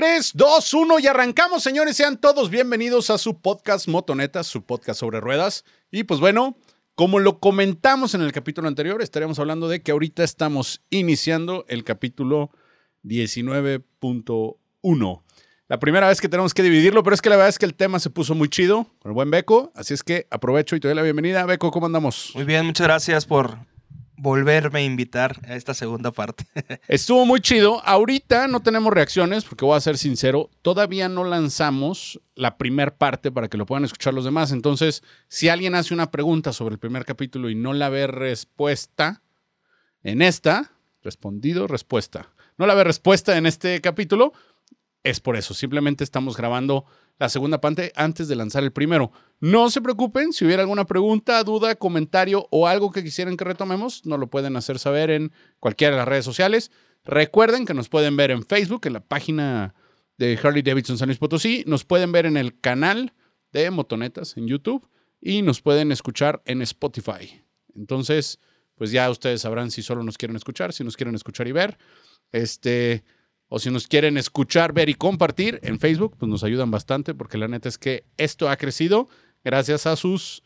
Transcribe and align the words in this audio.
3, 0.00 0.32
2, 0.32 0.72
1 0.72 0.98
y 1.00 1.06
arrancamos, 1.08 1.62
señores. 1.62 1.94
Sean 1.94 2.18
todos 2.18 2.48
bienvenidos 2.48 3.10
a 3.10 3.18
su 3.18 3.38
podcast 3.38 3.86
Motonetas, 3.86 4.46
su 4.46 4.64
podcast 4.64 4.98
sobre 4.98 5.20
ruedas. 5.20 5.66
Y 5.90 6.04
pues 6.04 6.20
bueno, 6.20 6.56
como 6.94 7.18
lo 7.18 7.38
comentamos 7.38 8.14
en 8.14 8.22
el 8.22 8.32
capítulo 8.32 8.66
anterior, 8.66 9.02
estaremos 9.02 9.38
hablando 9.38 9.68
de 9.68 9.82
que 9.82 9.92
ahorita 9.92 10.24
estamos 10.24 10.80
iniciando 10.88 11.66
el 11.68 11.84
capítulo 11.84 12.50
19.1. 13.04 15.22
La 15.68 15.78
primera 15.78 16.08
vez 16.08 16.22
que 16.22 16.30
tenemos 16.30 16.54
que 16.54 16.62
dividirlo, 16.62 17.02
pero 17.02 17.12
es 17.12 17.20
que 17.20 17.28
la 17.28 17.36
verdad 17.36 17.50
es 17.50 17.58
que 17.58 17.66
el 17.66 17.74
tema 17.74 17.98
se 17.98 18.08
puso 18.08 18.34
muy 18.34 18.48
chido 18.48 18.86
con 19.00 19.10
el 19.10 19.14
buen 19.14 19.30
Beco. 19.30 19.70
Así 19.74 19.92
es 19.92 20.02
que 20.02 20.26
aprovecho 20.30 20.76
y 20.76 20.80
te 20.80 20.88
doy 20.88 20.94
la 20.94 21.02
bienvenida. 21.02 21.44
Beco, 21.44 21.70
¿cómo 21.70 21.84
andamos? 21.84 22.32
Muy 22.34 22.44
bien, 22.44 22.64
muchas 22.64 22.86
gracias 22.86 23.26
por 23.26 23.58
volverme 24.20 24.80
a 24.80 24.82
invitar 24.82 25.40
a 25.48 25.56
esta 25.56 25.74
segunda 25.74 26.12
parte. 26.12 26.44
Estuvo 26.88 27.24
muy 27.24 27.40
chido. 27.40 27.80
Ahorita 27.84 28.48
no 28.48 28.60
tenemos 28.60 28.92
reacciones, 28.92 29.44
porque 29.44 29.64
voy 29.64 29.76
a 29.76 29.80
ser 29.80 29.96
sincero, 29.96 30.50
todavía 30.62 31.08
no 31.08 31.24
lanzamos 31.24 32.20
la 32.34 32.58
primer 32.58 32.94
parte 32.94 33.32
para 33.32 33.48
que 33.48 33.56
lo 33.56 33.66
puedan 33.66 33.84
escuchar 33.84 34.14
los 34.14 34.24
demás. 34.24 34.52
Entonces, 34.52 35.02
si 35.28 35.48
alguien 35.48 35.74
hace 35.74 35.94
una 35.94 36.10
pregunta 36.10 36.52
sobre 36.52 36.74
el 36.74 36.78
primer 36.78 37.04
capítulo 37.04 37.48
y 37.48 37.54
no 37.54 37.72
la 37.72 37.88
ve 37.88 38.06
respuesta 38.06 39.22
en 40.02 40.22
esta, 40.22 40.72
respondido, 41.02 41.66
respuesta. 41.66 42.28
No 42.58 42.66
la 42.66 42.74
ve 42.74 42.84
respuesta 42.84 43.38
en 43.38 43.46
este 43.46 43.80
capítulo, 43.80 44.32
es 45.02 45.20
por 45.20 45.36
eso. 45.36 45.54
Simplemente 45.54 46.04
estamos 46.04 46.36
grabando 46.36 46.84
la 47.20 47.28
segunda 47.28 47.60
parte 47.60 47.92
antes 47.96 48.28
de 48.28 48.34
lanzar 48.34 48.64
el 48.64 48.72
primero. 48.72 49.12
No 49.40 49.68
se 49.68 49.82
preocupen, 49.82 50.32
si 50.32 50.46
hubiera 50.46 50.62
alguna 50.62 50.86
pregunta, 50.86 51.44
duda, 51.44 51.74
comentario 51.74 52.48
o 52.50 52.66
algo 52.66 52.90
que 52.90 53.04
quisieran 53.04 53.36
que 53.36 53.44
retomemos, 53.44 54.06
nos 54.06 54.18
lo 54.18 54.28
pueden 54.28 54.56
hacer 54.56 54.78
saber 54.78 55.10
en 55.10 55.30
cualquiera 55.60 55.92
de 55.92 55.98
las 55.98 56.08
redes 56.08 56.24
sociales. 56.24 56.72
Recuerden 57.04 57.66
que 57.66 57.74
nos 57.74 57.90
pueden 57.90 58.16
ver 58.16 58.30
en 58.30 58.42
Facebook, 58.42 58.86
en 58.86 58.94
la 58.94 59.00
página 59.00 59.74
de 60.16 60.38
Harley 60.42 60.62
Davidson 60.62 60.96
San 60.96 61.08
Luis 61.08 61.18
Potosí, 61.18 61.62
nos 61.66 61.84
pueden 61.84 62.10
ver 62.10 62.24
en 62.24 62.38
el 62.38 62.58
canal 62.58 63.12
de 63.52 63.70
Motonetas 63.70 64.38
en 64.38 64.48
YouTube 64.48 64.88
y 65.20 65.42
nos 65.42 65.60
pueden 65.60 65.92
escuchar 65.92 66.40
en 66.46 66.62
Spotify. 66.62 67.44
Entonces, 67.76 68.38
pues 68.76 68.92
ya 68.92 69.10
ustedes 69.10 69.42
sabrán 69.42 69.70
si 69.70 69.82
solo 69.82 70.02
nos 70.02 70.16
quieren 70.16 70.36
escuchar, 70.36 70.72
si 70.72 70.84
nos 70.84 70.96
quieren 70.96 71.14
escuchar 71.14 71.46
y 71.48 71.52
ver. 71.52 71.76
Este, 72.32 73.04
o 73.50 73.58
si 73.58 73.68
nos 73.70 73.88
quieren 73.88 74.16
escuchar, 74.16 74.72
ver 74.72 74.88
y 74.88 74.94
compartir 74.94 75.58
en 75.64 75.80
Facebook, 75.80 76.16
pues 76.16 76.30
nos 76.30 76.44
ayudan 76.44 76.70
bastante 76.70 77.14
porque 77.14 77.36
la 77.36 77.48
neta 77.48 77.68
es 77.68 77.78
que 77.78 78.04
esto 78.16 78.48
ha 78.48 78.56
crecido 78.56 79.08
gracias 79.44 79.86
a 79.86 79.96
sus 79.96 80.44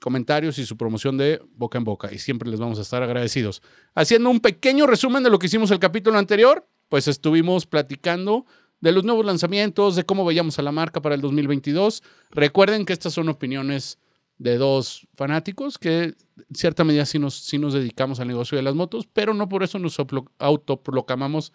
comentarios 0.00 0.58
y 0.58 0.64
su 0.64 0.76
promoción 0.78 1.18
de 1.18 1.42
boca 1.54 1.76
en 1.76 1.84
boca 1.84 2.12
y 2.12 2.18
siempre 2.18 2.48
les 2.50 2.58
vamos 2.58 2.78
a 2.78 2.82
estar 2.82 3.02
agradecidos. 3.02 3.62
Haciendo 3.94 4.30
un 4.30 4.40
pequeño 4.40 4.86
resumen 4.86 5.22
de 5.22 5.28
lo 5.28 5.38
que 5.38 5.46
hicimos 5.46 5.70
el 5.70 5.78
capítulo 5.78 6.18
anterior, 6.18 6.66
pues 6.88 7.08
estuvimos 7.08 7.66
platicando 7.66 8.46
de 8.80 8.92
los 8.92 9.04
nuevos 9.04 9.26
lanzamientos, 9.26 9.94
de 9.94 10.04
cómo 10.04 10.24
veíamos 10.24 10.58
a 10.58 10.62
la 10.62 10.72
marca 10.72 11.02
para 11.02 11.14
el 11.14 11.20
2022. 11.20 12.02
Recuerden 12.30 12.86
que 12.86 12.94
estas 12.94 13.12
son 13.12 13.28
opiniones 13.28 13.98
de 14.38 14.56
dos 14.56 15.06
fanáticos 15.14 15.76
que 15.76 16.04
en 16.04 16.54
cierta 16.54 16.84
medida 16.84 17.04
sí 17.04 17.18
nos, 17.18 17.34
sí 17.34 17.58
nos 17.58 17.74
dedicamos 17.74 18.18
al 18.20 18.28
negocio 18.28 18.56
de 18.56 18.62
las 18.62 18.74
motos, 18.74 19.06
pero 19.12 19.34
no 19.34 19.46
por 19.46 19.62
eso 19.62 19.78
nos 19.78 19.98
autoproclamamos 20.38 21.52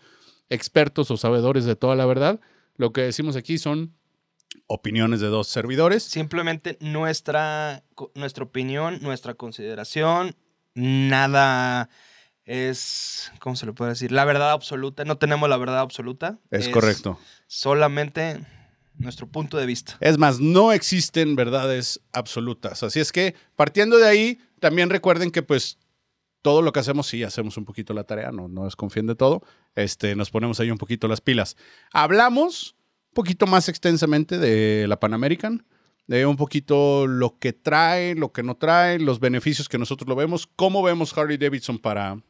expertos 0.52 1.10
o 1.10 1.18
sabedores 1.18 1.66
de 1.66 1.76
toda 1.76 1.96
la 1.96 2.06
verdad. 2.06 2.40
Lo 2.76 2.92
que 2.92 3.02
decimos 3.02 3.36
aquí 3.36 3.58
son 3.58 3.96
opiniones 4.68 5.22
de 5.22 5.28
dos 5.28 5.48
servidores. 5.48 6.04
Simplemente 6.04 6.78
nuestra, 6.82 7.84
nuestra 8.14 8.44
opinión, 8.44 9.00
nuestra 9.02 9.34
consideración, 9.34 10.36
nada 10.76 11.90
es, 12.46 13.32
¿cómo 13.40 13.56
se 13.56 13.66
le 13.66 13.74
puede 13.74 13.92
decir? 13.92 14.12
La 14.12 14.26
verdad 14.26 14.52
absoluta. 14.52 15.06
No 15.06 15.18
tenemos 15.18 15.50
la 15.50 15.58
verdad 15.58 15.80
absoluta. 15.80 16.40
Es, 16.50 16.70
correcto. 16.70 17.18
Solamente 17.48 18.46
nuestro 18.98 19.28
punto 19.28 19.58
de 19.58 19.66
vista. 19.66 19.98
Es 20.02 20.18
más, 20.18 20.40
no 20.40 20.74
existen 20.74 21.36
verdades 21.36 22.02
absolutas. 22.12 22.84
Así 22.84 23.00
es 23.00 23.12
que, 23.12 23.36
partiendo 23.56 23.98
de 23.98 24.08
ahí, 24.08 24.40
también 24.60 24.90
recuerden 24.90 25.32
que 25.32 25.44
pues 25.44 25.80
todo 26.42 26.62
lo 26.62 26.72
que 26.72 26.80
hacemos, 26.80 27.08
sí, 27.08 27.24
hacemos 27.24 27.58
un 27.58 27.66
poquito 27.66 27.94
la 27.94 28.04
tarea, 28.04 28.32
no, 28.32 28.48
no 28.48 28.66
desconfíen 28.66 29.08
de 29.08 29.16
todo. 29.16 29.44
Este, 29.76 30.16
nos 30.16 30.32
ponemos 30.32 30.60
ahí 30.60 30.72
un 30.72 30.78
poquito 30.78 31.08
las 31.08 31.22
pilas. 31.22 31.56
Hablamos 31.94 32.76
un 33.10 33.14
poquito 33.14 33.48
más 33.48 33.70
extensamente 33.70 34.38
de 34.38 34.88
la 34.88 35.00
Pan 35.00 35.14
American, 35.14 35.66
de 36.08 36.26
un 36.26 36.38
poquito 36.38 37.08
lo 37.08 37.38
que 37.38 37.54
trae, 37.54 38.16
lo 38.16 38.32
que 38.32 38.44
no 38.44 38.56
trae, 38.56 39.00
los 39.00 39.20
beneficios 39.20 39.70
que 39.70 39.78
nosotros 39.78 40.08
lo 40.08 40.16
vemos, 40.16 40.48
cómo 40.48 40.82
vemos 40.82 41.16
Harley 41.18 41.38
Davidson 41.38 41.78
para, 41.78 42.22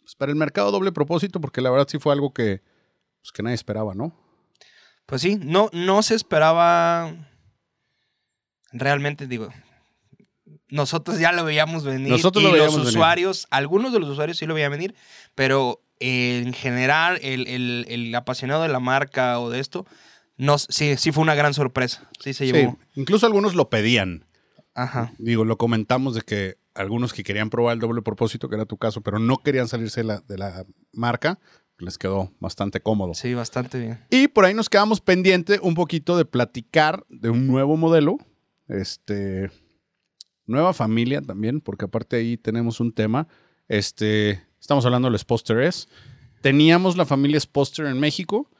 pues, 0.00 0.14
para 0.14 0.30
el 0.30 0.36
mercado 0.36 0.70
doble 0.70 0.92
propósito, 0.92 1.40
porque 1.40 1.60
la 1.60 1.70
verdad 1.70 1.88
sí 1.88 1.98
fue 1.98 2.12
algo 2.12 2.32
que, 2.32 2.62
pues, 3.20 3.32
que 3.32 3.42
nadie 3.42 3.54
esperaba, 3.54 3.94
¿no? 3.94 4.14
Pues 5.06 5.22
sí, 5.22 5.38
no, 5.40 5.70
no 5.72 6.02
se 6.02 6.14
esperaba 6.14 7.14
realmente, 8.72 9.26
digo, 9.26 9.48
nosotros 10.68 11.18
ya 11.18 11.32
lo 11.32 11.44
veíamos 11.44 11.84
venir. 11.84 12.08
Nosotros 12.08 12.42
y 12.42 12.46
lo 12.46 12.52
veíamos 12.52 12.78
los 12.78 12.88
usuarios, 12.88 13.46
algunos 13.50 13.92
de 13.92 14.00
los 14.00 14.08
usuarios 14.08 14.38
sí 14.38 14.46
lo 14.46 14.54
veían 14.54 14.72
venir, 14.72 14.94
pero 15.34 15.82
en 16.00 16.52
general, 16.52 17.18
el, 17.22 18.12
apasionado 18.14 18.62
de 18.62 18.68
la 18.68 18.80
marca 18.80 19.40
o 19.40 19.50
de 19.50 19.60
esto, 19.60 19.86
no, 20.36 20.58
sí, 20.58 20.96
sí 20.96 21.12
fue 21.12 21.22
una 21.22 21.34
gran 21.34 21.54
sorpresa. 21.54 22.08
Sí 22.20 22.34
se 22.34 22.46
llevó. 22.46 22.78
incluso 22.94 23.26
algunos 23.26 23.54
lo 23.54 23.70
pedían. 23.70 24.26
Ajá. 24.74 25.12
Digo, 25.18 25.44
lo 25.44 25.56
comentamos 25.56 26.14
de 26.14 26.20
que 26.20 26.58
algunos 26.74 27.14
que 27.14 27.22
querían 27.22 27.48
probar 27.48 27.74
el 27.74 27.80
doble 27.80 28.02
propósito, 28.02 28.50
que 28.50 28.56
era 28.56 28.66
tu 28.66 28.76
caso, 28.76 29.00
pero 29.00 29.18
no 29.18 29.38
querían 29.38 29.68
salirse 29.68 30.00
de 30.00 30.04
la, 30.04 30.20
de 30.20 30.36
la 30.36 30.66
marca, 30.92 31.38
les 31.78 31.96
quedó 31.96 32.30
bastante 32.40 32.80
cómodo. 32.80 33.14
Sí, 33.14 33.32
bastante 33.32 33.78
bien. 33.78 34.04
Y 34.10 34.28
por 34.28 34.44
ahí 34.44 34.52
nos 34.52 34.68
quedamos 34.68 35.00
pendiente 35.00 35.58
un 35.62 35.74
poquito 35.74 36.18
de 36.18 36.26
platicar 36.26 37.06
de 37.08 37.30
un 37.30 37.46
nuevo 37.46 37.78
modelo. 37.78 38.18
Este 38.68 39.50
nueva 40.46 40.72
familia 40.72 41.20
también, 41.20 41.60
porque 41.60 41.84
aparte 41.84 42.16
ahí 42.16 42.36
tenemos 42.36 42.80
un 42.80 42.92
tema. 42.92 43.28
Este, 43.68 44.42
estamos 44.60 44.84
hablando 44.84 45.10
del 45.10 45.18
Sposter 45.18 45.60
S. 45.60 45.88
Teníamos 46.40 46.96
la 46.96 47.04
familia 47.04 47.40
Sposter 47.40 47.86
en 47.86 47.98
México. 47.98 48.50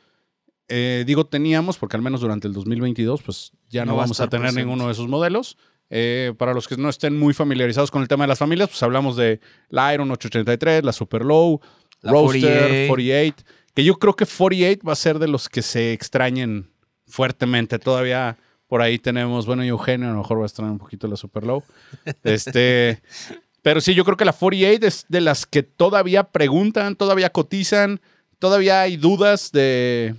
Eh, 0.68 1.04
digo 1.06 1.26
teníamos 1.26 1.78
porque 1.78 1.96
al 1.96 2.02
menos 2.02 2.20
durante 2.20 2.48
el 2.48 2.52
2022 2.52 3.22
pues 3.22 3.52
ya 3.68 3.84
no, 3.84 3.94
vamos 3.94 4.18
a, 4.18 4.28
tener 4.28 4.52
ninguno 4.52 4.86
de 4.86 4.92
esos 4.92 5.08
modelos. 5.08 5.56
Eh, 5.88 6.34
para 6.36 6.52
los 6.52 6.66
que 6.66 6.76
no 6.76 6.88
estén 6.88 7.16
muy 7.16 7.32
familiarizados 7.32 7.92
con 7.92 8.02
el 8.02 8.08
tema 8.08 8.24
de 8.24 8.28
las 8.28 8.40
familias, 8.40 8.68
pues 8.68 8.82
hablamos 8.82 9.16
de 9.16 9.40
la 9.68 9.94
Iron 9.94 10.10
883, 10.10 10.82
la 10.82 10.92
Super 10.92 11.24
Low, 11.24 11.60
la 12.00 12.10
Roadster 12.10 12.88
48. 12.88 13.44
que 13.72 13.84
yo 13.84 13.94
creo 13.94 14.16
que 14.16 14.26
48 14.26 14.84
va 14.84 14.92
a 14.92 14.96
ser 14.96 15.20
de 15.20 15.28
los 15.28 15.48
que 15.48 15.62
se 15.62 15.92
extrañen 15.92 16.70
fuertemente. 17.06 17.78
Todavía 17.78 18.36
por 18.66 18.82
ahí 18.82 18.98
tenemos, 18.98 19.46
bueno, 19.46 19.62
Eugenio 19.62 20.08
a 20.08 20.12
lo 20.12 20.18
mejor 20.18 20.38
va 20.38 20.42
a 20.42 20.46
estar 20.46 20.64
un 20.64 20.78
poquito 20.78 21.06
la 21.06 21.16
Super 21.16 21.44
Low. 21.44 21.62
Este, 22.24 23.00
pero 23.62 23.80
sí, 23.80 23.94
yo 23.94 24.04
creo 24.04 24.16
que 24.16 24.24
la 24.24 24.32
48 24.32 24.86
es 24.86 25.06
de 25.08 25.20
las 25.20 25.46
que 25.46 25.62
todavía 25.62 26.24
preguntan, 26.24 26.96
todavía 26.96 27.30
cotizan, 27.30 28.00
todavía 28.38 28.80
hay 28.80 28.96
dudas 28.96 29.52
de 29.52 30.14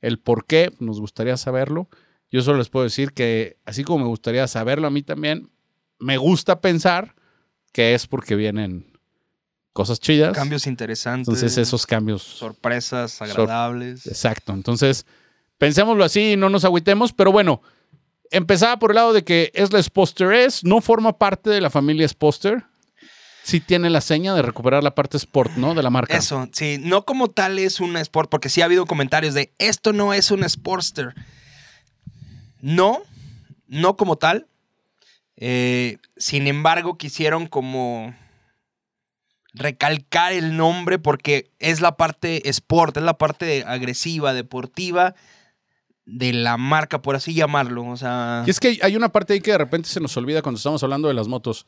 el 0.00 0.18
por 0.18 0.46
qué, 0.46 0.72
nos 0.80 1.00
gustaría 1.00 1.36
saberlo. 1.36 1.88
Yo 2.30 2.42
solo 2.42 2.58
les 2.58 2.70
puedo 2.70 2.84
decir 2.84 3.12
que, 3.12 3.58
así 3.66 3.84
como 3.84 4.04
me 4.04 4.08
gustaría 4.08 4.46
saberlo 4.48 4.86
a 4.86 4.90
mí 4.90 5.02
también, 5.02 5.50
me 5.98 6.16
gusta 6.16 6.60
pensar 6.60 7.14
que 7.72 7.94
es 7.94 8.06
porque 8.06 8.36
vienen 8.36 8.98
cosas 9.72 10.00
chidas. 10.00 10.34
Cambios 10.34 10.66
interesantes. 10.66 11.28
Entonces, 11.28 11.58
esos 11.58 11.86
cambios. 11.86 12.22
Sorpresas 12.22 13.20
agradables. 13.20 14.06
exacto. 14.06 14.52
Entonces, 14.52 15.06
pensémoslo 15.58 16.04
así 16.04 16.32
y 16.32 16.36
no 16.36 16.48
nos 16.48 16.64
agüitemos, 16.64 17.12
pero 17.12 17.32
bueno, 17.32 17.62
empezaba 18.32 18.78
por 18.78 18.90
el 18.90 18.96
lado 18.96 19.12
de 19.12 19.22
que 19.22 19.52
es 19.54 19.72
la 19.72 19.80
Sposter 19.82 20.32
S, 20.32 20.66
no 20.66 20.80
forma 20.80 21.16
parte 21.16 21.50
de 21.50 21.60
la 21.60 21.70
familia 21.70 22.08
Sposter. 22.08 22.64
Sí 23.44 23.60
tiene 23.60 23.90
la 23.90 24.00
seña 24.00 24.34
de 24.34 24.42
recuperar 24.42 24.82
la 24.82 24.94
parte 24.94 25.16
Sport, 25.16 25.52
¿no? 25.56 25.74
De 25.74 25.82
la 25.82 25.90
marca. 25.90 26.16
Eso, 26.16 26.48
sí, 26.52 26.78
no 26.80 27.04
como 27.04 27.28
tal 27.28 27.58
es 27.58 27.80
una 27.80 28.00
Sport, 28.00 28.30
porque 28.30 28.48
sí 28.48 28.62
ha 28.62 28.66
habido 28.66 28.86
comentarios 28.86 29.34
de 29.34 29.52
esto 29.58 29.92
no 29.92 30.14
es 30.14 30.30
una 30.30 30.48
Sportster. 30.48 31.14
No, 32.60 33.02
no 33.66 33.96
como 33.96 34.16
tal. 34.16 34.46
Eh, 35.36 35.98
sin 36.16 36.46
embargo, 36.46 36.96
quisieron 36.96 37.46
como 37.46 38.14
recalcar 39.54 40.32
el 40.32 40.56
nombre 40.56 40.98
porque 40.98 41.50
es 41.58 41.80
la 41.80 41.96
parte 41.96 42.48
sport, 42.48 42.96
es 42.96 43.02
la 43.02 43.18
parte 43.18 43.64
agresiva, 43.66 44.32
deportiva 44.32 45.14
de 46.04 46.32
la 46.32 46.56
marca, 46.56 47.02
por 47.02 47.16
así 47.16 47.34
llamarlo. 47.34 47.86
O 47.86 47.96
sea. 47.96 48.44
Y 48.46 48.50
es 48.50 48.60
que 48.60 48.78
hay 48.82 48.96
una 48.96 49.10
parte 49.10 49.34
ahí 49.34 49.40
que 49.40 49.52
de 49.52 49.58
repente 49.58 49.88
se 49.88 50.00
nos 50.00 50.16
olvida 50.16 50.42
cuando 50.42 50.56
estamos 50.56 50.82
hablando 50.82 51.08
de 51.08 51.14
las 51.14 51.28
motos. 51.28 51.66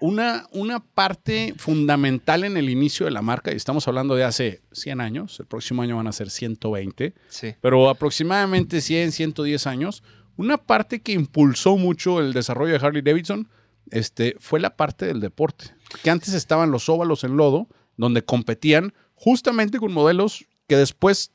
Una, 0.00 0.48
una 0.50 0.80
parte 0.80 1.54
fundamental 1.56 2.42
en 2.42 2.56
el 2.56 2.68
inicio 2.68 3.06
de 3.06 3.12
la 3.12 3.22
marca, 3.22 3.52
y 3.52 3.56
estamos 3.56 3.86
hablando 3.86 4.16
de 4.16 4.24
hace 4.24 4.60
100 4.72 5.00
años, 5.00 5.38
el 5.38 5.46
próximo 5.46 5.82
año 5.82 5.96
van 5.96 6.08
a 6.08 6.12
ser 6.12 6.28
120, 6.28 7.14
sí. 7.28 7.54
pero 7.60 7.88
aproximadamente 7.88 8.80
100, 8.80 9.12
110 9.12 9.64
años, 9.68 10.02
una 10.36 10.58
parte 10.58 11.02
que 11.02 11.12
impulsó 11.12 11.76
mucho 11.76 12.18
el 12.18 12.32
desarrollo 12.32 12.76
de 12.76 12.84
Harley 12.84 13.02
Davidson 13.02 13.48
este, 13.92 14.34
fue 14.40 14.58
la 14.58 14.76
parte 14.76 15.06
del 15.06 15.20
deporte. 15.20 15.66
Que 16.02 16.10
antes 16.10 16.34
estaban 16.34 16.72
los 16.72 16.88
óvalos 16.88 17.22
en 17.22 17.36
lodo, 17.36 17.68
donde 17.96 18.24
competían 18.24 18.94
justamente 19.14 19.78
con 19.78 19.92
modelos 19.92 20.46
que 20.66 20.76
después 20.76 21.30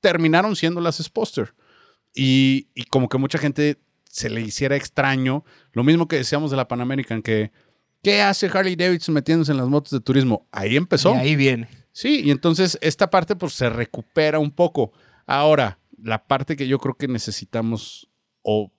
terminaron 0.00 0.56
siendo 0.56 0.80
las 0.80 0.96
Sposter. 0.96 1.54
Y, 2.20 2.68
y 2.74 2.84
como 2.84 3.08
que 3.08 3.16
mucha 3.18 3.38
gente 3.38 3.78
se 4.10 4.28
le 4.28 4.40
hiciera 4.40 4.74
extraño, 4.74 5.44
lo 5.72 5.84
mismo 5.84 6.08
que 6.08 6.16
decíamos 6.16 6.50
de 6.50 6.56
la 6.56 6.66
Pan 6.66 6.80
American, 6.80 7.22
que 7.22 7.52
¿qué 8.02 8.22
hace 8.22 8.46
Harley 8.52 8.74
Davidson 8.74 9.14
metiéndose 9.14 9.52
en 9.52 9.58
las 9.58 9.68
motos 9.68 9.92
de 9.92 10.00
turismo? 10.00 10.48
Ahí 10.50 10.76
empezó. 10.76 11.14
Y 11.14 11.18
ahí 11.18 11.36
viene. 11.36 11.68
Sí, 11.92 12.22
y 12.24 12.30
entonces 12.30 12.76
esta 12.80 13.08
parte 13.10 13.36
pues 13.36 13.52
se 13.52 13.68
recupera 13.70 14.38
un 14.38 14.50
poco. 14.50 14.92
Ahora, 15.26 15.78
la 16.02 16.24
parte 16.26 16.56
que 16.56 16.66
yo 16.66 16.78
creo 16.78 16.94
que 16.94 17.06
necesitamos 17.08 18.08
o 18.42 18.72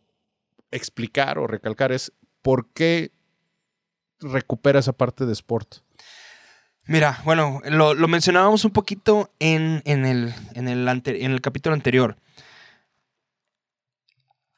explicar 0.71 1.37
o 1.37 1.47
recalcar 1.47 1.91
es 1.91 2.11
por 2.41 2.69
qué 2.73 3.11
recupera 4.19 4.79
esa 4.79 4.93
parte 4.93 5.25
de 5.25 5.33
sport. 5.33 5.75
Mira, 6.85 7.21
bueno, 7.23 7.61
lo, 7.65 7.93
lo 7.93 8.07
mencionábamos 8.07 8.65
un 8.65 8.71
poquito 8.71 9.31
en, 9.39 9.81
en 9.85 10.05
el, 10.05 10.33
en, 10.55 10.67
el 10.67 10.87
ante- 10.87 11.23
en 11.23 11.31
el 11.31 11.39
capítulo 11.41 11.73
anterior. 11.75 12.17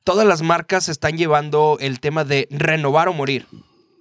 Todas 0.04 0.26
las 0.26 0.42
marcas 0.42 0.90
están 0.90 1.18
llevando 1.18 1.78
el 1.80 2.00
tema 2.00 2.24
de 2.24 2.48
renovar 2.50 3.08
o 3.08 3.14
morir, 3.14 3.48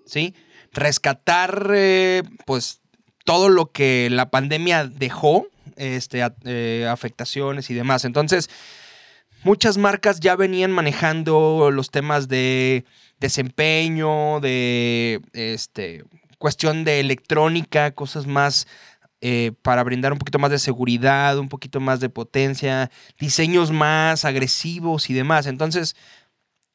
¿sí? 0.06 0.35
Rescatar, 0.73 1.70
eh, 1.75 2.23
pues, 2.47 2.81
todo 3.25 3.49
lo 3.49 3.70
que 3.70 4.08
la 4.11 4.31
pandemia 4.31 4.87
dejó, 4.87 5.47
este, 5.76 6.26
eh, 6.44 6.87
afectaciones 6.88 7.70
y 7.70 7.75
demás. 7.75 8.05
Entonces, 8.05 8.49
muchas 9.44 9.79
marcas 9.79 10.20
ya 10.20 10.37
venían 10.37 10.73
manejando 10.73 11.70
los 11.70 11.91
temas 11.91 12.29
de 12.29 12.85
desempeño, 13.19 14.41
de 14.41 15.20
este, 15.32 16.05
cuestión 16.38 16.85
de 16.85 17.00
electrónica, 17.00 17.91
cosas 17.91 18.26
más 18.26 18.67
eh, 19.20 19.52
para 19.62 19.82
brindar 19.84 20.12
un 20.12 20.19
poquito 20.19 20.38
más 20.38 20.50
de 20.50 20.58
seguridad, 20.58 21.38
un 21.38 21.49
poquito 21.49 21.81
más 21.81 22.00
de 22.00 22.08
potencia, 22.08 22.90
diseños 23.19 23.70
más 23.70 24.25
agresivos 24.25 25.11
y 25.11 25.14
demás. 25.14 25.46
Entonces, 25.46 25.96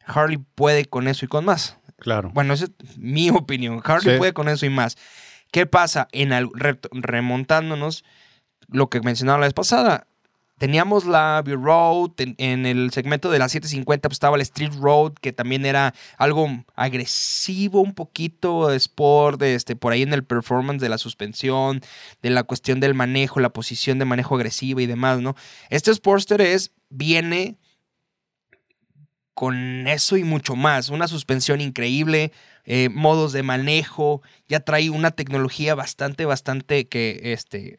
Harley 0.06 0.38
puede 0.56 0.86
con 0.86 1.07
eso 1.07 1.25
y 1.25 1.27
con 1.27 1.45
más. 1.45 1.77
Claro. 1.97 2.30
Bueno, 2.33 2.53
esa 2.53 2.65
es 2.65 2.97
mi 2.97 3.30
opinión. 3.31 3.81
Harley 3.83 4.13
Sí. 4.13 4.18
puede 4.18 4.33
con 4.33 4.50
eso 4.50 4.65
y 4.65 4.69
más. 4.69 4.97
¿Qué 5.51 5.65
pasa? 5.65 6.07
En 6.12 6.31
re- 6.53 6.80
remontándonos, 6.92 8.03
lo 8.68 8.89
que 8.89 9.00
mencionaba 9.01 9.39
la 9.39 9.45
vez 9.45 9.53
pasada, 9.53 10.07
teníamos 10.57 11.06
la 11.06 11.42
View 11.44 11.57
Road, 11.57 12.12
en, 12.18 12.66
el 12.66 12.92
segmento 12.92 13.30
de 13.30 13.40
la 13.40 13.50
750 13.50 14.07
pues, 14.07 14.16
estaba 14.16 14.36
el 14.36 14.42
Street 14.42 14.74
Road, 14.80 15.13
que 15.22 15.34
también 15.34 15.66
era 15.66 15.94
algo 16.18 16.48
agresivo, 16.75 17.81
un 17.81 17.94
poquito 17.94 18.68
de 18.68 18.78
sport, 18.78 19.42
este, 19.42 19.75
por 19.75 19.94
ahí 19.94 20.02
en 20.02 20.13
el 20.13 20.24
performance 20.24 20.81
de 20.81 20.90
la 20.90 20.98
suspensión, 20.98 21.81
de 22.22 22.30
la 22.30 22.44
cuestión 22.44 22.80
del 22.80 22.94
manejo, 22.94 23.40
la 23.40 23.50
posición 23.50 24.00
de 24.00 24.06
manejo 24.06 24.36
agresiva 24.36 24.81
y 24.81 24.86
demás, 24.86 25.19
¿no? 25.19 25.36
Este 25.69 25.94
Sportster 25.94 26.42
es, 26.42 26.72
viene 26.90 27.58
con 29.34 29.88
eso 29.88 30.16
y 30.16 30.24
mucho 30.24 30.56
más. 30.56 30.90
Una 30.90 31.10
suspensión 31.10 31.60
increíble, 31.60 32.31
eh, 32.63 32.90
modos 32.90 33.34
de 33.34 33.44
manejo, 33.44 34.22
ya 34.48 34.62
trae 34.62 34.90
una 34.90 35.12
tecnología 35.12 35.75
bastante, 35.75 36.24
bastante 36.25 36.88
que, 36.88 37.19
este, 37.34 37.75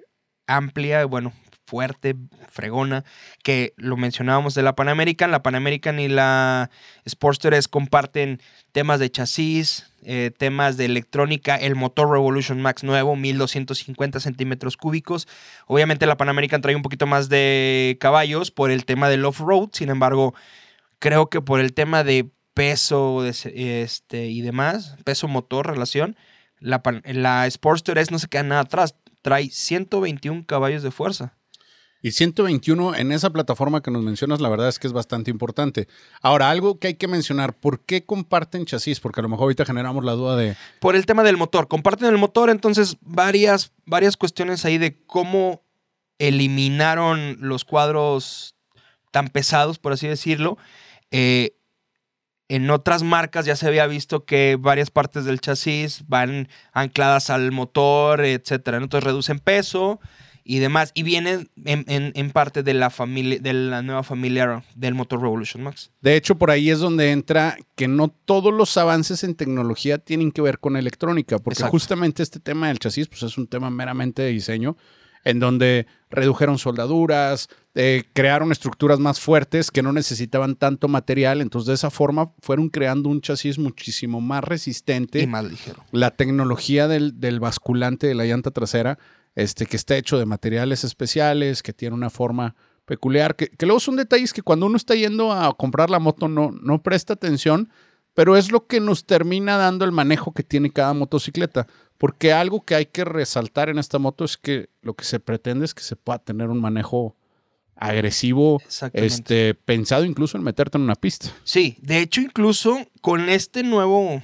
amplia, 0.46 1.06
bueno, 1.06 1.32
fuerte, 1.66 2.14
fregona, 2.48 3.04
que 3.42 3.74
lo 3.76 3.96
mencionábamos 3.96 4.54
de 4.54 4.62
la 4.62 4.76
Pan 4.76 4.88
American. 4.88 5.30
La 5.30 5.42
Pan 5.42 5.54
American 5.54 5.98
y 5.98 6.08
la 6.08 6.70
Sportster 7.06 7.54
comparten 7.68 8.40
temas 8.72 9.00
de 9.00 9.10
chasis, 9.10 9.90
eh, 10.02 10.30
temas 10.36 10.76
de 10.76 10.84
electrónica, 10.84 11.56
el 11.56 11.74
motor 11.74 12.10
Revolution 12.10 12.62
Max 12.62 12.84
nuevo, 12.84 13.16
1250 13.16 14.20
centímetros 14.20 14.76
cúbicos. 14.76 15.26
Obviamente 15.66 16.06
la 16.06 16.16
Pan 16.16 16.28
American 16.28 16.62
trae 16.62 16.76
un 16.76 16.82
poquito 16.82 17.06
más 17.06 17.28
de 17.28 17.96
caballos 18.00 18.50
por 18.50 18.70
el 18.70 18.84
tema 18.84 19.08
del 19.08 19.24
off-road, 19.24 19.70
sin 19.72 19.90
embargo, 19.90 20.34
creo 21.00 21.28
que 21.28 21.40
por 21.40 21.60
el 21.60 21.72
tema 21.72 22.04
de 22.04 22.30
peso 22.54 23.26
este, 23.26 24.26
y 24.26 24.40
demás, 24.40 24.96
peso 25.04 25.28
motor, 25.28 25.66
relación, 25.66 26.16
la, 26.58 26.82
la 27.04 27.50
Sportster 27.50 27.98
S 27.98 28.10
no 28.10 28.18
se 28.18 28.28
queda 28.28 28.44
nada 28.44 28.62
atrás. 28.62 28.94
Trae 29.22 29.50
121 29.50 30.46
caballos 30.46 30.82
de 30.82 30.90
fuerza. 30.90 31.36
Y 32.02 32.12
121 32.12 32.94
en 32.94 33.10
esa 33.10 33.30
plataforma 33.30 33.82
que 33.82 33.90
nos 33.90 34.02
mencionas, 34.02 34.40
la 34.40 34.48
verdad 34.48 34.68
es 34.68 34.78
que 34.78 34.86
es 34.86 34.92
bastante 34.92 35.30
importante. 35.30 35.88
Ahora, 36.20 36.50
algo 36.50 36.78
que 36.78 36.88
hay 36.88 36.94
que 36.94 37.08
mencionar, 37.08 37.58
¿por 37.58 37.80
qué 37.80 38.04
comparten 38.04 38.66
chasis? 38.66 39.00
Porque 39.00 39.20
a 39.20 39.22
lo 39.22 39.28
mejor 39.28 39.44
ahorita 39.44 39.64
generamos 39.64 40.04
la 40.04 40.12
duda 40.12 40.36
de, 40.36 40.56
Por 40.80 40.94
el 40.94 41.06
tema 41.06 41.22
del 41.22 41.36
motor. 41.36 41.68
Comparten 41.68 42.08
el 42.08 42.18
motor, 42.18 42.50
entonces 42.50 42.96
varias, 43.00 43.72
varias 43.86 44.16
cuestiones 44.16 44.64
ahí 44.64 44.78
de 44.78 45.02
cómo 45.06 45.62
eliminaron 46.18 47.38
los 47.40 47.64
cuadros 47.64 48.54
tan 49.10 49.28
pesados, 49.28 49.78
por 49.78 49.92
así 49.92 50.06
decirlo. 50.06 50.58
Eh, 51.10 51.56
en 52.48 52.70
otras 52.70 53.02
marcas 53.02 53.46
ya 53.46 53.56
se 53.56 53.66
había 53.66 53.86
visto 53.86 54.24
que 54.24 54.56
varias 54.60 54.90
partes 54.90 55.24
del 55.24 55.40
chasis 55.40 56.04
van 56.06 56.48
ancladas 56.72 57.30
al 57.30 57.50
motor, 57.50 58.24
etcétera. 58.24 58.76
Entonces 58.76 59.04
reducen 59.04 59.40
peso 59.40 59.98
y 60.46 60.58
demás. 60.60 60.92
Y 60.94 61.02
vienen 61.02 61.50
en, 61.64 61.84
en- 61.88 62.12
en 62.14 62.30
parte 62.30 62.62
de 62.62 62.72
la 62.74 62.90
familia, 62.90 63.38
de 63.40 63.52
la 63.52 63.82
nueva 63.82 64.02
familia 64.02 64.62
del 64.74 64.94
motor 64.94 65.20
Revolution 65.20 65.62
Max. 65.64 65.90
De 66.00 66.16
hecho, 66.16 66.36
por 66.36 66.50
ahí 66.50 66.70
es 66.70 66.78
donde 66.78 67.10
entra 67.10 67.56
que 67.74 67.88
no 67.88 68.08
todos 68.08 68.54
los 68.54 68.76
avances 68.76 69.24
en 69.24 69.34
tecnología 69.34 69.98
tienen 69.98 70.30
que 70.32 70.42
ver 70.42 70.58
con 70.58 70.76
electrónica, 70.76 71.38
porque 71.38 71.54
Exacto. 71.58 71.72
justamente 71.72 72.22
este 72.22 72.38
tema 72.40 72.68
del 72.68 72.78
chasis 72.78 73.08
pues, 73.08 73.22
es 73.24 73.36
un 73.36 73.46
tema 73.46 73.70
meramente 73.70 74.22
de 74.22 74.30
diseño, 74.30 74.76
en 75.24 75.40
donde 75.40 75.86
redujeron 76.08 76.56
soldaduras, 76.56 77.48
eh, 77.74 78.04
crearon 78.12 78.52
estructuras 78.52 79.00
más 79.00 79.18
fuertes 79.18 79.72
que 79.72 79.82
no 79.82 79.92
necesitaban 79.92 80.54
tanto 80.54 80.86
material, 80.86 81.40
entonces 81.40 81.66
de 81.66 81.74
esa 81.74 81.90
forma 81.90 82.30
fueron 82.40 82.68
creando 82.68 83.08
un 83.08 83.20
chasis 83.20 83.58
muchísimo 83.58 84.20
más 84.20 84.44
resistente. 84.44 85.18
Y 85.20 85.26
más 85.26 85.44
ligero. 85.44 85.82
la 85.90 86.12
tecnología 86.12 86.86
del, 86.86 87.18
del 87.18 87.40
basculante 87.40 88.06
de 88.06 88.14
la 88.14 88.24
llanta 88.24 88.52
trasera, 88.52 89.00
este, 89.36 89.66
que 89.66 89.76
está 89.76 89.96
hecho 89.96 90.18
de 90.18 90.26
materiales 90.26 90.82
especiales, 90.82 91.62
que 91.62 91.72
tiene 91.72 91.94
una 91.94 92.10
forma 92.10 92.56
peculiar, 92.86 93.36
que, 93.36 93.48
que 93.48 93.66
luego 93.66 93.80
son 93.80 93.96
detalles 93.96 94.32
que 94.32 94.42
cuando 94.42 94.66
uno 94.66 94.76
está 94.76 94.94
yendo 94.94 95.32
a 95.32 95.54
comprar 95.54 95.90
la 95.90 95.98
moto 95.98 96.26
no, 96.26 96.50
no 96.50 96.82
presta 96.82 97.12
atención, 97.12 97.70
pero 98.14 98.36
es 98.36 98.50
lo 98.50 98.66
que 98.66 98.80
nos 98.80 99.04
termina 99.04 99.58
dando 99.58 99.84
el 99.84 99.92
manejo 99.92 100.32
que 100.32 100.42
tiene 100.42 100.70
cada 100.70 100.94
motocicleta. 100.94 101.66
Porque 101.98 102.32
algo 102.32 102.64
que 102.64 102.74
hay 102.74 102.86
que 102.86 103.04
resaltar 103.04 103.68
en 103.68 103.78
esta 103.78 103.98
moto 103.98 104.24
es 104.24 104.36
que 104.38 104.70
lo 104.82 104.94
que 104.94 105.04
se 105.04 105.20
pretende 105.20 105.66
es 105.66 105.74
que 105.74 105.82
se 105.82 105.96
pueda 105.96 106.18
tener 106.18 106.48
un 106.48 106.60
manejo 106.60 107.14
agresivo, 107.74 108.62
este, 108.94 109.54
pensado 109.54 110.04
incluso 110.04 110.38
en 110.38 110.44
meterte 110.44 110.78
en 110.78 110.84
una 110.84 110.94
pista. 110.94 111.28
Sí, 111.44 111.76
de 111.82 112.00
hecho, 112.00 112.22
incluso 112.22 112.78
con 113.02 113.28
este 113.28 113.62
nuevo 113.62 114.22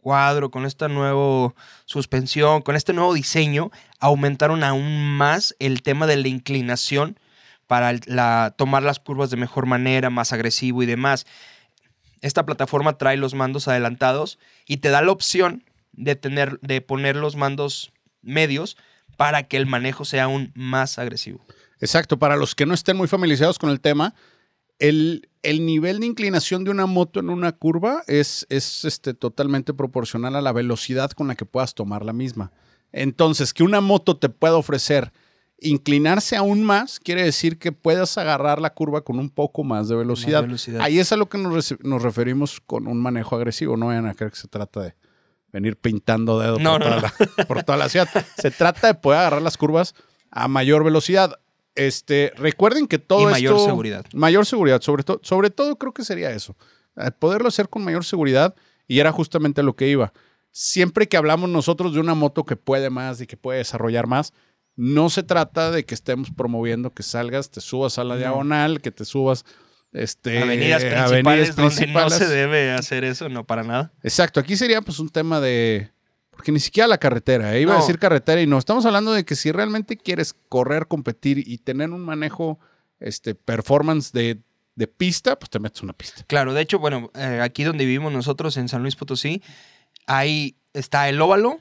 cuadro, 0.00 0.50
con 0.50 0.64
esta 0.64 0.88
nueva 0.88 1.54
suspensión, 1.84 2.62
con 2.62 2.74
este 2.74 2.92
nuevo 2.92 3.14
diseño, 3.14 3.70
aumentaron 3.98 4.64
aún 4.64 5.16
más 5.16 5.54
el 5.58 5.82
tema 5.82 6.06
de 6.06 6.16
la 6.16 6.28
inclinación 6.28 7.18
para 7.66 8.50
tomar 8.50 8.82
las 8.82 8.98
curvas 8.98 9.30
de 9.30 9.36
mejor 9.36 9.66
manera, 9.66 10.10
más 10.10 10.32
agresivo 10.32 10.82
y 10.82 10.86
demás. 10.86 11.26
Esta 12.20 12.44
plataforma 12.44 12.98
trae 12.98 13.16
los 13.16 13.34
mandos 13.34 13.68
adelantados 13.68 14.38
y 14.66 14.78
te 14.78 14.90
da 14.90 15.02
la 15.02 15.12
opción 15.12 15.64
de, 15.92 16.16
tener, 16.16 16.58
de 16.60 16.80
poner 16.80 17.16
los 17.16 17.36
mandos 17.36 17.92
medios 18.22 18.76
para 19.16 19.44
que 19.44 19.56
el 19.56 19.66
manejo 19.66 20.04
sea 20.04 20.24
aún 20.24 20.50
más 20.54 20.98
agresivo. 20.98 21.44
Exacto, 21.80 22.18
para 22.18 22.36
los 22.36 22.54
que 22.54 22.66
no 22.66 22.74
estén 22.74 22.96
muy 22.96 23.06
familiarizados 23.06 23.58
con 23.58 23.70
el 23.70 23.80
tema, 23.80 24.14
el, 24.80 25.28
el 25.42 25.64
nivel 25.64 26.00
de 26.00 26.06
inclinación 26.06 26.64
de 26.64 26.70
una 26.70 26.86
moto 26.86 27.20
en 27.20 27.30
una 27.30 27.52
curva 27.52 28.02
es, 28.08 28.46
es 28.48 28.84
este, 28.84 29.14
totalmente 29.14 29.72
proporcional 29.72 30.34
a 30.34 30.40
la 30.40 30.52
velocidad 30.52 31.12
con 31.12 31.28
la 31.28 31.36
que 31.36 31.44
puedas 31.44 31.74
tomar 31.74 32.04
la 32.04 32.12
misma. 32.12 32.50
Entonces, 32.92 33.54
que 33.54 33.62
una 33.62 33.80
moto 33.80 34.16
te 34.16 34.28
pueda 34.28 34.56
ofrecer 34.56 35.12
inclinarse 35.60 36.36
aún 36.36 36.64
más, 36.64 36.98
quiere 36.98 37.22
decir 37.22 37.58
que 37.58 37.70
puedas 37.70 38.16
agarrar 38.18 38.60
la 38.60 38.72
curva 38.72 39.02
con 39.02 39.18
un 39.18 39.30
poco 39.30 39.62
más 39.62 39.88
de 39.88 39.96
velocidad. 39.96 40.42
velocidad. 40.42 40.80
Ahí 40.80 40.98
es 40.98 41.12
a 41.12 41.16
lo 41.16 41.28
que 41.28 41.38
nos, 41.38 41.74
nos 41.80 42.02
referimos 42.02 42.60
con 42.60 42.88
un 42.88 43.00
manejo 43.00 43.36
agresivo. 43.36 43.76
No 43.76 43.86
vayan 43.86 44.06
a 44.06 44.14
creer 44.14 44.32
que 44.32 44.38
se 44.38 44.48
trata 44.48 44.80
de 44.80 44.94
venir 45.52 45.76
pintando 45.76 46.38
dedos 46.38 46.60
No, 46.60 46.78
por, 46.78 46.80
no, 46.80 46.86
toda 46.86 47.12
La, 47.36 47.44
por 47.44 47.62
toda 47.62 47.78
la 47.78 47.88
ciudad. 47.88 48.08
Se 48.38 48.50
trata 48.50 48.86
de 48.86 48.94
poder 48.94 49.20
agarrar 49.20 49.42
las 49.42 49.56
curvas 49.58 49.94
a 50.30 50.48
mayor 50.48 50.84
velocidad. 50.84 51.38
Este, 51.74 52.32
recuerden 52.36 52.86
que 52.86 52.98
todo 52.98 53.22
Y 53.28 53.32
mayor 53.32 53.54
esto- 53.56 53.66
seguridad. 53.66 54.04
Mayor 54.12 54.44
seguridad, 54.46 54.80
sobre 54.82 55.02
todo, 55.04 55.20
sobre 55.22 55.50
todo 55.50 55.76
creo 55.76 55.92
que 55.94 56.04
sería 56.04 56.30
eso. 56.30 56.56
Eh, 56.96 57.10
Poderlo 57.18 57.48
hacer 57.48 57.68
con 57.68 57.84
mayor 57.84 58.04
seguridad 58.04 58.54
y 58.88 58.98
era 59.00 59.12
justamente 59.12 59.62
lo 59.62 59.76
que 59.76 59.88
iba. 59.88 60.12
Siempre 60.50 61.06
que 61.08 61.16
hablamos 61.16 61.48
nosotros 61.48 61.94
de 61.94 62.00
una 62.00 62.14
moto 62.14 62.44
que 62.44 62.56
puede 62.56 62.90
más 62.90 63.20
y 63.20 63.26
que 63.26 63.36
puede 63.36 63.58
desarrollar 63.58 64.06
más, 64.08 64.32
no 64.74 65.08
se 65.10 65.22
trata 65.22 65.70
de 65.70 65.84
que 65.84 65.94
estemos 65.94 66.30
promoviendo 66.30 66.90
que 66.90 67.02
salgas, 67.04 67.50
te 67.50 67.60
subas 67.60 67.98
a 67.98 68.04
la 68.04 68.14
No. 68.14 68.20
diagonal, 68.20 68.80
que 68.80 68.90
te 68.90 69.04
subas 69.04 69.44
este, 69.92 70.40
avenidas 70.42 70.82
principales 70.82 71.10
avenidas 71.12 71.56
donde 71.56 71.62
no 71.62 71.76
principales. 71.76 72.14
se 72.18 72.28
debe 72.28 72.70
hacer 72.72 73.04
eso, 73.04 73.28
no 73.28 73.44
para 73.44 73.62
nada. 73.62 73.92
Exacto, 74.02 74.40
aquí 74.40 74.56
sería 74.56 74.80
pues 74.82 74.98
un 74.98 75.08
tema 75.08 75.40
de... 75.40 75.90
Porque 76.40 76.52
ni 76.52 76.60
siquiera 76.60 76.86
la 76.86 76.96
carretera, 76.96 77.54
¿eh? 77.54 77.60
iba 77.60 77.74
a 77.74 77.80
decir 77.82 77.98
carretera 77.98 78.40
y 78.40 78.46
no, 78.46 78.56
estamos 78.56 78.86
hablando 78.86 79.12
de 79.12 79.26
que 79.26 79.36
si 79.36 79.52
realmente 79.52 79.98
quieres 79.98 80.34
correr, 80.48 80.86
competir 80.86 81.46
y 81.46 81.58
tener 81.58 81.90
un 81.90 82.00
manejo 82.00 82.58
este, 82.98 83.34
performance 83.34 84.10
de, 84.12 84.40
de 84.74 84.86
pista, 84.86 85.38
pues 85.38 85.50
te 85.50 85.58
metes 85.58 85.82
una 85.82 85.92
pista. 85.92 86.24
Claro, 86.28 86.54
de 86.54 86.62
hecho, 86.62 86.78
bueno, 86.78 87.10
eh, 87.14 87.40
aquí 87.42 87.62
donde 87.62 87.84
vivimos 87.84 88.10
nosotros 88.10 88.56
en 88.56 88.70
San 88.70 88.80
Luis 88.80 88.96
Potosí, 88.96 89.42
ahí 90.06 90.56
está 90.72 91.10
el 91.10 91.20
óvalo 91.20 91.60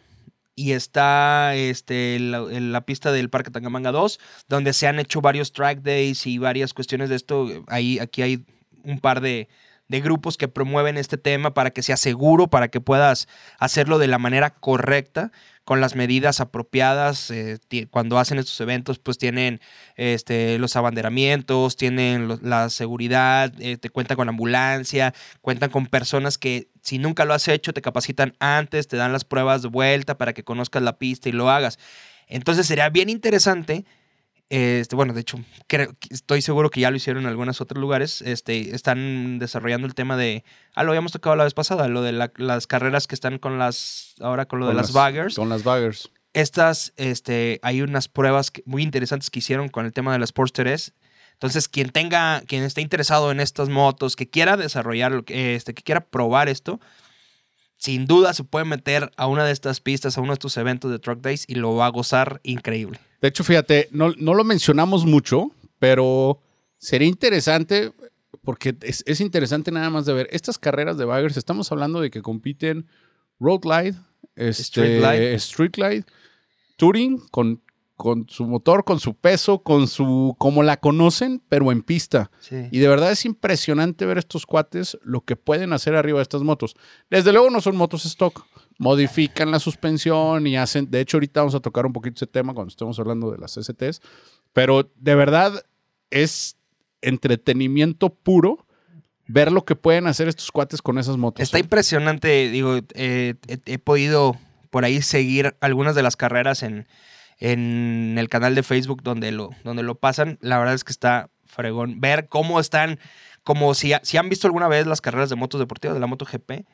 y 0.55 0.71
está 0.71 1.55
este, 1.55 2.17
la, 2.17 2.39
la 2.39 2.85
pista 2.85 3.11
del 3.11 3.29
Parque 3.29 3.51
Tangamanga 3.51 3.91
2, 3.91 4.17
donde 4.47 4.71
se 4.71 4.87
han 4.87 4.97
hecho 4.97 5.19
varios 5.19 5.51
track 5.51 5.81
days 5.81 6.25
y 6.25 6.37
varias 6.37 6.73
cuestiones 6.73 7.09
de 7.09 7.17
esto. 7.17 7.49
Ahí, 7.67 7.99
aquí 7.99 8.21
hay 8.21 8.45
un 8.85 9.01
par 9.01 9.19
de, 9.19 9.49
de 9.89 10.01
grupos 10.01 10.37
que 10.37 10.47
promueven 10.47 10.97
este 10.97 11.17
tema 11.17 11.53
para 11.53 11.71
que 11.71 11.83
sea 11.83 11.97
seguro, 11.97 12.47
para 12.47 12.69
que 12.69 12.79
puedas 12.79 13.27
hacerlo 13.57 13.97
de 13.97 14.07
la 14.07 14.19
manera 14.19 14.51
correcta, 14.51 15.31
con 15.65 15.81
las 15.81 15.95
medidas 15.95 16.39
apropiadas. 16.39 17.29
eh, 17.31 17.59
cuando 17.91 18.17
hacen 18.17 18.39
estos 18.39 18.59
eventos, 18.61 18.97
pues 18.99 19.17
tienen 19.17 19.59
este, 19.97 20.57
los 20.57 20.75
abanderamientos, 20.75 21.75
tienen 21.75 22.39
la 22.41 22.69
seguridad, 22.69 23.53
eh, 23.59 23.77
te 23.77 23.89
cuentan 23.89 24.17
con 24.17 24.29
ambulancia, 24.29 25.13
cuentan 25.41 25.69
con 25.69 25.87
personas 25.87 26.37
que 26.37 26.69
si 26.81 26.97
nunca 26.97 27.25
lo 27.25 27.33
has 27.33 27.47
hecho, 27.47 27.73
te 27.73 27.81
capacitan 27.81 28.33
antes, 28.39 28.87
te 28.87 28.97
dan 28.97 29.11
las 29.11 29.25
pruebas 29.25 29.61
de 29.61 29.67
vuelta 29.67 30.17
para 30.17 30.33
que 30.33 30.43
conozcas 30.43 30.81
la 30.81 30.97
pista 30.97 31.29
y 31.29 31.33
lo 31.33 31.49
hagas. 31.49 31.77
Entonces 32.27 32.67
sería 32.67 32.89
bien 32.89 33.09
interesante. 33.09 33.85
Este, 34.49 34.95
bueno, 34.95 35.13
de 35.13 35.21
hecho, 35.21 35.39
creo, 35.67 35.93
estoy 36.09 36.41
seguro 36.41 36.71
que 36.71 36.79
ya 36.81 36.89
lo 36.89 36.97
hicieron 36.97 37.23
en 37.23 37.29
algunos 37.29 37.61
otros 37.61 37.79
lugares. 37.79 38.21
Este, 38.23 38.73
están 38.75 39.37
desarrollando 39.37 39.85
el 39.85 39.93
tema 39.93 40.17
de. 40.17 40.43
Ah, 40.73 40.83
lo 40.83 40.89
habíamos 40.91 41.11
tocado 41.11 41.35
la 41.35 41.43
vez 41.43 41.53
pasada, 41.53 41.87
lo 41.87 42.01
de 42.01 42.11
la- 42.13 42.31
las 42.37 42.65
carreras 42.65 43.05
que 43.05 43.13
están 43.15 43.37
con 43.37 43.59
las. 43.59 44.15
Ahora 44.19 44.45
con 44.45 44.59
lo 44.59 44.67
de 44.67 44.73
las, 44.73 44.91
baggers. 44.91 45.35
Con 45.35 45.49
las 45.49 45.63
baggers. 45.63 46.09
Estas, 46.33 46.93
este, 46.97 47.59
hay 47.63 47.81
unas 47.81 48.07
pruebas 48.07 48.51
muy 48.65 48.81
interesantes 48.83 49.29
que 49.29 49.39
hicieron 49.39 49.69
con 49.69 49.85
el 49.85 49.93
tema 49.93 50.13
de 50.13 50.19
las 50.19 50.29
Sportster 50.29 50.67
S. 50.67 50.93
Entonces, 51.33 51.69
quien 51.69 51.89
tenga, 51.89 52.41
quien 52.41 52.63
esté 52.63 52.81
interesado 52.81 53.31
en 53.31 53.39
estas 53.39 53.69
motos, 53.69 54.15
que 54.15 54.29
quiera 54.29 54.57
desarrollar, 54.57 55.23
este, 55.27 55.73
que 55.73 55.83
quiera 55.83 56.01
probar 56.01 56.49
esto, 56.49 56.79
sin 57.79 58.05
duda 58.05 58.33
se 58.33 58.43
puede 58.43 58.65
meter 58.65 59.09
a 59.15 59.27
una 59.27 59.45
de 59.45 59.53
estas 59.53 59.79
pistas, 59.79 60.17
a 60.17 60.21
uno 60.21 60.31
de 60.31 60.35
estos 60.35 60.57
eventos 60.57 60.91
de 60.91 60.99
Truck 60.99 61.21
Days 61.21 61.45
y 61.47 61.55
lo 61.55 61.75
va 61.75 61.85
a 61.85 61.89
gozar 61.89 62.41
increíble. 62.43 62.99
De 63.21 63.29
hecho, 63.29 63.43
fíjate, 63.43 63.87
no, 63.91 64.13
no 64.17 64.33
lo 64.33 64.43
mencionamos 64.43 65.05
mucho, 65.05 65.51
pero 65.79 66.41
sería 66.77 67.07
interesante, 67.07 67.93
porque 68.43 68.75
es, 68.81 69.03
es 69.07 69.21
interesante 69.21 69.71
nada 69.71 69.89
más 69.89 70.05
de 70.05 70.13
ver 70.13 70.27
estas 70.31 70.57
carreras 70.57 70.97
de 70.97 71.05
baggers. 71.05 71.37
Estamos 71.37 71.71
hablando 71.71 72.01
de 72.01 72.11
que 72.11 72.21
compiten 72.21 72.85
Road 73.39 73.61
Glide, 73.61 73.97
este, 74.35 74.61
Street 74.61 74.99
Glide. 74.99 75.33
Street 75.35 75.71
Glide, 75.71 76.05
Touring, 76.75 77.17
con, 77.31 77.61
con 77.99 78.29
su 78.29 78.45
motor, 78.45 78.85
con 78.85 79.01
su 79.01 79.13
peso, 79.13 79.59
con 79.59 79.89
su. 79.89 80.33
como 80.37 80.63
la 80.63 80.77
conocen, 80.77 81.43
pero 81.49 81.69
en 81.69 81.81
pista. 81.81 82.31
Sí. 82.39 82.55
Y 82.71 82.79
de 82.79 82.87
verdad 82.87 83.11
es 83.11 83.25
impresionante 83.25 84.05
ver 84.05 84.17
estos 84.17 84.45
cuates 84.45 84.97
lo 85.03 85.25
que 85.25 85.35
pueden 85.35 85.73
hacer 85.73 85.95
arriba 85.95 86.19
de 86.19 86.23
estas 86.23 86.43
motos. 86.43 86.77
Desde 87.09 87.33
luego 87.33 87.49
no 87.49 87.59
son 87.59 87.75
motos 87.75 88.05
stock. 88.05 88.45
Modifican 88.77 89.51
la 89.51 89.59
suspensión 89.59 90.47
y 90.47 90.55
hacen. 90.55 90.89
De 90.89 91.01
hecho, 91.01 91.17
ahorita 91.17 91.41
vamos 91.41 91.55
a 91.55 91.59
tocar 91.59 91.85
un 91.85 91.91
poquito 91.91 92.15
ese 92.15 92.27
tema 92.27 92.53
cuando 92.53 92.69
estemos 92.69 92.97
hablando 92.99 93.31
de 93.31 93.37
las 93.37 93.55
STs. 93.55 94.01
Pero 94.53 94.89
de 94.95 95.15
verdad 95.15 95.65
es 96.09 96.55
entretenimiento 97.01 98.15
puro 98.15 98.65
ver 99.27 99.51
lo 99.51 99.65
que 99.65 99.75
pueden 99.75 100.07
hacer 100.07 100.29
estos 100.29 100.51
cuates 100.51 100.81
con 100.81 100.99
esas 100.99 101.17
motos. 101.17 101.43
Está 101.43 101.57
¿eh? 101.57 101.61
impresionante, 101.61 102.49
digo, 102.49 102.77
eh, 102.93 103.35
he, 103.49 103.59
he 103.65 103.77
podido 103.77 104.37
por 104.69 104.85
ahí 104.85 105.01
seguir 105.01 105.57
algunas 105.59 105.95
de 105.95 106.03
las 106.03 106.15
carreras 106.15 106.63
en, 106.63 106.87
en 107.39 108.15
el 108.17 108.29
canal 108.29 108.55
de 108.55 108.63
Facebook 108.63 109.01
donde 109.03 109.31
lo, 109.31 109.49
donde 109.63 109.83
lo 109.83 109.95
pasan. 109.95 110.37
La 110.41 110.57
verdad 110.57 110.73
es 110.75 110.83
que 110.83 110.91
está 110.91 111.29
fregón. 111.45 111.99
Ver 112.01 112.27
cómo 112.27 112.59
están, 112.59 112.99
como 113.43 113.73
si, 113.73 113.93
si 114.03 114.17
han 114.17 114.29
visto 114.29 114.47
alguna 114.47 114.67
vez 114.67 114.85
las 114.87 115.01
carreras 115.01 115.29
de 115.29 115.35
motos 115.35 115.59
deportivas 115.59 115.95
de 115.95 115.99
la 116.01 116.07
MotoGP, 116.07 116.65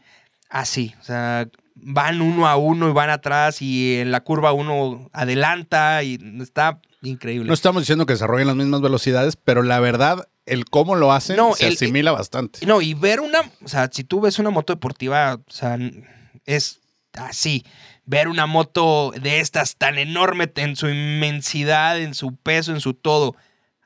así, 0.50 0.94
o 1.00 1.04
sea, 1.04 1.48
van 1.76 2.22
uno 2.22 2.48
a 2.48 2.56
uno 2.56 2.90
y 2.90 2.94
van 2.94 3.10
atrás 3.10 3.62
y 3.62 3.96
en 3.98 4.12
la 4.12 4.22
curva 4.22 4.54
uno 4.54 5.10
adelanta 5.14 6.04
y 6.04 6.20
está 6.42 6.80
increíble. 7.02 7.48
No 7.48 7.54
estamos 7.54 7.82
diciendo 7.82 8.06
que 8.06 8.14
desarrollen 8.14 8.48
las 8.48 8.56
mismas 8.56 8.82
velocidades, 8.82 9.36
pero 9.36 9.64
la 9.64 9.80
verdad, 9.80 10.28
el 10.46 10.66
cómo 10.66 10.96
lo 10.96 11.12
hacen 11.14 11.36
No, 11.38 11.54
se 11.56 11.68
el- 11.68 11.74
asimila 11.74 12.12
bastante. 12.12 12.66
No, 12.66 12.82
y 12.82 12.94
ver 12.94 13.20
una, 13.20 13.42
o 13.64 13.68
sea, 13.68 13.90
si 13.92 14.04
tú 14.04 14.22
ves 14.22 14.40
una 14.40 14.50
moto 14.50 14.74
deportiva, 14.74 15.36
o 15.36 15.52
sea, 15.52 15.78
es 16.46 16.80
así. 17.14 17.66
Ver 18.06 18.28
una 18.28 18.46
moto 18.46 19.12
de 19.20 19.40
estas 19.40 19.78
tan 19.78 19.98
enorme 19.98 20.52
en 20.56 20.76
su 20.76 20.88
inmensidad, 20.88 22.00
en 22.00 22.14
su 22.14 22.36
peso, 22.36 22.72
en 22.72 22.82
su 22.82 22.94
todo, 22.94 23.36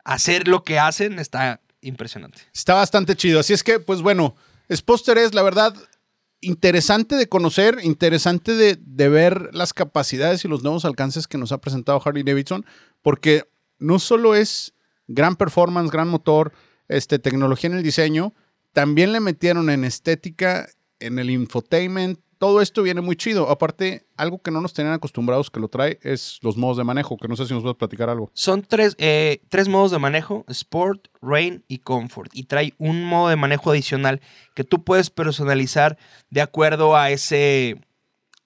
hacer 0.04 0.48
lo 0.48 0.64
que 0.64 0.80
hacen 0.80 1.20
está 1.20 1.62
impresionante. 1.82 2.42
Está 2.54 2.74
bastante 2.74 3.16
chido. 3.16 3.40
Así 3.40 3.54
es 3.54 3.64
que, 3.64 3.80
pues 3.80 4.02
bueno, 4.02 4.36
Sposter 4.74 5.18
es, 5.18 5.34
la 5.34 5.42
verdad, 5.42 5.74
interesante 6.42 7.16
de 7.16 7.30
conocer, 7.30 7.80
interesante 7.84 8.56
de, 8.56 8.78
de 8.80 9.10
ver 9.10 9.50
las 9.54 9.74
capacidades 9.74 10.44
y 10.44 10.48
los 10.48 10.64
nuevos 10.64 10.86
alcances 10.86 11.28
que 11.28 11.38
nos 11.38 11.52
ha 11.52 11.62
presentado 11.62 12.02
Harley 12.04 12.24
Davidson, 12.24 12.66
porque 13.02 13.46
no 13.78 14.00
solo 14.00 14.36
es 14.36 14.74
gran 15.08 15.36
performance, 15.36 15.92
gran 15.92 16.08
motor, 16.08 16.54
este, 16.88 17.20
tecnología 17.20 17.70
en 17.70 17.78
el 17.78 17.84
diseño, 17.84 18.34
también 18.74 19.14
le 19.14 19.20
metieron 19.20 19.70
en 19.70 19.84
estética, 19.84 20.70
en 21.00 21.20
el 21.20 21.30
infotainment, 21.30 22.20
todo 22.39 22.62
esto 22.62 22.81
viene 22.81 23.01
muy 23.01 23.17
chido. 23.17 23.50
Aparte, 23.50 24.08
algo 24.15 24.41
que 24.41 24.50
no 24.50 24.62
nos 24.62 24.74
tenían 24.74 24.93
acostumbrados 24.93 25.51
que 25.51 25.60
lo 25.60 25.67
trae 25.67 26.00
es 26.01 26.39
los 26.41 26.55
modos 26.55 26.77
de 26.77 26.86
manejo, 26.86 27.17
que 27.17 27.27
no 27.27 27.36
sé 27.36 27.46
si 27.46 27.53
nos 27.53 27.62
puedes 27.63 27.77
platicar 27.77 28.10
algo. 28.10 28.31
Son 28.34 28.63
tres, 28.63 28.96
eh, 28.98 29.41
tres 29.50 29.67
modos 29.67 29.91
de 29.91 30.00
manejo, 30.00 30.46
Sport, 30.48 31.10
Rain 31.22 31.65
y 31.67 31.79
Comfort. 31.79 32.31
Y 32.34 32.46
trae 32.46 32.74
un 32.77 33.03
modo 33.03 33.27
de 33.27 33.36
manejo 33.36 33.72
adicional 33.72 34.22
que 34.55 34.63
tú 34.63 34.84
puedes 34.86 35.10
personalizar 35.10 35.98
de 36.29 36.41
acuerdo 36.41 36.96
a 36.96 37.12
ese 37.12 37.81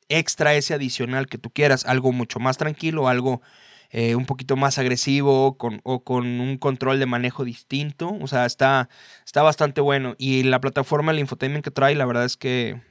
extra, 0.10 0.56
ese 0.56 0.74
adicional 0.74 1.28
que 1.28 1.38
tú 1.38 1.52
quieras. 1.52 1.86
Algo 1.86 2.12
mucho 2.12 2.40
más 2.40 2.58
tranquilo, 2.58 3.08
algo 3.08 3.44
eh, 3.92 4.16
un 4.16 4.26
poquito 4.26 4.56
más 4.56 4.80
agresivo 4.80 5.56
con, 5.60 5.82
o 5.84 6.04
con 6.04 6.26
un 6.26 6.58
control 6.58 6.98
de 6.98 7.06
manejo 7.06 7.46
distinto. 7.46 8.18
O 8.20 8.26
sea, 8.26 8.48
está, 8.48 8.90
está 9.24 9.44
bastante 9.44 9.82
bueno. 9.82 10.16
Y 10.18 10.42
la 10.42 10.60
plataforma, 10.60 11.12
el 11.12 11.20
infotainment 11.20 11.64
que 11.64 11.70
trae, 11.70 11.94
la 11.94 12.08
verdad 12.08 12.26
es 12.26 12.38
que 12.38 12.82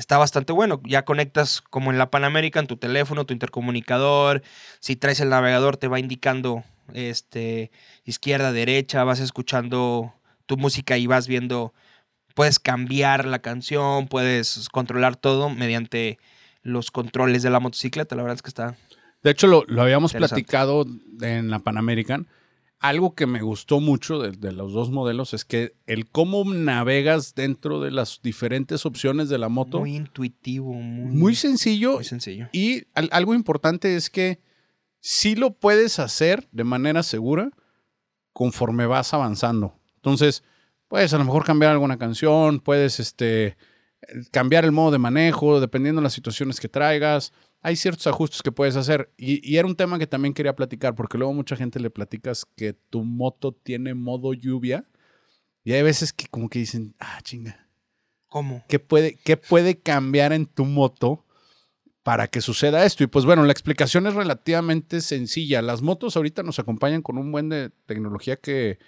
está 0.00 0.16
bastante 0.18 0.52
bueno. 0.52 0.80
Ya 0.84 1.04
conectas 1.04 1.60
como 1.60 1.90
en 1.90 1.98
la 1.98 2.10
Pan 2.10 2.24
American 2.24 2.66
tu 2.66 2.76
teléfono, 2.76 3.26
tu 3.26 3.34
intercomunicador. 3.34 4.42
Si 4.80 4.96
traes 4.96 5.20
el 5.20 5.28
navegador 5.28 5.76
te 5.76 5.88
va 5.88 6.00
indicando 6.00 6.64
este 6.94 7.70
izquierda, 8.04 8.50
derecha, 8.50 9.04
vas 9.04 9.20
escuchando 9.20 10.14
tu 10.46 10.56
música 10.56 10.96
y 10.96 11.06
vas 11.06 11.28
viendo 11.28 11.72
puedes 12.34 12.58
cambiar 12.58 13.26
la 13.26 13.40
canción, 13.40 14.08
puedes 14.08 14.68
controlar 14.70 15.16
todo 15.16 15.50
mediante 15.50 16.18
los 16.62 16.90
controles 16.90 17.42
de 17.42 17.50
la 17.50 17.60
motocicleta. 17.60 18.16
La 18.16 18.22
verdad 18.22 18.36
es 18.36 18.42
que 18.42 18.48
está 18.48 18.76
De 19.22 19.30
hecho, 19.30 19.46
lo, 19.46 19.64
lo 19.66 19.82
habíamos 19.82 20.14
platicado 20.14 20.86
en 21.20 21.50
la 21.50 21.58
Pan 21.58 21.76
American. 21.76 22.26
Algo 22.80 23.14
que 23.14 23.26
me 23.26 23.42
gustó 23.42 23.78
mucho 23.78 24.18
de, 24.18 24.30
de 24.32 24.52
los 24.52 24.72
dos 24.72 24.90
modelos 24.90 25.34
es 25.34 25.44
que 25.44 25.74
el 25.86 26.08
cómo 26.08 26.44
navegas 26.44 27.34
dentro 27.34 27.78
de 27.80 27.90
las 27.90 28.20
diferentes 28.22 28.86
opciones 28.86 29.28
de 29.28 29.36
la 29.38 29.50
moto, 29.50 29.80
muy 29.80 29.90
muy, 29.90 29.96
intuitivo, 29.98 30.72
muy, 30.72 31.34
sencillo. 31.34 31.94
muy 31.94 32.04
sencillo. 32.04 32.48
Y 32.52 32.84
al- 32.94 33.10
algo 33.12 33.34
importante 33.34 33.96
es 33.96 34.08
que 34.08 34.40
sí 34.98 35.34
lo 35.34 35.50
puedes 35.52 35.98
hacer 35.98 36.48
de 36.52 36.64
manera 36.64 37.02
segura 37.02 37.50
conforme 38.32 38.86
vas 38.86 39.12
avanzando. 39.12 39.74
Entonces, 39.96 40.42
puedes 40.88 41.12
a 41.12 41.18
lo 41.18 41.24
mejor 41.26 41.44
cambiar 41.44 41.72
alguna 41.72 41.98
canción, 41.98 42.60
puedes 42.60 42.98
este, 42.98 43.58
cambiar 44.30 44.64
el 44.64 44.72
modo 44.72 44.92
de 44.92 44.98
manejo, 44.98 45.60
dependiendo 45.60 46.00
de 46.00 46.04
las 46.04 46.14
situaciones 46.14 46.58
que 46.60 46.68
traigas. 46.68 47.32
Hay 47.62 47.76
ciertos 47.76 48.06
ajustes 48.06 48.42
que 48.42 48.52
puedes 48.52 48.76
hacer. 48.76 49.12
Y, 49.16 49.46
y 49.48 49.58
era 49.58 49.66
un 49.66 49.76
tema 49.76 49.98
que 49.98 50.06
también 50.06 50.34
quería 50.34 50.56
platicar, 50.56 50.94
porque 50.94 51.18
luego 51.18 51.34
mucha 51.34 51.56
gente 51.56 51.78
le 51.80 51.90
platicas 51.90 52.46
que 52.56 52.72
tu 52.72 53.04
moto 53.04 53.52
tiene 53.52 53.94
modo 53.94 54.32
lluvia. 54.32 54.84
Y 55.64 55.72
hay 55.72 55.82
veces 55.82 56.12
que 56.12 56.26
como 56.26 56.48
que 56.48 56.58
dicen, 56.58 56.94
ah, 56.98 57.20
chinga, 57.22 57.68
¿Cómo? 58.28 58.64
¿qué 58.68 58.78
puede, 58.78 59.16
qué 59.24 59.36
puede 59.36 59.78
cambiar 59.78 60.32
en 60.32 60.46
tu 60.46 60.64
moto 60.64 61.26
para 62.02 62.28
que 62.28 62.40
suceda 62.40 62.84
esto? 62.86 63.04
Y 63.04 63.08
pues 63.08 63.24
bueno, 63.26 63.44
la 63.44 63.52
explicación 63.52 64.06
es 64.06 64.14
relativamente 64.14 65.00
sencilla. 65.00 65.60
Las 65.60 65.82
motos 65.82 66.16
ahorita 66.16 66.42
nos 66.42 66.58
acompañan 66.58 67.02
con 67.02 67.18
un 67.18 67.30
buen 67.30 67.48
de 67.48 67.70
tecnología 67.86 68.36
que 68.36 68.78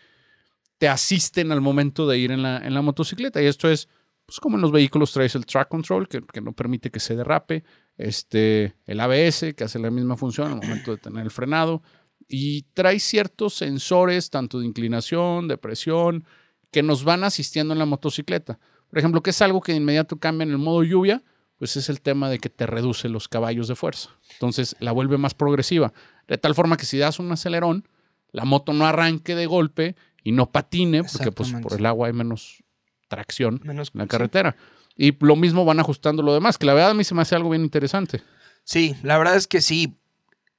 te 0.79 0.89
asisten 0.89 1.53
al 1.53 1.61
momento 1.61 2.09
de 2.09 2.19
ir 2.19 2.33
en 2.33 2.43
la, 2.43 2.59
en 2.59 2.73
la 2.73 2.83
motocicleta. 2.83 3.43
Y 3.43 3.47
esto 3.47 3.69
es, 3.69 3.89
pues 4.27 4.41
como 4.41 4.57
en 4.57 4.63
los 4.63 4.73
vehículos 4.73 5.13
traes 5.13 5.35
el 5.35 5.45
track 5.45 5.69
control, 5.69 6.09
que, 6.09 6.23
que 6.23 6.41
no 6.41 6.53
permite 6.53 6.91
que 6.91 7.01
se 7.01 7.15
derrape, 7.15 7.65
este, 7.97 8.75
el 8.87 9.01
ABS, 9.01 9.55
que 9.55 9.65
hace 9.65 9.79
la 9.79 9.91
misma 9.91 10.17
función 10.17 10.53
al 10.53 10.57
momento 10.57 10.93
de 10.93 10.99
tener 10.99 11.25
el 11.25 11.31
frenado, 11.31 11.83
y 12.29 12.63
trae 12.75 12.99
ciertos 12.99 13.55
sensores, 13.55 14.31
tanto 14.31 14.61
de 14.61 14.67
inclinación, 14.67 15.49
de 15.49 15.59
presión, 15.59 16.25
que 16.71 16.83
nos 16.83 17.05
van 17.05 17.25
asistiendo 17.25 17.75
en 17.75 17.79
la 17.79 17.87
motocicleta. 17.87 18.59
Por 18.89 18.99
ejemplo, 18.99 19.23
que 19.23 19.31
es 19.31 19.43
algo 19.43 19.61
que 19.61 19.73
de 19.73 19.79
inmediato 19.79 20.17
cambia 20.17 20.45
en 20.45 20.51
el 20.51 20.59
modo 20.59 20.83
lluvia, 20.83 21.23
pues 21.59 21.77
es 21.77 21.89
el 21.89 22.01
tema 22.01 22.29
de 22.29 22.39
que 22.39 22.49
te 22.49 22.67
reduce 22.67 23.09
los 23.09 23.29
caballos 23.29 23.69
de 23.69 23.77
fuerza. 23.77 24.11
Entonces 24.33 24.75
la 24.81 24.93
vuelve 24.93 25.19
más 25.19 25.35
progresiva. 25.35 25.93
De 26.27 26.39
tal 26.39 26.55
forma 26.55 26.77
que 26.77 26.87
si 26.87 26.99
das 26.99 27.19
un 27.19 27.31
acelerón, 27.31 27.87
la 28.33 28.45
moto 28.45 28.73
no 28.73 28.87
arranque 28.87 29.35
de 29.35 29.47
golpe 29.47 29.95
y 30.25 30.33
no 30.33 30.51
patine, 30.51 31.05
porque 31.05 31.31
pues 31.31 31.53
por 31.53 31.79
el 31.79 31.87
agua 31.87 32.09
hay 32.09 32.13
menos 32.13 32.63
tracción 33.09 33.61
Menos 33.63 33.91
en 33.95 33.99
la 33.99 34.07
sí. 34.07 34.59
Y 35.03 35.17
lo 35.19 35.35
mismo 35.35 35.65
van 35.65 35.81
ajustando 35.81 36.23
lo 36.23 36.33
demás, 36.33 36.59
que 36.59 36.65
la 36.65 36.75
verdad 36.75 36.93
a 36.93 36.95
mí 36.95 37.03
se 37.03 37.13
me 37.13 37.23
hace 37.23 37.35
algo 37.35 37.51
bien 37.51 37.65
interesante. 37.65 38.23
Sí, 38.63 38.95
la 39.03 39.19
verdad 39.19 39.35
es 39.35 39.49
que 39.49 39.61
sí. 39.61 39.99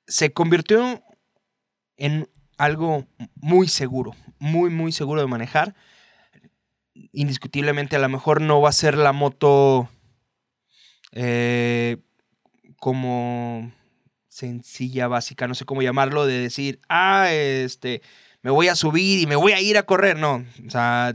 Se 0.05 0.33
convirtió 0.33 1.01
en 1.95 2.27
algo 2.57 3.07
muy 3.35 3.69
seguro, 3.69 4.11
muy, 4.39 4.69
muy 4.69 4.91
seguro 4.91 5.21
de 5.21 5.27
manejar. 5.27 5.75
Indiscutiblemente, 7.13 7.95
a 7.95 7.99
lo 7.99 8.09
mejor 8.09 8.41
no 8.41 8.59
va 8.59 8.67
a 8.67 8.73
ser 8.73 8.97
la 8.97 9.13
moto 9.13 9.87
eh, 11.13 11.99
como 12.81 13.71
sencilla, 14.27 15.07
básica, 15.07 15.47
no 15.47 15.55
sé 15.55 15.63
cómo 15.63 15.83
llamarlo, 15.83 16.25
de 16.25 16.39
decir, 16.39 16.81
ah, 16.89 17.31
este, 17.31 18.01
me 18.41 18.51
voy 18.51 18.67
a 18.67 18.75
subir 18.75 19.21
y 19.21 19.25
me 19.25 19.37
voy 19.37 19.53
a 19.53 19.61
ir 19.61 19.77
a 19.77 19.83
correr. 19.83 20.17
No, 20.17 20.43
o 20.67 20.69
sea, 20.69 21.13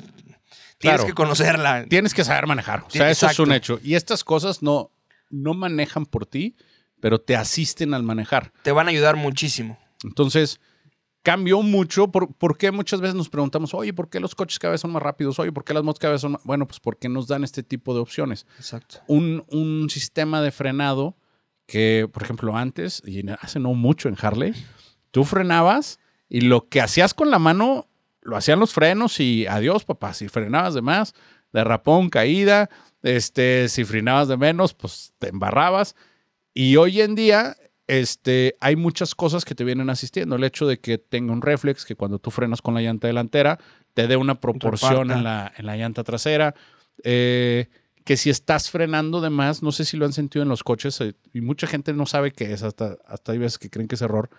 tienes 0.78 1.00
Claro. 1.00 1.06
que 1.06 1.14
conocerla. 1.14 1.84
Tienes 1.88 2.14
que 2.14 2.24
saber 2.24 2.46
manejar. 2.46 2.84
O 2.86 2.90
sea, 2.90 3.10
eso 3.10 3.26
es 3.28 3.38
un 3.38 3.52
hecho. 3.52 3.78
Y 3.82 3.94
estas 3.94 4.24
cosas 4.24 4.62
no, 4.62 4.90
no 5.30 5.54
manejan 5.54 6.06
por 6.06 6.24
ti, 6.26 6.56
pero 7.00 7.20
te 7.20 7.36
asisten 7.36 7.94
al 7.94 8.02
manejar. 8.02 8.52
Te 8.62 8.72
van 8.72 8.86
a 8.86 8.90
ayudar 8.90 9.16
muchísimo. 9.16 9.78
Entonces, 10.04 10.60
cambió 11.22 11.62
mucho. 11.62 12.08
¿Por, 12.08 12.32
por 12.34 12.56
qué 12.56 12.70
muchas 12.70 13.00
veces 13.00 13.14
nos 13.14 13.28
preguntamos, 13.28 13.74
oye, 13.74 13.92
¿por 13.92 14.08
qué 14.08 14.20
los 14.20 14.34
coches 14.34 14.58
cada 14.58 14.72
vez 14.72 14.80
son 14.80 14.92
más 14.92 15.02
rápidos? 15.02 15.38
Oye, 15.38 15.52
¿por 15.52 15.64
qué 15.64 15.74
las 15.74 15.82
motos 15.82 15.98
cada 15.98 16.12
vez 16.12 16.20
son 16.20 16.32
más...? 16.32 16.42
Bueno, 16.44 16.66
pues 16.66 16.80
porque 16.80 17.08
nos 17.08 17.26
dan 17.26 17.44
este 17.44 17.62
tipo 17.62 17.92
de 17.94 18.00
opciones. 18.00 18.46
Exacto. 18.56 19.00
Un, 19.08 19.44
un 19.48 19.90
sistema 19.90 20.40
de 20.42 20.50
frenado 20.52 21.16
que, 21.66 22.08
por 22.12 22.22
ejemplo, 22.22 22.56
antes, 22.56 23.02
y 23.04 23.28
hace 23.40 23.58
no 23.58 23.74
mucho 23.74 24.08
en 24.08 24.16
Harley, 24.20 24.54
tú 25.10 25.24
frenabas 25.24 25.98
y 26.28 26.42
lo 26.42 26.68
que 26.68 26.80
hacías 26.80 27.12
con 27.14 27.30
la 27.30 27.38
mano 27.38 27.87
lo 28.28 28.36
hacían 28.36 28.60
los 28.60 28.74
frenos 28.74 29.20
y 29.20 29.46
adiós, 29.46 29.84
papá. 29.84 30.12
Si 30.12 30.28
frenabas 30.28 30.74
de 30.74 30.82
más, 30.82 31.14
derrapón, 31.52 32.10
caída. 32.10 32.68
Este, 33.02 33.68
si 33.68 33.84
frenabas 33.84 34.28
de 34.28 34.36
menos, 34.36 34.74
pues 34.74 35.14
te 35.18 35.28
embarrabas. 35.28 35.96
Y 36.52 36.76
hoy 36.76 37.00
en 37.00 37.14
día, 37.14 37.56
este, 37.86 38.56
hay 38.60 38.76
muchas 38.76 39.14
cosas 39.14 39.46
que 39.46 39.54
te 39.54 39.64
vienen 39.64 39.88
asistiendo. 39.88 40.36
El 40.36 40.44
hecho 40.44 40.66
de 40.66 40.78
que 40.78 40.98
tenga 40.98 41.32
un 41.32 41.40
reflex, 41.40 41.86
que 41.86 41.96
cuando 41.96 42.18
tú 42.18 42.30
frenas 42.30 42.60
con 42.60 42.74
la 42.74 42.82
llanta 42.82 43.06
delantera, 43.06 43.58
te 43.94 44.06
dé 44.06 44.16
una 44.16 44.40
proporción 44.40 45.10
en 45.10 45.24
la, 45.24 45.50
en 45.56 45.64
la 45.64 45.76
llanta 45.76 46.04
trasera. 46.04 46.54
Eh, 47.04 47.68
que 48.04 48.16
si 48.16 48.28
estás 48.28 48.70
frenando 48.70 49.20
de 49.20 49.30
más, 49.30 49.62
no 49.62 49.72
sé 49.72 49.84
si 49.84 49.96
lo 49.96 50.04
han 50.04 50.12
sentido 50.12 50.42
en 50.42 50.48
los 50.48 50.64
coches, 50.64 51.00
eh, 51.00 51.14
y 51.32 51.40
mucha 51.40 51.66
gente 51.66 51.92
no 51.94 52.06
sabe 52.06 52.32
qué 52.32 52.52
es, 52.52 52.62
hasta, 52.62 52.96
hasta 53.06 53.32
hay 53.32 53.38
veces 53.38 53.58
que 53.58 53.70
creen 53.70 53.88
que 53.88 53.96
es 53.96 54.02
error. 54.02 54.30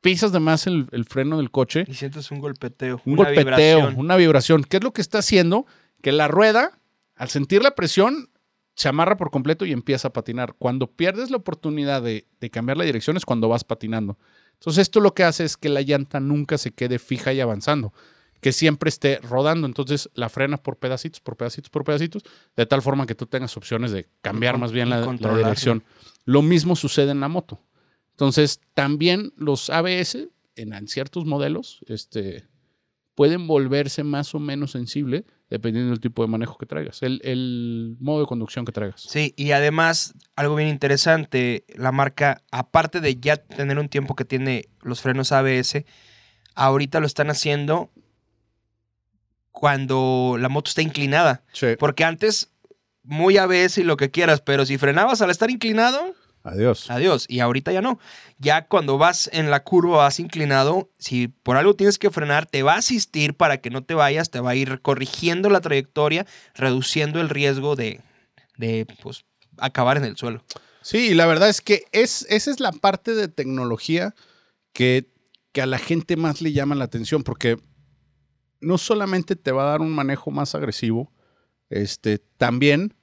Pisas 0.00 0.32
de 0.32 0.40
más 0.40 0.66
el, 0.66 0.86
el 0.92 1.04
freno 1.04 1.38
del 1.38 1.50
coche 1.50 1.84
Y 1.88 1.94
sientes 1.94 2.30
un 2.30 2.38
golpeteo. 2.38 3.00
un 3.04 3.14
una 3.14 3.24
golpeteo, 3.24 3.44
vibración. 3.78 3.94
una 3.98 4.16
vibración. 4.16 4.64
¿Qué 4.64 4.76
es 4.76 4.84
lo 4.84 4.92
que 4.92 5.00
está 5.00 5.18
haciendo? 5.18 5.66
Que 6.02 6.12
la 6.12 6.28
rueda, 6.28 6.78
al 7.16 7.28
sentir 7.30 7.62
la 7.62 7.74
presión, 7.74 8.30
se 8.74 8.88
amarra 8.88 9.16
por 9.16 9.30
completo 9.32 9.64
y 9.64 9.72
empieza 9.72 10.08
a 10.08 10.12
patinar. 10.12 10.54
Cuando 10.56 10.86
pierdes 10.86 11.30
la 11.30 11.38
oportunidad 11.38 12.00
de, 12.00 12.26
de 12.40 12.50
cambiar 12.50 12.76
la 12.76 12.84
dirección 12.84 13.16
es 13.16 13.24
cuando 13.24 13.48
vas 13.48 13.64
patinando. 13.64 14.16
Entonces 14.54 14.82
esto 14.82 15.00
lo 15.00 15.14
que 15.14 15.24
hace 15.24 15.44
es 15.44 15.56
que 15.56 15.68
la 15.68 15.82
llanta 15.82 16.20
nunca 16.20 16.58
se 16.58 16.70
quede 16.70 16.98
fija 17.00 17.32
y 17.32 17.40
avanzando, 17.40 17.92
que 18.40 18.52
siempre 18.52 18.88
esté 18.88 19.18
rodando. 19.18 19.66
Entonces 19.66 20.08
la 20.14 20.28
frenas 20.28 20.60
por 20.60 20.76
pedacitos, 20.76 21.20
por 21.20 21.36
pedacitos, 21.36 21.70
por 21.70 21.82
pedacitos, 21.82 22.22
de 22.56 22.66
tal 22.66 22.82
forma 22.82 23.06
que 23.06 23.16
tú 23.16 23.26
tengas 23.26 23.56
opciones 23.56 23.90
de 23.90 24.06
cambiar 24.20 24.58
más 24.58 24.70
bien 24.70 24.90
la, 24.90 25.00
la 25.00 25.36
dirección. 25.36 25.82
Lo 26.24 26.42
mismo 26.42 26.76
sucede 26.76 27.10
en 27.10 27.20
la 27.20 27.28
moto. 27.28 27.60
Entonces 28.18 28.60
también 28.74 29.32
los 29.36 29.70
ABS 29.70 30.26
en, 30.56 30.88
ciertos 30.88 31.24
modelos, 31.24 31.78
este, 31.86 32.48
pueden 33.14 33.46
volverse 33.46 34.02
más 34.02 34.34
o 34.34 34.40
menos 34.40 34.72
sensible 34.72 35.24
dependiendo 35.48 35.90
del 35.90 36.00
tipo 36.00 36.22
de 36.22 36.28
manejo 36.28 36.58
que 36.58 36.66
traigas, 36.66 37.00
el, 37.04 37.20
el 37.22 37.96
modo 38.00 38.22
de 38.22 38.26
conducción 38.26 38.64
que 38.64 38.72
traigas. 38.72 39.02
Sí, 39.02 39.34
y 39.36 39.52
además, 39.52 40.14
algo 40.34 40.56
bien 40.56 40.68
interesante, 40.68 41.64
la 41.76 41.92
marca, 41.92 42.42
aparte 42.50 43.00
de 43.00 43.14
ya 43.20 43.36
tener 43.36 43.78
un 43.78 43.88
tiempo 43.88 44.16
que 44.16 44.24
tiene 44.24 44.68
los 44.82 45.00
frenos 45.00 45.30
ABS, 45.30 45.84
ahorita 46.56 46.98
lo 46.98 47.06
están 47.06 47.30
haciendo 47.30 47.88
cuando 49.52 50.36
la 50.40 50.48
moto 50.48 50.70
está 50.70 50.82
inclinada. 50.82 51.44
Sí. 51.52 51.68
Porque 51.78 52.02
antes, 52.02 52.50
muy 53.04 53.38
ABS 53.38 53.78
y 53.78 53.84
lo 53.84 53.96
que 53.96 54.10
quieras, 54.10 54.40
pero 54.40 54.66
si 54.66 54.76
frenabas 54.76 55.22
al 55.22 55.30
estar 55.30 55.52
inclinado, 55.52 56.16
Adiós. 56.48 56.90
adiós. 56.90 57.26
Y 57.28 57.40
ahorita 57.40 57.72
ya 57.72 57.82
no. 57.82 57.98
Ya 58.38 58.66
cuando 58.66 58.98
vas 58.98 59.28
en 59.32 59.50
la 59.50 59.64
curva, 59.64 59.98
vas 59.98 60.20
inclinado, 60.20 60.90
si 60.98 61.28
por 61.28 61.56
algo 61.56 61.74
tienes 61.74 61.98
que 61.98 62.10
frenar, 62.10 62.46
te 62.46 62.62
va 62.62 62.74
a 62.74 62.78
asistir 62.78 63.34
para 63.34 63.58
que 63.60 63.70
no 63.70 63.84
te 63.84 63.94
vayas, 63.94 64.30
te 64.30 64.40
va 64.40 64.50
a 64.50 64.54
ir 64.54 64.80
corrigiendo 64.80 65.50
la 65.50 65.60
trayectoria, 65.60 66.26
reduciendo 66.54 67.20
el 67.20 67.28
riesgo 67.28 67.76
de, 67.76 68.00
de 68.56 68.86
pues, 69.02 69.24
acabar 69.58 69.96
en 69.96 70.04
el 70.04 70.16
suelo. 70.16 70.42
Sí, 70.82 71.08
y 71.10 71.14
la 71.14 71.26
verdad 71.26 71.48
es 71.48 71.60
que 71.60 71.84
es, 71.92 72.26
esa 72.30 72.50
es 72.50 72.60
la 72.60 72.72
parte 72.72 73.14
de 73.14 73.28
tecnología 73.28 74.14
que, 74.72 75.10
que 75.52 75.62
a 75.62 75.66
la 75.66 75.78
gente 75.78 76.16
más 76.16 76.40
le 76.40 76.52
llama 76.52 76.74
la 76.74 76.84
atención, 76.84 77.22
porque 77.24 77.58
no 78.60 78.78
solamente 78.78 79.36
te 79.36 79.52
va 79.52 79.64
a 79.64 79.70
dar 79.70 79.80
un 79.80 79.92
manejo 79.92 80.30
más 80.30 80.54
agresivo, 80.54 81.12
este, 81.70 82.18
también, 82.18 82.94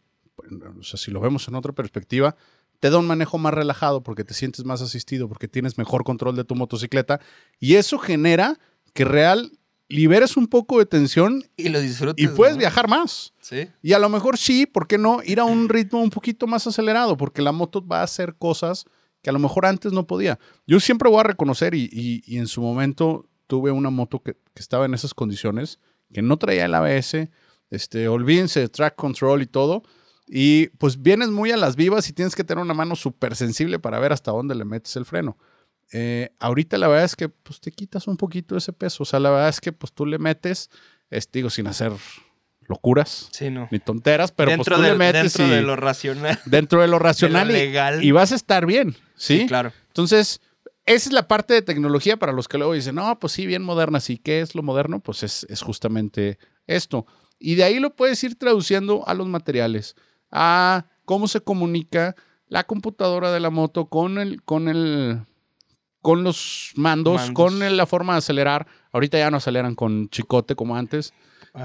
o 0.79 0.83
sea, 0.83 0.97
si 0.97 1.11
lo 1.11 1.19
vemos 1.19 1.47
en 1.47 1.55
otra 1.55 1.73
perspectiva, 1.73 2.35
te 2.79 2.89
da 2.89 2.97
un 2.97 3.07
manejo 3.07 3.37
más 3.37 3.53
relajado 3.53 4.03
porque 4.03 4.23
te 4.23 4.33
sientes 4.33 4.65
más 4.65 4.81
asistido, 4.81 5.27
porque 5.27 5.47
tienes 5.47 5.77
mejor 5.77 6.03
control 6.03 6.35
de 6.35 6.43
tu 6.43 6.55
motocicleta, 6.55 7.19
y 7.59 7.75
eso 7.75 7.97
genera 7.97 8.59
que 8.93 9.05
real 9.05 9.51
liberes 9.87 10.35
un 10.35 10.47
poco 10.47 10.79
de 10.79 10.85
tensión 10.85 11.43
Y 11.57 11.69
lo 11.69 11.79
disfrutas. 11.79 12.15
y 12.23 12.27
puedes 12.27 12.55
¿no? 12.55 12.59
viajar 12.61 12.87
más. 12.87 13.33
Sí. 13.39 13.67
Y 13.83 13.93
a 13.93 13.99
lo 13.99 14.09
mejor 14.09 14.37
sí, 14.37 14.65
¿por 14.65 14.87
qué 14.87 14.97
no? 14.97 15.19
Ir 15.23 15.39
a 15.39 15.45
un 15.45 15.69
ritmo 15.69 16.01
un 16.01 16.09
poquito 16.09 16.47
más 16.47 16.65
acelerado, 16.65 17.15
porque 17.17 17.41
la 17.43 17.51
moto 17.51 17.85
va 17.85 17.99
a 17.99 18.03
hacer 18.03 18.35
cosas 18.35 18.85
que 19.21 19.29
a 19.29 19.33
lo 19.33 19.39
mejor 19.39 19.65
antes 19.65 19.91
no 19.93 20.05
podía. 20.07 20.39
Yo 20.67 20.79
siempre 20.79 21.09
voy 21.09 21.19
a 21.19 21.23
reconocer, 21.23 21.75
y, 21.75 21.89
y- 21.91 22.23
y 22.25 22.37
en 22.37 22.47
su 22.47 22.61
momento 22.61 23.27
tuve 23.47 23.71
una 23.71 23.89
moto 23.91 24.21
que, 24.23 24.33
que 24.33 24.61
estaba 24.61 24.85
en 24.85 24.93
esas 24.95 25.13
condiciones, 25.13 25.79
que 26.11 26.21
no 26.23 26.37
traía 26.37 26.65
el 26.65 26.73
ABS, 26.73 27.29
este, 27.69 28.07
olvídense 28.07 28.59
de 28.61 28.69
track 28.69 28.95
control 28.95 29.41
y 29.43 29.47
todo, 29.47 29.83
y 30.27 30.67
pues 30.77 31.01
vienes 31.01 31.29
muy 31.29 31.51
a 31.51 31.57
las 31.57 31.75
vivas 31.75 32.09
y 32.09 32.13
tienes 32.13 32.35
que 32.35 32.43
tener 32.43 32.61
una 32.63 32.73
mano 32.73 32.95
súper 32.95 33.35
sensible 33.35 33.79
para 33.79 33.99
ver 33.99 34.11
hasta 34.11 34.31
dónde 34.31 34.55
le 34.55 34.65
metes 34.65 34.95
el 34.95 35.05
freno. 35.05 35.37
Eh, 35.93 36.29
ahorita 36.39 36.77
la 36.79 36.87
verdad 36.87 37.05
es 37.05 37.15
que 37.15 37.29
pues 37.29 37.59
te 37.61 37.71
quitas 37.71 38.07
un 38.07 38.17
poquito 38.17 38.57
ese 38.57 38.73
peso, 38.73 39.03
o 39.03 39.05
sea, 39.05 39.19
la 39.19 39.29
verdad 39.29 39.49
es 39.49 39.61
que 39.61 39.71
pues 39.71 39.93
tú 39.93 40.05
le 40.05 40.17
metes, 40.17 40.69
este, 41.11 41.39
digo, 41.39 41.49
sin 41.51 41.67
hacer 41.67 41.91
locuras, 42.67 43.29
Sí, 43.31 43.49
no. 43.51 43.67
ni 43.71 43.79
tonteras, 43.79 44.31
pero 44.31 44.49
dentro 44.49 44.75
pues 44.75 44.77
tú 44.77 44.83
de, 44.83 44.91
le 44.93 44.97
metes 44.97 45.33
dentro 45.33 45.45
y- 45.45 45.49
de 45.57 45.61
lo 45.61 45.75
racional. 45.75 46.39
dentro 46.45 46.81
de 46.81 46.87
lo 46.87 46.97
racional 46.99 47.47
de 47.49 47.53
lo 47.53 47.59
y- 47.59 47.61
legal. 47.67 48.03
y, 48.03 48.11
vas 48.11 48.31
a 48.31 48.35
estar 48.35 48.65
bien, 48.65 48.95
¿sí? 49.15 49.45
claro. 49.47 49.71
Entonces, 49.87 50.41
esa 50.87 51.09
es 51.09 51.13
la 51.13 51.27
parte 51.27 51.53
de 51.53 51.61
tecnología 51.61 52.17
para 52.17 52.31
los 52.31 52.47
que 52.47 52.57
luego 52.57 52.73
dicen, 52.73 52.95
no, 52.95 53.19
pues 53.19 53.33
sí, 53.33 53.45
bien 53.45 53.61
moderna, 53.63 53.99
sí, 53.99 54.17
¿qué 54.17 54.41
es 54.41 54.55
lo 54.55 54.63
moderno? 54.63 54.99
Pues 54.99 55.21
es, 55.23 55.45
es 55.49 55.61
justamente 55.61 56.39
esto. 56.67 57.05
Y 57.37 57.55
de 57.55 57.63
ahí 57.65 57.79
lo 57.79 57.95
puedes 57.95 58.23
ir 58.23 58.35
traduciendo 58.37 59.07
a 59.07 59.13
los 59.13 59.27
materiales, 59.27 59.95
a 60.31 60.85
cómo 61.05 61.27
se 61.27 61.41
comunica 61.41 62.15
la 62.47 62.63
computadora 62.65 63.31
de 63.31 63.39
la 63.39 63.49
moto 63.49 63.85
con 63.87 64.17
el, 64.17 64.43
con 64.43 64.67
el, 64.67 65.21
con 66.01 66.23
los 66.23 66.71
mandos, 66.75 67.15
Mandos. 67.15 67.33
con 67.33 67.63
el- 67.63 67.77
la 67.77 67.85
forma 67.85 68.13
de 68.13 68.19
acelerar. 68.19 68.67
Ahorita 68.91 69.17
ya 69.17 69.31
no 69.31 69.37
aceleran 69.37 69.75
con 69.75 70.09
chicote 70.09 70.55
como 70.55 70.75
antes 70.75 71.13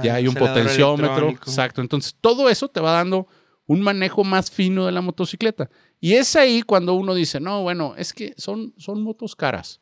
ya 0.03 0.15
hay 0.15 0.29
un 0.29 0.35
potenciómetro. 0.35 1.29
Exacto. 1.31 1.81
Entonces, 1.81 2.15
todo 2.21 2.49
eso 2.49 2.69
te 2.69 2.81
va 2.81 2.93
dando 2.93 3.27
un 3.67 3.81
manejo 3.83 4.23
más 4.25 4.51
fino 4.51 4.87
de 4.87 4.93
la 4.93 5.01
motocicleta. 5.01 5.69
Y 6.01 6.15
es 6.15 6.35
ahí 6.37 6.63
cuando 6.63 6.95
uno 6.95 7.13
dice, 7.15 7.41
no, 7.41 7.63
bueno, 7.63 7.95
es 7.97 8.13
que 8.13 8.33
son, 8.37 8.73
son 8.79 9.03
motos 9.03 9.35
caras. 9.37 9.81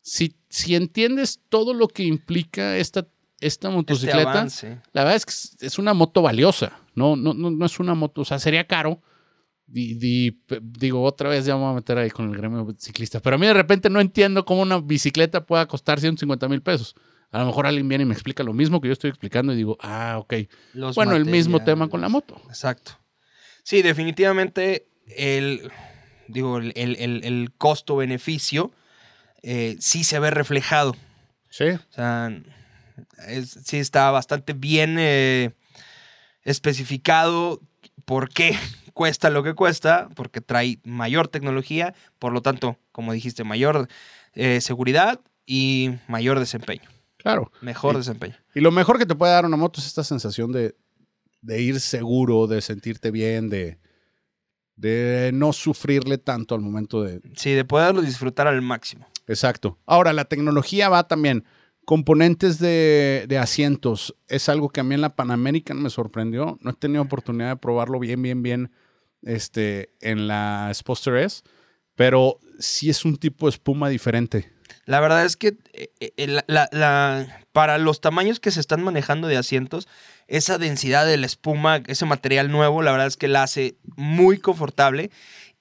Si, 0.00 0.36
si 0.48 0.74
entiendes 0.76 1.40
todo 1.48 1.74
lo 1.74 1.88
que 1.88 2.04
implica 2.04 2.76
esta, 2.76 3.06
esta 3.40 3.68
Este 3.68 3.68
motocicleta, 3.68 4.46
la 4.92 5.04
verdad 5.04 5.16
es 5.16 5.26
que 5.26 5.66
es- 5.66 5.78
una 5.78 5.94
moto 5.94 6.22
valiosa. 6.22 6.72
No, 6.94 7.14
no, 7.16 7.34
no, 7.34 7.50
no 7.50 7.66
es 7.66 7.78
una 7.80 7.94
moto, 7.94 8.22
o 8.22 8.24
sea, 8.24 8.38
sería 8.38 8.66
caro. 8.66 9.00
P- 9.72 10.60
digo, 10.62 11.02
otra 11.02 11.28
vez 11.28 11.44
ya 11.44 11.54
me 11.54 11.60
voy 11.62 11.70
a 11.72 11.74
meter 11.74 11.98
ahí 11.98 12.10
con 12.10 12.30
el 12.30 12.36
gremio 12.36 12.66
ciclista. 12.78 13.20
Pero 13.20 13.36
a 13.36 13.38
mí 13.38 13.46
de 13.46 13.54
repente 13.54 13.90
no 13.90 14.00
entiendo 14.00 14.44
cómo 14.44 14.62
una 14.62 14.78
bicicleta 14.80 15.44
pueda 15.44 15.66
costar 15.66 16.00
150 16.00 16.48
mil 16.48 16.62
pesos. 16.62 16.94
A 17.30 17.40
lo 17.40 17.46
mejor 17.46 17.66
alguien 17.66 17.86
viene 17.88 18.02
y 18.02 18.06
me 18.06 18.14
explica 18.14 18.42
lo 18.42 18.54
mismo 18.54 18.80
que 18.80 18.88
yo 18.88 18.92
estoy 18.94 19.10
explicando 19.10 19.52
y 19.52 19.56
digo, 19.56 19.76
ah, 19.82 20.16
ok. 20.18 20.34
Los 20.72 20.96
bueno, 20.96 21.12
el 21.14 21.26
mismo 21.26 21.62
tema 21.62 21.88
con 21.88 22.00
la 22.00 22.08
moto. 22.08 22.40
Exacto. 22.48 22.92
Sí, 23.62 23.82
definitivamente 23.82 24.88
el, 25.14 25.70
digo, 26.28 26.56
el, 26.56 26.72
el- 26.74 26.96
el- 26.96 27.24
el 27.24 27.52
costo-beneficio 27.58 28.72
eh, 29.42 29.76
sí 29.78 30.02
se 30.04 30.18
ve 30.18 30.30
reflejado. 30.30 30.96
Sí. 31.50 31.64
O 31.68 31.92
sea, 31.92 32.32
es- 33.26 33.58
sí 33.64 33.78
está 33.78 34.10
bastante 34.10 34.52
bien 34.52 34.96
eh, 34.98 35.52
especificado 36.42 37.60
por 38.04 38.28
qué 38.30 38.56
cuesta 38.94 39.30
lo 39.30 39.42
que 39.42 39.54
cuesta, 39.54 40.08
porque 40.14 40.40
trae 40.40 40.78
mayor 40.84 41.28
tecnología, 41.28 41.94
por 42.18 42.32
lo 42.32 42.42
tanto, 42.42 42.78
como 42.92 43.12
dijiste, 43.12 43.44
mayor 43.44 43.88
eh, 44.34 44.60
seguridad 44.60 45.20
y 45.46 45.92
mayor 46.08 46.38
desempeño. 46.38 46.88
Claro. 47.16 47.50
Mejor 47.60 47.94
Y- 47.94 47.98
desempeño. 47.98 48.36
Y 48.54 48.60
lo 48.60 48.70
mejor 48.70 48.98
que 48.98 49.06
te 49.06 49.14
puede 49.14 49.32
dar 49.32 49.44
una 49.46 49.56
moto 49.56 49.80
es 49.80 49.86
esta 49.86 50.04
sensación 50.04 50.52
de, 50.52 50.74
de 51.42 51.60
ir 51.62 51.80
seguro, 51.80 52.46
de 52.46 52.60
sentirte 52.60 53.10
bien, 53.10 53.48
de, 53.48 53.78
de 54.76 55.30
no 55.34 55.52
sufrirle 55.52 56.18
tanto 56.18 56.54
al 56.54 56.60
momento 56.60 57.02
de... 57.02 57.20
Sí, 57.36 57.52
de 57.52 57.64
poderlo 57.64 58.02
disfrutar 58.02 58.46
al 58.46 58.62
máximo. 58.62 59.06
Exacto. 59.26 59.78
Ahora, 59.86 60.12
la 60.12 60.24
tecnología 60.24 60.88
va 60.88 61.06
también. 61.06 61.44
Componentes 61.88 62.58
de, 62.58 63.38
asientos. 63.40 64.14
Es 64.28 64.50
algo 64.50 64.68
que 64.68 64.80
a 64.80 64.84
mí 64.84 64.94
en 64.94 65.00
la 65.00 65.16
Pan 65.16 65.30
American 65.30 65.82
me 65.82 65.88
sorprendió. 65.88 66.58
No 66.60 66.72
he 66.72 66.74
tenido 66.74 67.00
oportunidad 67.00 67.48
de 67.48 67.56
probarlo 67.56 67.98
bien, 67.98 68.20
bien, 68.20 68.42
bien 68.42 68.70
este, 69.22 69.88
en 70.02 70.28
la 70.28 70.70
Sposter 70.74 71.16
S. 71.16 71.44
Pero 71.94 72.40
sí 72.58 72.90
es 72.90 73.06
un 73.06 73.16
tipo 73.16 73.46
de 73.46 73.52
espuma 73.52 73.88
diferente. 73.88 74.52
La 74.84 75.00
verdad 75.00 75.24
es 75.24 75.38
que 75.38 75.56
eh, 75.72 75.88
eh, 75.98 76.26
la- 76.46 76.68
la- 76.72 77.40
para 77.52 77.78
los 77.78 78.02
tamaños 78.02 78.38
que 78.38 78.50
se 78.50 78.60
están 78.60 78.82
manejando 78.82 79.26
de 79.26 79.38
asientos, 79.38 79.88
esa 80.26 80.58
densidad 80.58 81.06
de 81.06 81.16
la 81.16 81.24
espuma, 81.24 81.82
ese 81.86 82.04
material 82.04 82.50
nuevo, 82.52 82.82
la 82.82 82.90
verdad 82.92 83.06
es 83.06 83.16
que 83.16 83.28
la 83.28 83.44
hace 83.44 83.76
muy 83.96 84.36
confortable. 84.36 85.10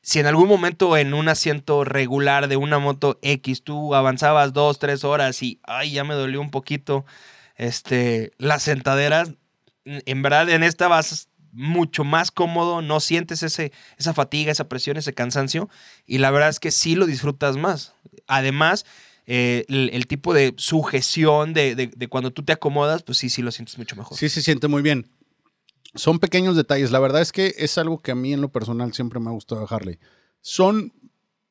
Si 0.08 0.20
en 0.20 0.26
algún 0.26 0.48
momento 0.48 0.96
en 0.96 1.14
un 1.14 1.28
asiento 1.28 1.84
regular 1.84 2.48
de 2.48 2.56
una 2.56 2.80
moto 2.80 3.20
X 3.22 3.62
tú 3.62 3.94
avanzabas 3.94 4.54
dos, 4.54 4.80
tres 4.80 5.04
horas 5.04 5.44
y, 5.44 5.60
ay, 5.64 5.92
ya 5.92 6.06
me 6.06 6.14
dolió 6.14 6.40
un 6.40 6.50
poquito, 6.50 7.06
este, 7.58 8.32
las 8.38 8.64
sentaderas, 8.64 9.34
en 9.84 10.22
verdad 10.22 10.50
en 10.50 10.64
esta 10.64 10.88
vas 10.88 11.28
mucho 11.52 12.06
más 12.06 12.32
cómodo, 12.32 12.82
no 12.82 13.02
sientes 13.02 13.44
ese, 13.44 13.74
esa 13.98 14.14
fatiga, 14.14 14.50
esa 14.50 14.70
presión, 14.70 14.96
ese 14.96 15.14
cansancio, 15.14 15.70
y 16.06 16.20
la 16.20 16.32
verdad 16.32 16.48
es 16.52 16.62
que 16.62 16.72
sí 16.72 16.96
lo 16.96 17.06
disfrutas 17.06 17.58
más. 17.58 17.94
Además, 18.28 18.86
eh, 19.26 19.66
el, 19.68 20.08
tipo 20.08 20.34
de 20.34 20.54
sujeción 20.56 21.52
de, 21.52 21.76
de- 21.76 21.88
de 21.88 22.08
cuando 22.08 22.32
tú 22.32 22.44
te 22.44 22.54
acomodas, 22.54 23.04
pues 23.04 23.18
sí, 23.18 23.30
sí 23.30 23.42
lo 23.42 23.52
sientes 23.52 23.78
mucho 23.78 23.98
mejor. 23.98 24.18
Sí 24.18 24.30
se 24.30 24.42
siente 24.42 24.70
muy 24.70 24.82
bien. 24.82 25.10
Son 25.98 26.20
pequeños 26.20 26.56
detalles. 26.56 26.92
La 26.92 27.00
verdad 27.00 27.22
es 27.22 27.32
que 27.32 27.54
es 27.58 27.78
algo 27.78 28.00
que 28.02 28.12
a 28.12 28.16
mí 28.16 28.34
en 28.34 28.42
lo 28.42 28.50
personal 28.50 28.94
siempre 28.94 29.20
me 29.20 29.30
ha 29.30 29.34
gustado 29.34 29.62
de 29.62 29.68
Harley. 29.70 30.00
Son 30.42 30.94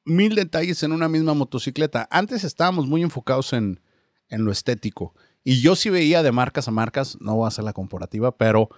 mil 0.04 0.34
detalles 0.34 0.82
en 0.82 0.92
una 0.92 1.08
misma 1.08 1.34
motocicleta. 1.34 2.08
Antes 2.10 2.44
estábamos 2.44 2.86
muy 2.86 3.02
enfocados 3.02 3.52
en, 3.52 3.80
en 4.28 4.44
lo 4.44 4.52
estético. 4.52 5.14
Y 5.44 5.60
yo 5.60 5.76
sí 5.76 5.90
veía 5.90 6.22
de 6.22 6.32
marcas 6.32 6.68
a 6.68 6.70
marcas, 6.70 7.18
no 7.20 7.34
voy 7.36 7.44
a 7.44 7.48
hacer 7.48 7.64
la 7.64 7.72
comparativa, 7.72 8.36
pero 8.36 8.68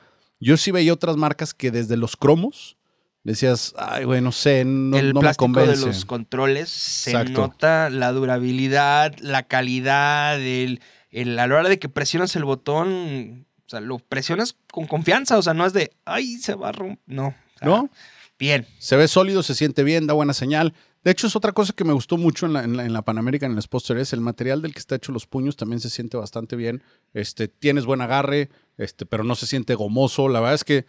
yo 0.40 0.56
sí 0.56 0.70
veía 0.70 0.92
otras 0.92 1.16
marcas 1.16 1.54
que 1.54 1.70
desde 1.70 1.96
los 1.96 2.16
cromos 2.16 2.76
decías, 3.24 3.74
ay, 3.76 4.04
güey, 4.04 4.20
no 4.20 4.32
sé, 4.32 4.64
no, 4.64 4.96
el 4.98 5.12
no 5.12 5.20
me 5.20 5.26
de 5.28 5.76
los 5.76 6.04
controles 6.06 6.68
se 6.70 7.10
Exacto. 7.10 7.40
nota 7.42 7.90
la 7.90 8.12
durabilidad, 8.12 9.14
la 9.20 9.42
calidad, 9.44 10.40
el, 10.40 10.80
el- 11.10 11.38
a 11.38 11.46
la 11.46 11.54
hora 11.56 11.68
de 11.68 11.78
que 11.78 11.88
presionas 11.88 12.36
el 12.36 12.44
botón, 12.44 13.46
o 13.68 13.70
sea, 13.70 13.80
lo 13.80 13.98
presionas 13.98 14.56
con 14.72 14.86
confianza, 14.86 15.36
o 15.36 15.42
sea, 15.42 15.52
no 15.52 15.66
es 15.66 15.74
de, 15.74 15.92
ay, 16.06 16.38
se 16.38 16.54
va 16.54 16.70
a 16.70 16.72
romper, 16.72 16.98
no. 17.06 17.26
o 17.26 17.58
sea, 17.58 17.68
¿No? 17.68 17.90
Bien. 18.38 18.66
Se 18.78 18.96
ve 18.96 19.08
sólido, 19.08 19.42
se 19.42 19.54
siente 19.54 19.82
bien, 19.82 20.06
da 20.06 20.14
buena 20.14 20.32
señal. 20.32 20.72
De 21.04 21.10
hecho, 21.10 21.26
es 21.26 21.36
otra 21.36 21.52
cosa 21.52 21.74
que 21.74 21.84
me 21.84 21.92
gustó 21.92 22.16
mucho 22.16 22.46
en 22.46 22.54
la, 22.54 22.64
en 22.64 22.78
la, 22.78 22.86
en 22.86 22.94
la 22.94 23.02
Pan 23.02 23.18
American, 23.18 23.50
en 23.50 23.56
la 23.56 23.60
Sposter 23.60 23.98
es 23.98 24.14
el 24.14 24.22
material 24.22 24.62
del 24.62 24.72
que 24.72 24.78
está 24.78 24.94
hecho 24.94 25.12
los 25.12 25.26
puños 25.26 25.56
también 25.56 25.80
se 25.80 25.90
siente 25.90 26.16
bastante 26.16 26.56
bien. 26.56 26.82
Este, 27.12 27.46
tienes 27.48 27.84
buen 27.84 28.00
agarre, 28.00 28.48
este, 28.78 29.04
pero 29.04 29.22
no 29.22 29.34
se 29.34 29.46
siente 29.46 29.74
gomoso. 29.74 30.30
La 30.30 30.40
verdad 30.40 30.54
es 30.54 30.64
que 30.64 30.86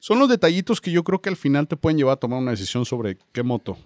son 0.00 0.18
los 0.18 0.28
detallitos 0.28 0.80
que 0.80 0.90
yo 0.90 1.04
creo 1.04 1.20
que 1.20 1.28
al 1.28 1.36
final 1.36 1.68
te 1.68 1.76
pueden 1.76 1.96
llevar 1.96 2.14
a 2.14 2.20
tomar 2.20 2.40
una 2.40 2.50
decisión 2.50 2.84
sobre 2.84 3.18
qué 3.32 3.44
moto. 3.44 3.78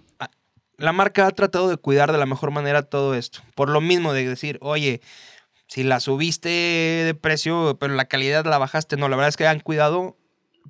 La 0.77 0.93
marca 0.93 1.27
ha 1.27 1.31
tratado 1.31 1.69
de 1.69 1.77
cuidar 1.77 2.11
de 2.11 2.17
la 2.17 2.25
mejor 2.25 2.49
manera 2.49 2.81
todo 2.81 3.13
esto. 3.13 3.41
Por 3.53 3.69
lo 3.69 3.81
mismo 3.81 4.13
de 4.13 4.27
decir, 4.27 4.57
oye, 4.61 5.01
si 5.71 5.83
la 5.83 6.01
subiste 6.01 6.49
de 6.49 7.15
precio, 7.15 7.77
pero 7.79 7.95
la 7.95 8.03
calidad 8.03 8.43
la 8.43 8.57
bajaste, 8.57 8.97
no, 8.97 9.07
la 9.07 9.15
verdad 9.15 9.29
es 9.29 9.37
que 9.37 9.47
han 9.47 9.61
cuidado 9.61 10.17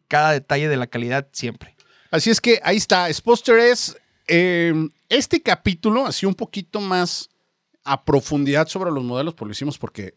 cada 0.07 0.31
detalle 0.31 0.69
de 0.69 0.77
la 0.77 0.85
calidad 0.85 1.27
siempre. 1.31 1.75
Así 2.11 2.29
es 2.29 2.39
que 2.39 2.59
ahí 2.63 2.77
está. 2.77 3.11
Sposter 3.11 3.57
es 3.57 3.97
eh, 4.27 4.75
este 5.09 5.41
capítulo, 5.41 6.05
así 6.05 6.27
un 6.27 6.35
poquito 6.35 6.79
más 6.81 7.31
a 7.83 8.05
profundidad 8.05 8.67
sobre 8.67 8.91
los 8.91 9.03
modelos, 9.03 9.33
pues 9.33 9.47
lo 9.47 9.53
hicimos 9.53 9.79
porque 9.79 10.13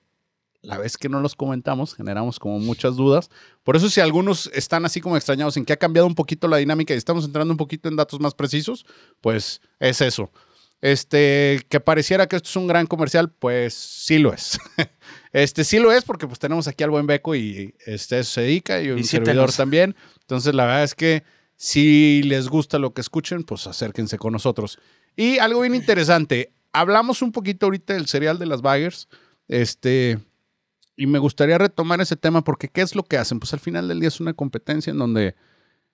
la 0.60 0.76
vez 0.76 0.98
que 0.98 1.08
no 1.08 1.18
los 1.20 1.34
comentamos, 1.34 1.94
generamos 1.94 2.38
como 2.38 2.58
muchas 2.58 2.94
dudas. 2.94 3.30
Por 3.62 3.76
eso 3.76 3.88
si 3.88 4.02
algunos 4.02 4.50
están 4.52 4.84
así 4.84 5.00
como 5.00 5.16
extrañados 5.16 5.56
en 5.56 5.64
que 5.64 5.72
ha 5.72 5.78
cambiado 5.78 6.06
un 6.06 6.14
poquito 6.14 6.46
la 6.46 6.58
dinámica 6.58 6.92
y 6.92 6.98
estamos 6.98 7.24
entrando 7.24 7.54
un 7.54 7.58
poquito 7.58 7.88
en 7.88 7.96
datos 7.96 8.20
más 8.20 8.34
precisos, 8.34 8.84
pues 9.22 9.62
es 9.80 10.02
eso. 10.02 10.30
Este, 10.80 11.64
que 11.68 11.80
pareciera 11.80 12.26
que 12.26 12.36
esto 12.36 12.48
es 12.48 12.56
un 12.56 12.66
gran 12.66 12.86
comercial, 12.86 13.30
pues 13.30 13.74
sí 13.74 14.18
lo 14.18 14.32
es. 14.32 14.58
Este 15.32 15.64
sí 15.64 15.80
lo 15.80 15.90
es 15.90 16.04
porque 16.04 16.28
pues 16.28 16.38
tenemos 16.38 16.68
aquí 16.68 16.84
al 16.84 16.90
buen 16.90 17.08
Beco 17.08 17.34
y 17.34 17.74
este 17.86 18.22
se 18.22 18.42
dedica 18.42 18.80
y 18.80 18.90
un 18.90 19.00
Y 19.00 19.02
servidor 19.02 19.52
también. 19.52 19.96
Entonces 20.20 20.54
la 20.54 20.64
verdad 20.64 20.84
es 20.84 20.94
que 20.94 21.24
si 21.56 22.22
les 22.22 22.48
gusta 22.48 22.78
lo 22.78 22.94
que 22.94 23.00
escuchen, 23.00 23.42
pues 23.42 23.66
acérquense 23.66 24.16
con 24.16 24.32
nosotros. 24.32 24.78
Y 25.16 25.38
algo 25.38 25.62
bien 25.62 25.74
interesante, 25.74 26.52
hablamos 26.72 27.20
un 27.20 27.32
poquito 27.32 27.66
ahorita 27.66 27.94
del 27.94 28.06
serial 28.06 28.38
de 28.38 28.46
las 28.46 28.62
baggers, 28.62 29.08
este, 29.48 30.18
y 30.96 31.06
me 31.06 31.18
gustaría 31.18 31.58
retomar 31.58 32.00
ese 32.00 32.16
tema 32.16 32.44
porque 32.44 32.68
¿qué 32.68 32.82
es 32.82 32.94
lo 32.94 33.02
que 33.02 33.18
hacen? 33.18 33.40
Pues 33.40 33.52
al 33.52 33.60
final 33.60 33.88
del 33.88 34.00
día 34.00 34.08
es 34.08 34.20
una 34.20 34.34
competencia 34.34 34.90
en 34.90 34.98
donde 34.98 35.34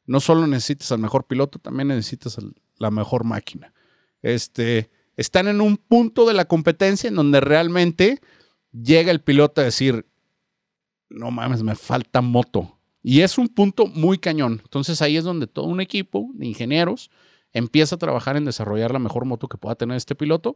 no 0.06 0.20
solo 0.20 0.46
necesitas 0.46 0.92
al 0.92 0.98
mejor 0.98 1.26
piloto, 1.26 1.58
también 1.58 1.88
necesitas 1.88 2.36
la 2.76 2.90
mejor 2.90 3.24
máquina. 3.24 3.72
Este, 4.22 4.90
están 5.16 5.48
en 5.48 5.60
un 5.60 5.76
punto 5.76 6.26
de 6.26 6.34
la 6.34 6.44
competencia 6.44 7.08
en 7.08 7.14
donde 7.14 7.40
realmente 7.40 8.20
llega 8.72 9.10
el 9.10 9.20
piloto 9.20 9.60
a 9.60 9.64
decir, 9.64 10.06
no 11.08 11.30
mames, 11.30 11.62
me 11.62 11.74
falta 11.74 12.20
moto. 12.20 12.78
Y 13.02 13.20
es 13.20 13.38
un 13.38 13.48
punto 13.48 13.86
muy 13.86 14.18
cañón. 14.18 14.60
Entonces 14.62 15.02
ahí 15.02 15.16
es 15.16 15.24
donde 15.24 15.46
todo 15.46 15.66
un 15.66 15.80
equipo 15.80 16.30
de 16.34 16.46
ingenieros 16.46 17.10
empieza 17.52 17.96
a 17.96 17.98
trabajar 17.98 18.36
en 18.36 18.44
desarrollar 18.44 18.92
la 18.92 18.98
mejor 18.98 19.24
moto 19.24 19.48
que 19.48 19.58
pueda 19.58 19.74
tener 19.74 19.96
este 19.96 20.14
piloto 20.14 20.54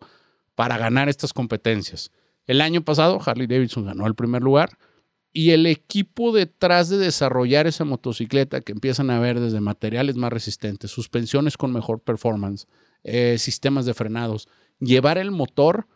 para 0.54 0.78
ganar 0.78 1.08
estas 1.08 1.32
competencias. 1.32 2.12
El 2.46 2.60
año 2.60 2.82
pasado 2.82 3.18
Harley 3.24 3.46
Davidson 3.46 3.86
ganó 3.86 4.06
el 4.06 4.14
primer 4.14 4.42
lugar 4.42 4.78
y 5.32 5.50
el 5.50 5.66
equipo 5.66 6.32
detrás 6.32 6.88
de 6.88 6.98
desarrollar 6.98 7.66
esa 7.66 7.84
motocicleta 7.84 8.60
que 8.60 8.72
empiezan 8.72 9.10
a 9.10 9.18
ver 9.18 9.40
desde 9.40 9.60
materiales 9.60 10.16
más 10.16 10.32
resistentes, 10.32 10.90
suspensiones 10.90 11.56
con 11.56 11.72
mejor 11.72 12.00
performance, 12.00 12.68
eh, 13.04 13.36
sistemas 13.38 13.86
de 13.86 13.94
frenados, 13.94 14.48
llevar 14.80 15.18
el 15.18 15.30
motor 15.30 15.86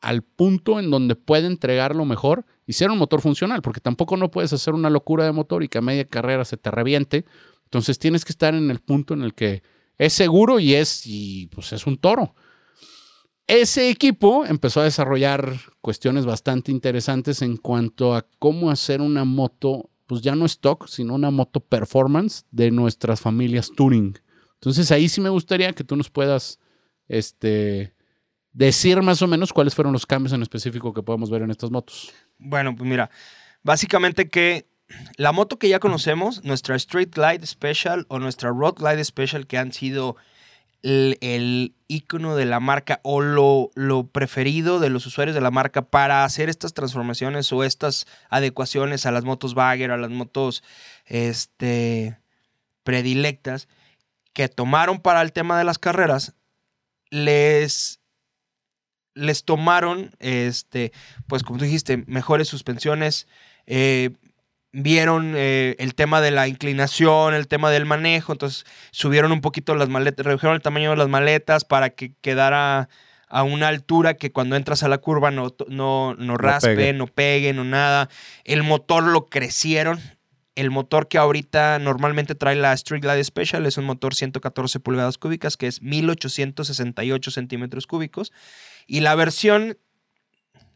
al 0.00 0.22
punto 0.22 0.78
en 0.78 0.90
donde 0.90 1.16
puede 1.16 1.46
entregar 1.46 1.96
lo 1.96 2.04
mejor 2.04 2.44
y 2.66 2.74
ser 2.74 2.90
un 2.90 2.98
motor 2.98 3.20
funcional, 3.20 3.62
porque 3.62 3.80
tampoco 3.80 4.16
no 4.16 4.30
puedes 4.30 4.52
hacer 4.52 4.74
una 4.74 4.90
locura 4.90 5.24
de 5.24 5.32
motor 5.32 5.62
y 5.62 5.68
que 5.68 5.78
a 5.78 5.82
media 5.82 6.04
carrera 6.06 6.44
se 6.44 6.56
te 6.56 6.70
reviente. 6.70 7.24
Entonces 7.64 7.98
tienes 7.98 8.24
que 8.24 8.32
estar 8.32 8.54
en 8.54 8.70
el 8.70 8.80
punto 8.80 9.14
en 9.14 9.22
el 9.22 9.34
que 9.34 9.62
es 9.98 10.12
seguro 10.12 10.60
y 10.60 10.74
es, 10.74 11.06
y 11.06 11.46
pues 11.48 11.72
es 11.72 11.86
un 11.86 11.96
toro. 11.96 12.34
Ese 13.46 13.90
equipo 13.90 14.44
empezó 14.44 14.80
a 14.80 14.84
desarrollar 14.84 15.60
cuestiones 15.80 16.26
bastante 16.26 16.72
interesantes 16.72 17.42
en 17.42 17.56
cuanto 17.56 18.14
a 18.14 18.26
cómo 18.40 18.70
hacer 18.70 19.00
una 19.00 19.24
moto, 19.24 19.90
pues 20.06 20.20
ya 20.20 20.34
no 20.34 20.46
stock, 20.46 20.88
sino 20.88 21.14
una 21.14 21.30
moto 21.30 21.60
performance 21.60 22.44
de 22.50 22.72
nuestras 22.72 23.20
familias 23.20 23.70
Touring. 23.74 24.18
Entonces 24.60 24.90
ahí 24.90 25.08
sí 25.08 25.20
me 25.20 25.28
gustaría 25.28 25.72
que 25.72 25.84
tú 25.84 25.96
nos 25.96 26.10
puedas 26.10 26.58
este, 27.08 27.94
decir 28.52 29.02
más 29.02 29.22
o 29.22 29.26
menos 29.26 29.52
cuáles 29.52 29.74
fueron 29.74 29.92
los 29.92 30.06
cambios 30.06 30.32
en 30.32 30.42
específico 30.42 30.92
que 30.92 31.02
podemos 31.02 31.30
ver 31.30 31.42
en 31.42 31.50
estas 31.50 31.70
motos. 31.70 32.12
Bueno, 32.38 32.74
pues 32.74 32.88
mira, 32.88 33.10
básicamente 33.62 34.28
que 34.28 34.66
la 35.16 35.32
moto 35.32 35.58
que 35.58 35.68
ya 35.68 35.80
conocemos, 35.80 36.44
nuestra 36.44 36.76
Street 36.76 37.10
Glide 37.12 37.46
Special 37.46 38.06
o 38.08 38.18
nuestra 38.18 38.50
Road 38.50 38.74
Glide 38.76 39.04
Special, 39.04 39.46
que 39.46 39.58
han 39.58 39.72
sido 39.72 40.16
el, 40.82 41.18
el 41.20 41.74
icono 41.88 42.36
de 42.36 42.46
la 42.46 42.60
marca 42.60 43.00
o 43.02 43.20
lo, 43.20 43.70
preferido 44.12 44.78
de 44.78 44.90
los 44.90 45.06
usuarios 45.06 45.34
de 45.34 45.40
la 45.40 45.50
marca 45.50 45.82
para 45.82 46.24
hacer 46.24 46.48
estas 46.48 46.74
transformaciones 46.74 47.52
o 47.52 47.64
estas 47.64 48.06
adecuaciones 48.30 49.06
a 49.06 49.10
las 49.10 49.24
motos 49.24 49.54
Bagger, 49.54 49.90
a 49.90 49.96
las 49.96 50.10
motos 50.10 50.62
este, 51.06 52.18
predilectas 52.84 53.68
que 54.36 54.50
tomaron 54.50 55.00
para 55.00 55.22
el 55.22 55.32
tema 55.32 55.56
de 55.56 55.64
las 55.64 55.78
carreras, 55.78 56.34
les 57.08 58.00
les 59.14 59.44
tomaron, 59.44 60.14
este, 60.18 60.92
pues 61.26 61.42
como 61.42 61.58
tú 61.58 61.64
dijiste, 61.64 62.04
mejores 62.06 62.46
suspensiones, 62.46 63.28
eh, 63.64 64.10
vieron 64.72 65.32
eh, 65.34 65.74
el 65.78 65.94
tema 65.94 66.20
de 66.20 66.32
la 66.32 66.48
inclinación, 66.48 67.32
el 67.32 67.48
tema 67.48 67.70
del 67.70 67.86
manejo, 67.86 68.32
entonces 68.32 68.66
subieron 68.90 69.32
un 69.32 69.40
poquito 69.40 69.74
las 69.74 69.88
maletas, 69.88 70.26
redujeron 70.26 70.54
el 70.54 70.60
tamaño 70.60 70.90
de 70.90 70.98
las 70.98 71.08
maletas 71.08 71.64
para 71.64 71.88
que 71.88 72.12
quedara 72.20 72.90
a 73.28 73.42
una 73.42 73.68
altura 73.68 74.18
que 74.18 74.32
cuando 74.32 74.54
entras 74.54 74.82
a 74.82 74.88
la 74.88 74.98
curva 74.98 75.30
no, 75.30 75.54
no, 75.68 76.14
no 76.14 76.36
raspe, 76.36 76.76
pegue. 76.76 76.92
no 76.92 77.06
pegue, 77.06 77.54
no 77.54 77.64
nada. 77.64 78.10
El 78.44 78.64
motor 78.64 79.02
lo 79.02 79.28
crecieron. 79.28 79.98
El 80.56 80.70
motor 80.70 81.06
que 81.06 81.18
ahorita 81.18 81.78
normalmente 81.78 82.34
trae 82.34 82.56
la 82.56 82.72
Street 82.72 83.02
Glide 83.02 83.22
Special 83.22 83.66
es 83.66 83.76
un 83.76 83.84
motor 83.84 84.14
114 84.14 84.80
pulgadas 84.80 85.18
cúbicas, 85.18 85.56
que 85.56 85.66
es 85.66 85.82
1868 85.82 87.30
centímetros 87.30 87.86
cúbicos. 87.86 88.32
Y 88.86 89.00
la 89.00 89.14
versión 89.14 89.78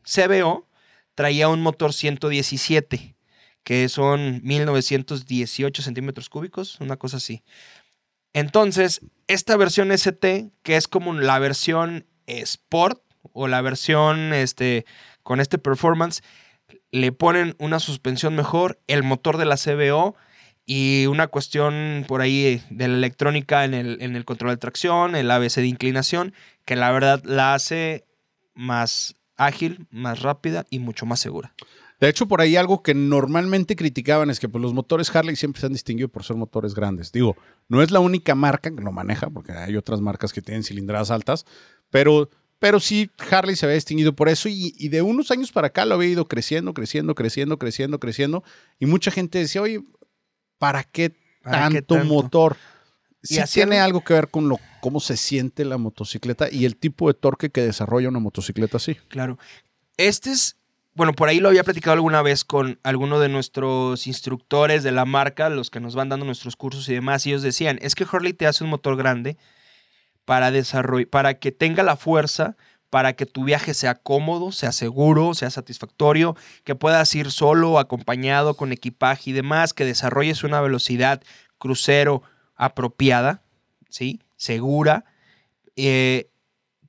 CBO 0.04 0.68
traía 1.14 1.48
un 1.48 1.62
motor 1.62 1.94
117, 1.94 3.16
que 3.64 3.88
son 3.88 4.40
1918 4.42 5.82
centímetros 5.82 6.28
cúbicos, 6.28 6.78
una 6.80 6.96
cosa 6.96 7.16
así. 7.16 7.42
Entonces, 8.32 9.00
esta 9.28 9.56
versión 9.56 9.90
ST, 9.92 10.50
que 10.62 10.76
es 10.76 10.88
como 10.88 11.14
la 11.14 11.38
versión 11.38 12.06
Sport 12.26 13.02
o 13.32 13.48
la 13.48 13.60
versión 13.60 14.32
este, 14.32 14.84
con 15.22 15.40
este 15.40 15.58
performance, 15.58 16.22
le 16.92 17.12
ponen 17.12 17.54
una 17.58 17.80
suspensión 17.80 18.34
mejor, 18.34 18.78
el 18.86 19.02
motor 19.02 19.36
de 19.36 19.44
la 19.44 19.56
CBO 19.56 20.16
y 20.66 21.06
una 21.06 21.28
cuestión 21.28 22.04
por 22.06 22.20
ahí 22.20 22.62
de 22.70 22.88
la 22.88 22.94
electrónica 22.94 23.64
en 23.64 23.74
el, 23.74 24.02
en 24.02 24.16
el 24.16 24.24
control 24.24 24.52
de 24.52 24.56
tracción, 24.56 25.14
el 25.16 25.30
ABC 25.30 25.56
de 25.56 25.66
inclinación, 25.66 26.34
que 26.64 26.76
la 26.76 26.90
verdad 26.90 27.22
la 27.24 27.54
hace 27.54 28.04
más 28.54 29.14
ágil, 29.36 29.86
más 29.90 30.20
rápida 30.20 30.66
y 30.70 30.78
mucho 30.78 31.06
más 31.06 31.20
segura. 31.20 31.54
De 32.00 32.08
hecho, 32.08 32.26
por 32.26 32.40
ahí 32.40 32.56
algo 32.56 32.82
que 32.82 32.94
normalmente 32.94 33.76
criticaban 33.76 34.30
es 34.30 34.40
que 34.40 34.48
pues, 34.48 34.62
los 34.62 34.72
motores 34.72 35.14
Harley 35.14 35.36
siempre 35.36 35.60
se 35.60 35.66
han 35.66 35.74
distinguido 35.74 36.08
por 36.08 36.24
ser 36.24 36.36
motores 36.36 36.74
grandes. 36.74 37.12
Digo, 37.12 37.36
no 37.68 37.82
es 37.82 37.90
la 37.90 38.00
única 38.00 38.34
marca 38.34 38.74
que 38.74 38.82
lo 38.82 38.90
maneja, 38.90 39.28
porque 39.28 39.52
hay 39.52 39.76
otras 39.76 40.00
marcas 40.00 40.32
que 40.32 40.40
tienen 40.40 40.64
cilindradas 40.64 41.10
altas, 41.10 41.44
pero, 41.90 42.30
pero 42.60 42.78
sí 42.78 43.10
Harley 43.30 43.56
se 43.56 43.66
había 43.66 43.74
distinguido 43.74 44.14
por 44.14 44.28
eso 44.28 44.48
y, 44.48 44.74
y 44.78 44.90
de 44.90 45.02
unos 45.02 45.30
años 45.30 45.50
para 45.50 45.68
acá 45.68 45.86
lo 45.86 45.94
había 45.96 46.10
ido 46.10 46.28
creciendo, 46.28 46.74
creciendo, 46.74 47.14
creciendo, 47.14 47.58
creciendo, 47.58 47.98
creciendo. 47.98 48.44
Y 48.78 48.86
mucha 48.86 49.10
gente 49.10 49.38
decía, 49.38 49.62
oye, 49.62 49.82
¿para 50.58 50.84
qué, 50.84 51.16
¿Para 51.42 51.70
qué 51.70 51.82
tanto, 51.82 52.04
motor? 52.04 52.56
Y 53.22 53.34
Sí 53.34 53.42
tiene 53.52 53.80
algo 53.80 54.02
que 54.04 54.14
ver 54.14 54.28
con 54.28 54.48
lo, 54.48 54.60
cómo 54.80 55.00
se 55.00 55.16
siente 55.16 55.64
la 55.64 55.78
motocicleta 55.78 56.48
y 56.50 56.66
el 56.66 56.76
tipo 56.76 57.08
de 57.08 57.14
torque 57.14 57.50
que 57.50 57.62
desarrolla 57.62 58.08
una 58.08 58.18
motocicleta 58.18 58.76
así. 58.76 58.94
Claro. 59.08 59.38
Este 59.96 60.30
es, 60.30 60.56
bueno, 60.94 61.14
por 61.14 61.28
ahí 61.28 61.40
lo 61.40 61.48
había 61.48 61.64
platicado 61.64 61.94
alguna 61.94 62.20
vez 62.20 62.44
con 62.44 62.78
alguno 62.82 63.20
de 63.20 63.30
nuestros 63.30 64.06
instructores 64.06 64.82
de 64.82 64.92
la 64.92 65.06
marca, 65.06 65.48
los 65.48 65.70
que 65.70 65.80
nos 65.80 65.94
van 65.94 66.10
dando 66.10 66.26
nuestros 66.26 66.56
cursos 66.56 66.88
y 66.90 66.94
demás, 66.94 67.26
y 67.26 67.30
ellos 67.30 67.42
decían, 67.42 67.78
es 67.80 67.94
que 67.94 68.06
Harley 68.10 68.34
te 68.34 68.46
hace 68.46 68.64
un 68.64 68.70
motor 68.70 68.96
grande 68.96 69.38
para 70.24 70.52
para 71.10 71.34
que 71.34 71.52
tenga 71.52 71.82
la 71.82 71.96
fuerza, 71.96 72.56
para 72.90 73.14
que 73.14 73.26
tu 73.26 73.44
viaje 73.44 73.74
sea 73.74 73.94
cómodo, 73.94 74.52
sea 74.52 74.72
seguro, 74.72 75.34
sea 75.34 75.50
satisfactorio, 75.50 76.36
que 76.64 76.74
puedas 76.74 77.14
ir 77.14 77.30
solo, 77.30 77.78
acompañado, 77.78 78.54
con 78.54 78.72
equipaje 78.72 79.30
y 79.30 79.32
demás, 79.32 79.72
que 79.72 79.84
desarrolles 79.84 80.42
una 80.42 80.60
velocidad 80.60 81.22
crucero 81.58 82.22
apropiada, 82.56 83.42
¿sí? 83.88 84.20
Segura, 84.36 85.04
eh, 85.76 86.29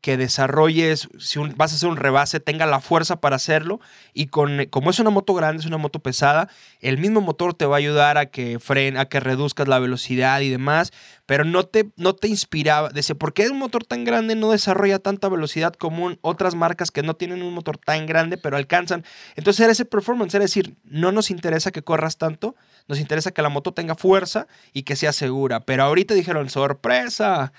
que 0.01 0.17
desarrolles, 0.17 1.07
si 1.19 1.37
un- 1.39 1.53
vas 1.55 1.71
a 1.71 1.75
hacer 1.75 1.87
un 1.87 1.95
rebase, 1.97 2.39
tenga 2.39 2.65
la 2.65 2.81
fuerza 2.81 3.21
para 3.21 3.35
hacerlo. 3.35 3.79
Y 4.13 4.27
con, 4.27 4.65
como 4.71 4.89
es 4.89 4.99
una 4.99 5.11
moto 5.11 5.33
grande, 5.35 5.61
es 5.61 5.67
una 5.67 5.77
moto 5.77 5.99
pesada, 5.99 6.49
el 6.79 6.97
mismo 6.97 7.21
motor 7.21 7.53
te 7.53 7.65
va 7.67 7.75
a 7.75 7.79
ayudar 7.79 8.17
a 8.17 8.25
que 8.25 8.59
frene, 8.59 8.99
a 8.99 9.05
que 9.05 9.19
reduzcas 9.19 9.67
la 9.67 9.79
velocidad 9.79 10.41
y 10.41 10.49
demás. 10.49 10.91
Pero 11.27 11.45
no 11.45 11.63
te, 11.65 11.89
no 11.95 12.13
te 12.15 12.27
inspiraba. 12.27 12.89
Decía, 12.89 13.15
¿por 13.15 13.33
qué 13.33 13.47
un 13.49 13.57
motor 13.59 13.85
tan 13.85 14.03
grande 14.03 14.35
no 14.35 14.51
desarrolla 14.51 14.99
tanta 14.99 15.29
velocidad 15.29 15.73
como 15.73 16.11
otras 16.21 16.55
marcas 16.55 16.91
que 16.91 17.03
no 17.03 17.15
tienen 17.15 17.41
un 17.43 17.53
motor 17.53 17.77
tan 17.77 18.05
grande, 18.05 18.37
pero 18.37 18.57
alcanzan? 18.57 19.05
Entonces 19.35 19.61
era 19.61 19.71
ese 19.71 19.85
performance, 19.85 20.33
era 20.33 20.43
decir, 20.43 20.75
no 20.83 21.11
nos 21.11 21.29
interesa 21.31 21.71
que 21.71 21.83
corras 21.83 22.17
tanto, 22.17 22.55
nos 22.87 22.99
interesa 22.99 23.31
que 23.31 23.41
la 23.41 23.49
moto 23.49 23.71
tenga 23.73 23.95
fuerza 23.95 24.47
y 24.73 24.83
que 24.83 24.95
sea 24.97 25.13
segura. 25.13 25.61
Pero 25.61 25.83
ahorita 25.83 26.13
dijeron, 26.15 26.49
sorpresa. 26.49 27.53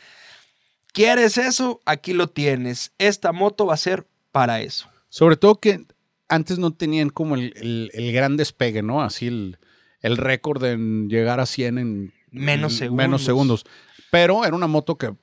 ¿Quieres 0.92 1.38
eso? 1.38 1.80
Aquí 1.86 2.12
lo 2.12 2.28
tienes. 2.28 2.92
Esta 2.98 3.32
moto 3.32 3.66
va 3.66 3.74
a 3.74 3.78
ser 3.78 4.06
para 4.30 4.60
eso. 4.60 4.88
Sobre 5.08 5.36
todo 5.36 5.58
que 5.60 5.86
antes 6.28 6.58
no 6.58 6.72
tenían 6.72 7.10
como 7.10 7.34
el, 7.34 7.52
el- 7.56 7.90
el 7.94 8.12
gran 8.12 8.36
despegue, 8.36 8.82
¿no? 8.82 9.02
Así 9.02 9.26
el, 9.26 9.58
el 10.00 10.16
récord 10.16 10.62
en 10.64 11.08
llegar 11.08 11.40
a 11.40 11.46
100 11.46 11.78
en 11.78 12.12
Menos 12.30 12.72
en 12.74 12.78
segundos. 12.78 13.04
menos 13.04 13.24
segundos. 13.24 13.64
Pero 14.10 14.44
era 14.44 14.54
una 14.56 14.66
moto 14.66 14.96
que 14.96 15.14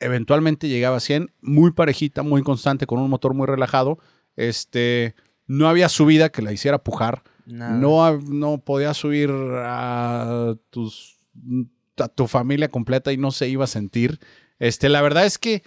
eventualmente 0.00 0.68
llegaba 0.68 0.96
a 0.96 1.00
100, 1.00 1.30
muy 1.42 1.72
parejita, 1.72 2.22
muy 2.22 2.42
constante, 2.42 2.86
con 2.86 2.98
un 2.98 3.10
motor 3.10 3.34
muy 3.34 3.46
relajado. 3.46 3.98
Este, 4.36 5.14
no 5.46 5.68
había 5.68 5.88
subida 5.88 6.30
que 6.30 6.42
la 6.42 6.52
hiciera 6.52 6.78
pujar. 6.82 7.22
Nada. 7.46 7.72
No, 7.76 8.18
no 8.18 8.58
podía 8.58 8.94
subir 8.94 9.30
a, 9.30 10.54
tus, 10.70 11.16
a 11.98 12.08
tu 12.08 12.26
familia 12.26 12.68
completa 12.70 13.12
y 13.12 13.16
no 13.18 13.30
se 13.30 13.48
iba 13.48 13.64
a 13.64 13.68
sentir. 13.68 14.18
Este, 14.58 14.88
la 14.88 15.02
verdad 15.02 15.26
es 15.26 15.38
que 15.38 15.62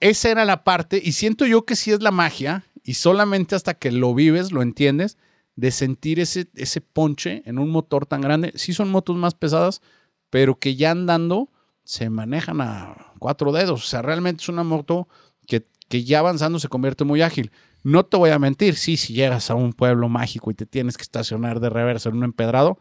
esa 0.00 0.30
era 0.30 0.44
la 0.44 0.64
parte, 0.64 1.00
y 1.02 1.12
siento 1.12 1.46
yo 1.46 1.64
que 1.64 1.76
sí 1.76 1.90
es 1.90 2.02
la 2.02 2.10
magia, 2.10 2.64
y 2.82 2.94
solamente 2.94 3.54
hasta 3.54 3.74
que 3.74 3.92
lo 3.92 4.14
vives, 4.14 4.52
lo 4.52 4.62
entiendes, 4.62 5.18
de 5.56 5.70
sentir 5.70 6.20
ese, 6.20 6.48
ese 6.54 6.80
ponche 6.80 7.42
en 7.44 7.58
un 7.58 7.68
motor 7.70 8.06
tan 8.06 8.22
grande. 8.22 8.52
Sí 8.54 8.72
son 8.72 8.90
motos 8.90 9.16
más 9.16 9.34
pesadas, 9.34 9.82
pero 10.30 10.58
que 10.58 10.74
ya 10.74 10.92
andando 10.92 11.50
se 11.84 12.08
manejan 12.08 12.60
a 12.62 13.12
cuatro 13.18 13.52
dedos. 13.52 13.84
O 13.84 13.86
sea, 13.86 14.00
realmente 14.00 14.42
es 14.42 14.48
una 14.48 14.64
moto 14.64 15.08
que, 15.46 15.66
que 15.88 16.04
ya 16.04 16.20
avanzando 16.20 16.58
se 16.58 16.68
convierte 16.68 17.04
muy 17.04 17.20
ágil. 17.20 17.50
No 17.82 18.06
te 18.06 18.16
voy 18.16 18.30
a 18.30 18.38
mentir, 18.38 18.76
sí, 18.76 18.96
si 18.96 19.12
llegas 19.12 19.50
a 19.50 19.54
un 19.54 19.72
pueblo 19.72 20.08
mágico 20.08 20.50
y 20.50 20.54
te 20.54 20.66
tienes 20.66 20.96
que 20.96 21.02
estacionar 21.02 21.60
de 21.60 21.68
reversa 21.68 22.08
en 22.08 22.16
un 22.16 22.24
empedrado, 22.24 22.78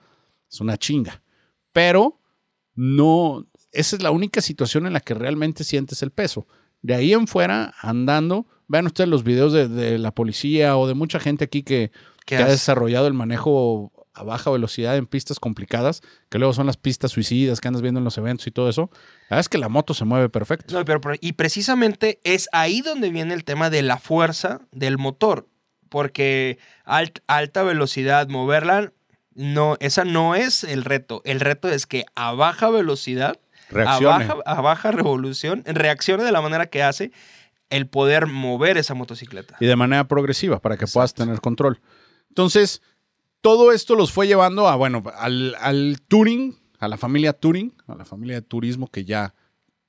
es 0.49 0.61
una 0.61 0.77
chinga. 0.77 1.21
Pero 1.73 2.21
no, 2.75 3.45
esa 3.71 3.95
es 3.95 4.01
la 4.03 4.11
única 4.11 4.41
situación 4.41 4.85
en 4.87 4.93
la 4.93 4.99
que 4.99 5.13
realmente 5.13 5.63
sientes 5.63 6.01
el 6.03 6.11
peso. 6.11 6.47
De 6.81 6.95
ahí 6.95 7.13
en 7.13 7.27
fuera, 7.27 7.73
andando, 7.81 8.47
vean 8.67 8.85
ustedes 8.85 9.09
los 9.09 9.23
videos 9.23 9.51
de, 9.53 9.67
de 9.67 9.97
la 9.97 10.11
policía 10.11 10.77
o 10.77 10.87
de 10.87 10.93
mucha 10.93 11.19
gente 11.19 11.43
aquí 11.45 11.63
que, 11.63 11.91
¿Qué 12.25 12.37
que 12.37 12.43
ha 12.43 12.47
desarrollado 12.47 13.07
el 13.07 13.13
manejo 13.13 13.91
a 14.13 14.23
baja 14.23 14.49
velocidad 14.51 14.97
en 14.97 15.05
pistas 15.05 15.39
complicadas, 15.39 16.01
que 16.29 16.39
luego 16.39 16.53
son 16.53 16.65
las 16.67 16.75
pistas 16.77 17.11
suicidas 17.11 17.61
que 17.61 17.67
andas 17.69 17.81
viendo 17.81 17.99
en 17.99 18.03
los 18.03 18.17
eventos 18.17 18.47
y 18.47 18.51
todo 18.51 18.67
eso. 18.69 18.89
La 19.29 19.35
verdad 19.35 19.39
es 19.41 19.49
que 19.49 19.57
la 19.57 19.69
moto 19.69 19.93
se 19.93 20.03
mueve 20.03 20.27
perfecto. 20.29 20.73
No, 20.77 20.83
pero, 20.83 20.99
pero- 20.99 21.15
y 21.21 21.33
precisamente 21.33 22.19
es 22.25 22.49
ahí 22.51 22.81
donde 22.81 23.11
viene 23.11 23.33
el 23.33 23.43
tema 23.45 23.69
de 23.69 23.81
la 23.81 23.97
fuerza 23.97 24.61
del 24.71 24.97
motor. 24.97 25.47
Porque 25.89 26.57
alt- 26.85 27.21
alta 27.27 27.63
velocidad, 27.63 28.27
moverla, 28.27 28.91
no, 29.35 29.77
esa 29.79 30.03
no 30.05 30.35
es 30.35 30.63
el 30.63 30.83
reto. 30.83 31.21
El 31.25 31.39
reto 31.39 31.69
es 31.69 31.85
que 31.87 32.05
a 32.15 32.33
baja 32.33 32.69
velocidad, 32.69 33.39
a 33.69 33.73
Reaccione. 33.73 34.27
baja, 34.27 34.35
a 34.45 34.61
baja 34.61 34.91
revolución, 34.91 35.63
reaccione 35.65 36.23
de 36.23 36.31
la 36.31 36.41
manera 36.41 36.67
que 36.67 36.83
hace 36.83 37.11
el 37.69 37.87
poder 37.87 38.25
mover 38.27 38.77
esa 38.77 38.93
motocicleta. 38.95 39.55
y 39.59 39.65
de 39.67 39.75
manera 39.75 40.07
progresiva 40.07 40.59
para 40.59 40.75
que 40.77 40.87
puedas 40.87 41.13
tener 41.13 41.39
control. 41.39 41.79
Entonces, 42.29 42.81
todo 43.41 43.71
esto 43.71 43.95
los 43.95 44.11
fue 44.11 44.27
llevando 44.27 44.67
a, 44.67 44.75
bueno, 44.75 45.03
al, 45.17 45.55
al 45.59 45.97
touring, 46.07 46.57
a 46.79 46.87
la 46.87 46.97
familia 46.97 47.33
touring, 47.33 47.73
a 47.87 47.95
la 47.95 48.05
familia 48.05 48.35
de 48.35 48.41
turismo 48.41 48.87
que 48.87 49.05
ya, 49.05 49.33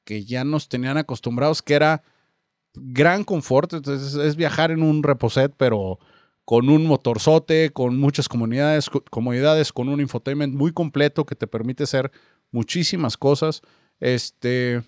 que 0.04 0.24
ya 0.24 0.44
nos 0.44 0.68
tenían 0.68 0.98
acostumbrados, 0.98 1.62
que 1.62 1.74
era 1.74 2.02
gran 2.74 3.24
confort. 3.24 3.72
Entonces, 3.72 4.14
es 4.14 4.36
viajar 4.36 4.70
en 4.70 4.82
un 4.82 5.02
reposet, 5.02 5.52
pero 5.56 5.98
con 6.44 6.68
un 6.68 6.84
motorzote, 6.86 7.70
con 7.70 7.98
muchas 7.98 8.28
comunidades, 8.28 8.90
co- 8.90 9.04
comodidades, 9.10 9.72
con 9.72 9.88
un 9.88 10.00
infotainment 10.00 10.54
muy 10.54 10.72
completo 10.72 11.24
que 11.24 11.34
te 11.36 11.46
permite 11.46 11.84
hacer 11.84 12.10
muchísimas 12.50 13.16
cosas. 13.16 13.62
Este, 14.00 14.82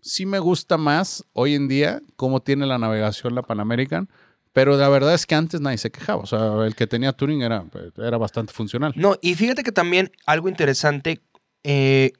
sí 0.00 0.26
me 0.26 0.38
gusta 0.38 0.76
más 0.76 1.24
hoy 1.32 1.54
en 1.54 1.68
día 1.68 2.00
cómo 2.16 2.40
tiene 2.40 2.66
la 2.66 2.78
navegación 2.78 3.34
la 3.34 3.42
Pan 3.42 3.60
American, 3.60 4.08
pero 4.52 4.76
la 4.76 4.88
verdad 4.88 5.14
es 5.14 5.26
que 5.26 5.34
antes 5.34 5.60
nadie 5.60 5.78
se 5.78 5.90
quejaba. 5.90 6.22
O 6.22 6.26
sea, 6.26 6.64
el 6.66 6.74
que 6.74 6.86
tenía 6.86 7.12
Touring 7.12 7.42
era, 7.42 7.64
era 7.96 8.18
bastante 8.18 8.52
funcional. 8.52 8.92
No, 8.96 9.16
y 9.20 9.34
fíjate 9.34 9.62
que 9.62 9.72
también 9.72 10.10
algo 10.26 10.48
interesante, 10.48 11.20
eh, 11.62 12.12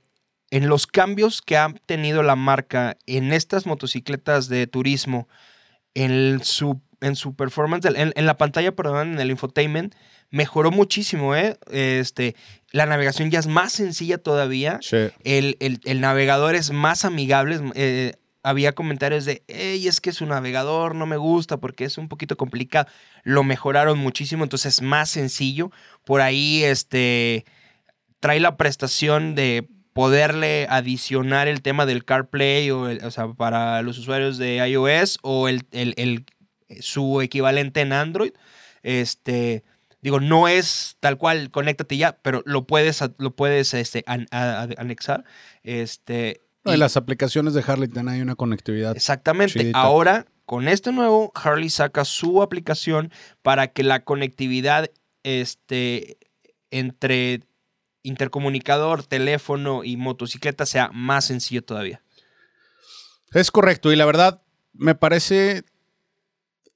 en 0.50 0.68
los 0.68 0.86
cambios 0.86 1.42
que 1.42 1.56
ha 1.56 1.72
tenido 1.86 2.22
la 2.22 2.36
marca 2.36 2.96
en 3.06 3.32
estas 3.32 3.66
motocicletas 3.66 4.48
de 4.48 4.66
turismo, 4.66 5.28
en 5.94 6.42
su, 6.42 6.80
en 7.00 7.16
su 7.16 7.34
performance, 7.34 7.84
en, 7.84 8.12
en 8.14 8.26
la 8.26 8.36
pantalla, 8.36 8.74
perdón, 8.74 9.12
en 9.12 9.20
el 9.20 9.30
infotainment, 9.30 9.94
mejoró 10.30 10.70
muchísimo, 10.70 11.34
¿eh? 11.34 11.56
Este, 11.70 12.36
la 12.72 12.86
navegación 12.86 13.30
ya 13.30 13.38
es 13.40 13.46
más 13.46 13.72
sencilla 13.72 14.18
todavía. 14.18 14.78
Sí. 14.80 14.96
El, 15.24 15.56
el- 15.60 15.80
el 15.84 16.00
navegador 16.00 16.54
es 16.54 16.70
más 16.70 17.04
amigable. 17.04 17.58
eh, 17.74 18.12
había 18.42 18.72
comentarios 18.72 19.26
de, 19.26 19.42
hey, 19.48 19.86
es 19.86 20.00
que 20.00 20.12
su 20.12 20.24
navegador 20.24 20.94
no 20.94 21.04
me 21.04 21.18
gusta 21.18 21.58
porque 21.58 21.84
es 21.84 21.98
un 21.98 22.08
poquito 22.08 22.36
complicado. 22.38 22.86
Lo 23.22 23.42
mejoraron 23.44 23.98
muchísimo, 23.98 24.44
entonces 24.44 24.74
es 24.74 24.82
más 24.82 25.10
sencillo. 25.10 25.70
Por 26.06 26.22
ahí, 26.22 26.64
este, 26.64 27.44
trae 28.18 28.40
la 28.40 28.56
prestación 28.56 29.34
de 29.34 29.68
poderle 29.92 30.66
adicionar 30.70 31.48
el 31.48 31.60
tema 31.60 31.84
del 31.84 32.04
CarPlay, 32.06 32.70
o, 32.70 32.88
el- 32.88 33.04
o 33.04 33.10
sea, 33.10 33.28
para 33.34 33.82
los 33.82 33.98
usuarios 33.98 34.38
de 34.38 34.56
iOS 34.68 35.18
o 35.22 35.48
el, 35.48 35.64
el- 35.72 35.92
el- 35.98 36.24
su 36.80 37.20
equivalente 37.20 37.80
en 37.82 37.92
Android. 37.92 38.32
Este, 38.82 39.64
digo, 40.02 40.20
no 40.20 40.48
es 40.48 40.96
tal 41.00 41.18
cual, 41.18 41.50
conéctate 41.50 41.96
ya, 41.96 42.18
pero 42.22 42.42
lo 42.46 42.66
puedes, 42.66 43.02
lo 43.18 43.34
puedes 43.36 43.74
este, 43.74 44.02
an- 44.06 44.26
a- 44.30 44.62
a- 44.62 44.68
anexar. 44.80 45.24
Este, 45.62 46.40
No, 46.64 46.74
y 46.74 46.76
las 46.76 46.96
aplicaciones 46.96 47.54
de 47.54 47.62
Harley 47.66 47.88
tienen 47.88 48.12
ahí 48.14 48.20
una 48.20 48.34
conectividad. 48.36 48.96
exactamente. 48.96 49.58
chidita. 49.58 49.78
Ahora, 49.80 50.26
Con 50.46 50.66
este 50.66 50.90
nuevo, 50.90 51.30
Harley 51.36 51.70
saca 51.70 52.04
su 52.04 52.42
aplicación 52.42 53.12
para 53.40 53.68
que 53.68 53.84
la 53.84 54.02
conectividad 54.02 54.90
este, 55.22 56.18
entre 56.72 57.44
intercomunicador, 58.02 59.04
teléfono 59.04 59.84
y 59.84 59.96
motocicleta 59.96 60.66
sea 60.66 60.90
más 60.92 61.26
sencillo 61.26 61.62
todavía. 61.62 62.02
Es 63.32 63.52
correcto, 63.52 63.92
y 63.92 63.96
la 63.96 64.06
verdad 64.06 64.42
me 64.72 64.96
parece 64.96 65.62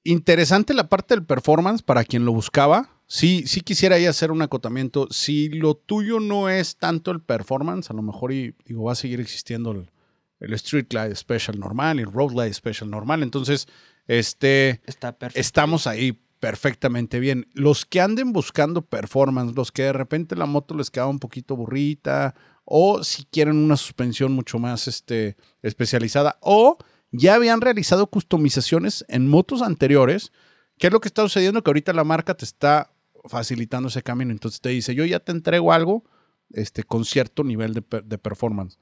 interesante 0.03 0.73
la 0.73 0.87
parte 0.87 1.13
del 1.15 1.25
performance 1.25 1.81
para 1.81 2.03
quien 2.05 2.23
lo 2.25 2.31
buscaba. 2.31 2.89
Sí, 3.07 3.43
sí 3.45 3.61
quisiera 3.61 3.95
ahí 3.95 4.05
hacer 4.05 4.31
un 4.31 4.41
acotamiento. 4.41 5.07
Si 5.11 5.49
lo 5.49 5.75
tuyo 5.75 6.19
no 6.19 6.49
es 6.49 6.77
tanto 6.77 7.11
el 7.11 7.21
performance, 7.21 7.89
a 7.89 7.93
lo 7.93 8.01
mejor 8.01 8.31
y, 8.33 8.55
digo, 8.65 8.85
va 8.85 8.93
a 8.93 8.95
seguir 8.95 9.19
existiendo 9.19 9.71
el, 9.71 9.91
el 10.39 10.53
Street 10.53 10.87
Glide 10.89 11.15
Special 11.15 11.59
normal 11.59 11.99
y 11.99 12.03
el 12.03 12.11
Road 12.11 12.31
Glide 12.31 12.53
Special 12.53 12.89
normal. 12.89 13.23
Entonces, 13.23 13.67
este, 14.07 14.81
Está 14.85 15.15
estamos 15.33 15.87
ahí 15.87 16.19
perfectamente 16.39 17.19
bien. 17.19 17.47
Los 17.53 17.85
que 17.85 18.01
anden 18.01 18.33
buscando 18.33 18.83
performance, 18.83 19.55
los 19.55 19.71
que 19.71 19.83
de 19.83 19.93
repente 19.93 20.35
la 20.35 20.45
moto 20.45 20.75
les 20.75 20.91
queda 20.91 21.07
un 21.07 21.19
poquito 21.19 21.55
burrita, 21.55 22.35
o 22.65 23.03
si 23.03 23.25
quieren 23.25 23.57
una 23.57 23.77
suspensión 23.77 24.31
mucho 24.31 24.59
más 24.59 24.87
este, 24.87 25.37
especializada, 25.61 26.37
o 26.41 26.77
ya 27.11 27.35
habían 27.35 27.61
realizado 27.61 28.07
customizaciones 28.07 29.05
en 29.07 29.27
motos 29.27 29.61
anteriores, 29.61 30.31
¿qué 30.77 30.87
es 30.87 30.93
lo 30.93 30.99
que 30.99 31.07
está 31.07 31.21
sucediendo? 31.21 31.63
Que 31.63 31.69
ahorita 31.69 31.93
la 31.93 32.03
marca 32.03 32.35
te 32.35 32.45
está 32.45 32.91
facilitando 33.27 33.89
ese 33.89 34.03
camino. 34.03 34.31
Entonces 34.31 34.61
te 34.61 34.69
dice, 34.69 34.95
yo 34.95 35.05
ya 35.05 35.19
te 35.19 35.31
entrego 35.31 35.73
algo 35.73 36.03
este, 36.51 36.83
con 36.83 37.05
cierto 37.05 37.43
nivel 37.43 37.73
de, 37.73 37.83
de 38.03 38.17
performance. 38.17 38.77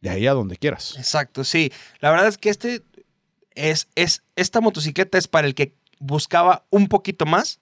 De 0.00 0.10
ahí 0.10 0.26
a 0.26 0.32
donde 0.32 0.56
quieras. 0.56 0.94
Exacto, 0.98 1.44
sí. 1.44 1.72
La 2.00 2.10
verdad 2.10 2.26
es 2.26 2.36
que 2.36 2.50
este 2.50 2.82
es, 3.54 3.88
es 3.94 4.22
esta 4.36 4.60
motocicleta 4.60 5.18
es 5.18 5.28
para 5.28 5.46
el 5.46 5.54
que 5.54 5.76
buscaba 6.00 6.66
un 6.70 6.88
poquito 6.88 7.26
más 7.26 7.60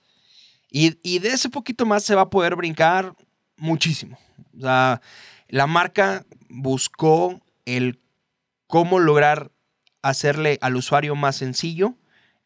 y, 0.70 0.98
y 1.02 1.18
de 1.18 1.30
ese 1.30 1.50
poquito 1.50 1.85
más 1.85 2.04
se 2.04 2.14
va 2.14 2.22
a 2.22 2.30
poder 2.30 2.56
brincar 2.56 3.14
muchísimo. 3.56 4.18
O 4.56 4.61
sea, 4.61 5.02
la 5.48 5.66
marca 5.66 6.24
buscó 6.48 7.40
el 7.66 7.98
cómo 8.66 8.98
lograr 8.98 9.50
hacerle 10.02 10.59
al 10.62 10.76
usuario 10.76 11.14
más 11.14 11.37
sencillo 11.37 11.96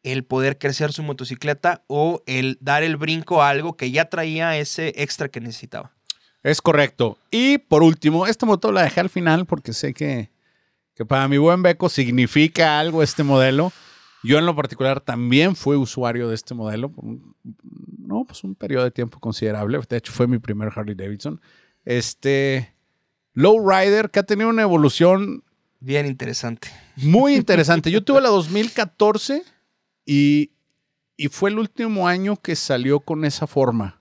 el 0.04 0.24
poder 0.24 0.58
crecer 0.58 0.92
su 0.92 1.02
motocicleta 1.02 1.82
o 1.88 2.22
el 2.26 2.58
dar 2.60 2.84
el 2.84 2.96
brinco 2.96 3.42
a 3.42 3.48
algo 3.48 3.76
que 3.76 3.90
ya 3.90 4.04
traía 4.04 4.56
ese 4.56 4.92
extra 4.96 5.28
que 5.28 5.40
necesitaba. 5.40 5.90
Es 6.44 6.62
correcto. 6.62 7.18
Y 7.30 7.58
por 7.58 7.82
último, 7.82 8.26
esta 8.26 8.46
moto 8.46 8.70
la 8.70 8.82
dejé 8.82 9.00
al 9.00 9.10
final 9.10 9.46
porque 9.46 9.72
sé 9.72 9.92
que, 9.94 10.30
que 10.94 11.04
para 11.04 11.26
mi 11.26 11.38
buen 11.38 11.62
Beco 11.62 11.88
significa 11.88 12.78
algo 12.78 13.02
este 13.02 13.24
modelo. 13.24 13.72
Yo 14.22 14.38
en 14.38 14.46
lo 14.46 14.54
particular 14.54 15.00
también 15.00 15.56
fui 15.56 15.76
usuario 15.76 16.28
de 16.28 16.36
este 16.36 16.54
modelo 16.54 16.92
no, 18.06 18.24
pues 18.24 18.44
un 18.44 18.54
periodo 18.54 18.84
de 18.84 18.90
tiempo 18.90 19.18
considerable. 19.18 19.78
De 19.88 19.96
hecho, 19.96 20.12
fue 20.12 20.26
mi 20.26 20.38
primer 20.38 20.70
Harley 20.74 20.94
Davidson. 20.94 21.40
Este 21.84 22.74
Lowrider 23.32 24.10
que 24.10 24.20
ha 24.20 24.22
tenido 24.22 24.48
una 24.48 24.62
evolución 24.62 25.42
Bien 25.80 26.06
interesante. 26.06 26.68
muy 26.96 27.34
interesante. 27.36 27.90
Yo 27.90 28.04
tuve 28.04 28.20
la 28.20 28.28
2014 28.28 29.42
y, 30.04 30.52
y 31.16 31.28
fue 31.28 31.50
el 31.50 31.58
último 31.58 32.08
año 32.08 32.36
que 32.36 32.56
salió 32.56 33.00
con 33.00 33.24
esa 33.24 33.46
forma. 33.46 34.00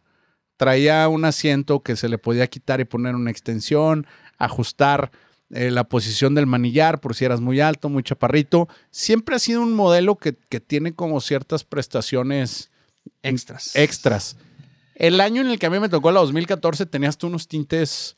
Traía 0.57 1.07
un 1.07 1.25
asiento 1.25 1.81
que 1.81 1.95
se 1.95 2.09
le 2.09 2.17
podía 2.17 2.47
quitar 2.47 2.79
y 2.79 2.85
poner 2.85 3.15
una 3.15 3.31
extensión, 3.31 4.05
ajustar 4.37 5.11
eh, 5.49 5.71
la 5.71 5.83
posición 5.83 6.35
del 6.35 6.47
manillar 6.47 6.99
por 6.99 7.15
si 7.15 7.25
eras 7.25 7.41
muy 7.41 7.59
alto, 7.59 7.89
muy 7.89 8.03
chaparrito. 8.03 8.67
Siempre 8.91 9.35
ha 9.35 9.39
sido 9.39 9.61
un 9.61 9.73
modelo 9.73 10.15
que, 10.15 10.35
que 10.49 10.59
tiene 10.59 10.93
como 10.93 11.21
ciertas 11.21 11.63
prestaciones 11.63 12.71
Extras. 13.21 13.75
extras. 13.75 14.37
El 14.95 15.19
año 15.19 15.41
en 15.41 15.47
el 15.47 15.59
que 15.59 15.65
a 15.65 15.69
mí 15.69 15.79
me 15.79 15.89
tocó 15.89 16.11
la 16.11 16.19
2014 16.19 16.85
tenías 16.85 17.17
tú 17.17 17.27
unos 17.27 17.47
tintes 17.47 18.15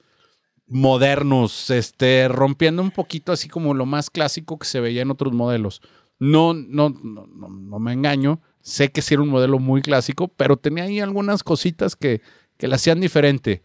modernos, 0.68 1.70
este, 1.70 2.28
rompiendo 2.28 2.82
un 2.82 2.92
poquito 2.92 3.32
así 3.32 3.48
como 3.48 3.74
lo 3.74 3.86
más 3.86 4.10
clásico 4.10 4.58
que 4.58 4.68
se 4.68 4.80
veía 4.80 5.02
en 5.02 5.12
otros 5.12 5.34
modelos. 5.34 5.82
No, 6.20 6.54
no, 6.54 6.90
no, 6.90 7.28
no, 7.28 7.50
no 7.50 7.80
me 7.80 7.94
engaño. 7.94 8.42
Sé 8.62 8.92
que 8.92 9.02
sí 9.02 9.14
era 9.14 9.24
un 9.24 9.30
modelo 9.30 9.60
muy 9.60 9.82
clásico, 9.82 10.28
pero 10.30 10.58
tenía 10.58 10.86
ahí 10.86 11.00
algunas 11.00 11.44
cositas 11.44 11.96
que, 11.96 12.22
que 12.58 12.68
la 12.68 12.78
hacían 12.78 13.00
diferente. 13.00 13.64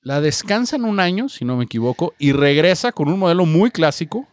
La 0.00 0.20
descansan 0.20 0.84
un 0.84 1.00
año, 1.00 1.28
si 1.28 1.44
no 1.44 1.56
me 1.56 1.64
equivoco, 1.64 2.14
y 2.18 2.32
regresa 2.32 2.92
con 2.92 3.08
un 3.08 3.18
modelo 3.18 3.46
muy 3.46 3.70
clásico. 3.70 4.28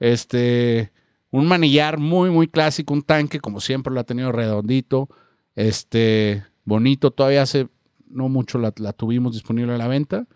Este, 0.00 0.92
un 1.30 1.46
manillar 1.46 1.98
muy, 1.98 2.30
muy 2.30 2.48
clásico, 2.48 2.94
un 2.94 3.02
tanque, 3.02 3.40
como 3.40 3.60
siempre 3.60 3.92
lo 3.92 4.00
ha 4.00 4.04
tenido 4.04 4.32
redondito, 4.32 5.08
este, 5.54 6.44
bonito. 6.64 7.10
Todavía 7.10 7.42
hace 7.42 7.68
no 8.06 8.28
mucho 8.28 8.58
la, 8.58 8.72
la 8.78 8.92
tuvimos 8.92 9.32
disponible 9.34 9.74
a 9.74 9.78
la 9.78 9.88
venta. 9.88 10.26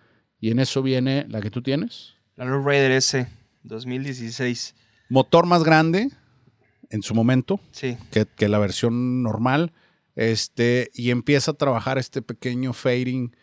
Y 0.41 0.51
en 0.51 0.59
eso 0.59 0.83
viene 0.83 1.27
la 1.29 1.41
que 1.41 1.51
tú 1.51 1.63
tienes. 1.63 2.15
La 2.35 2.45
Lowrider 2.45 2.91
S 2.91 3.29
2016. 3.63 4.75
Motor 5.13 5.47
más 5.47 5.63
grande 5.65 6.09
en 6.91 7.03
su 7.03 7.15
momento 7.15 7.61
Sí. 7.71 7.97
que, 8.11 8.27
que 8.27 8.49
la 8.49 8.59
versión 8.59 9.23
normal. 9.23 9.73
Este, 10.17 10.91
y 10.95 11.11
empieza 11.11 11.53
a 11.53 11.55
trabajar 11.55 11.97
este 11.99 12.21
pequeño 12.23 12.73
fading 12.73 13.35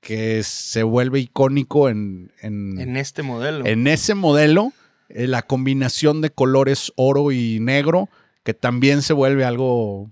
que 0.00 0.42
se 0.42 0.82
vuelve 0.82 1.20
icónico 1.20 1.88
en, 1.88 2.32
en, 2.40 2.80
En 2.80 2.96
este 2.96 3.22
modelo. 3.22 3.64
en 3.66 3.86
ese 3.86 4.14
modelo. 4.14 4.72
eh, 5.08 5.26
la 5.28 5.42
combinación 5.42 6.20
de 6.20 6.30
colores 6.30 6.92
oro 6.96 7.30
y 7.32 7.60
negro, 7.60 8.08
que 8.42 8.54
también 8.54 9.02
se 9.02 9.12
vuelve 9.12 9.44
algo 9.44 10.10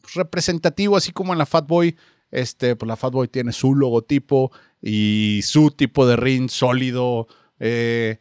pues, 0.00 0.14
representativo, 0.14 0.96
así 0.96 1.12
como 1.12 1.32
en 1.32 1.38
la 1.38 1.46
Fatboy. 1.46 1.96
Este, 2.32 2.74
pues 2.76 2.86
la 2.88 2.96
Fatboy 2.96 3.28
tiene 3.28 3.52
su 3.52 3.74
logotipo 3.74 4.50
y 4.80 5.40
su 5.44 5.70
tipo 5.70 6.06
de 6.06 6.16
ring 6.16 6.48
sólido. 6.50 7.26
eh, 7.60 8.18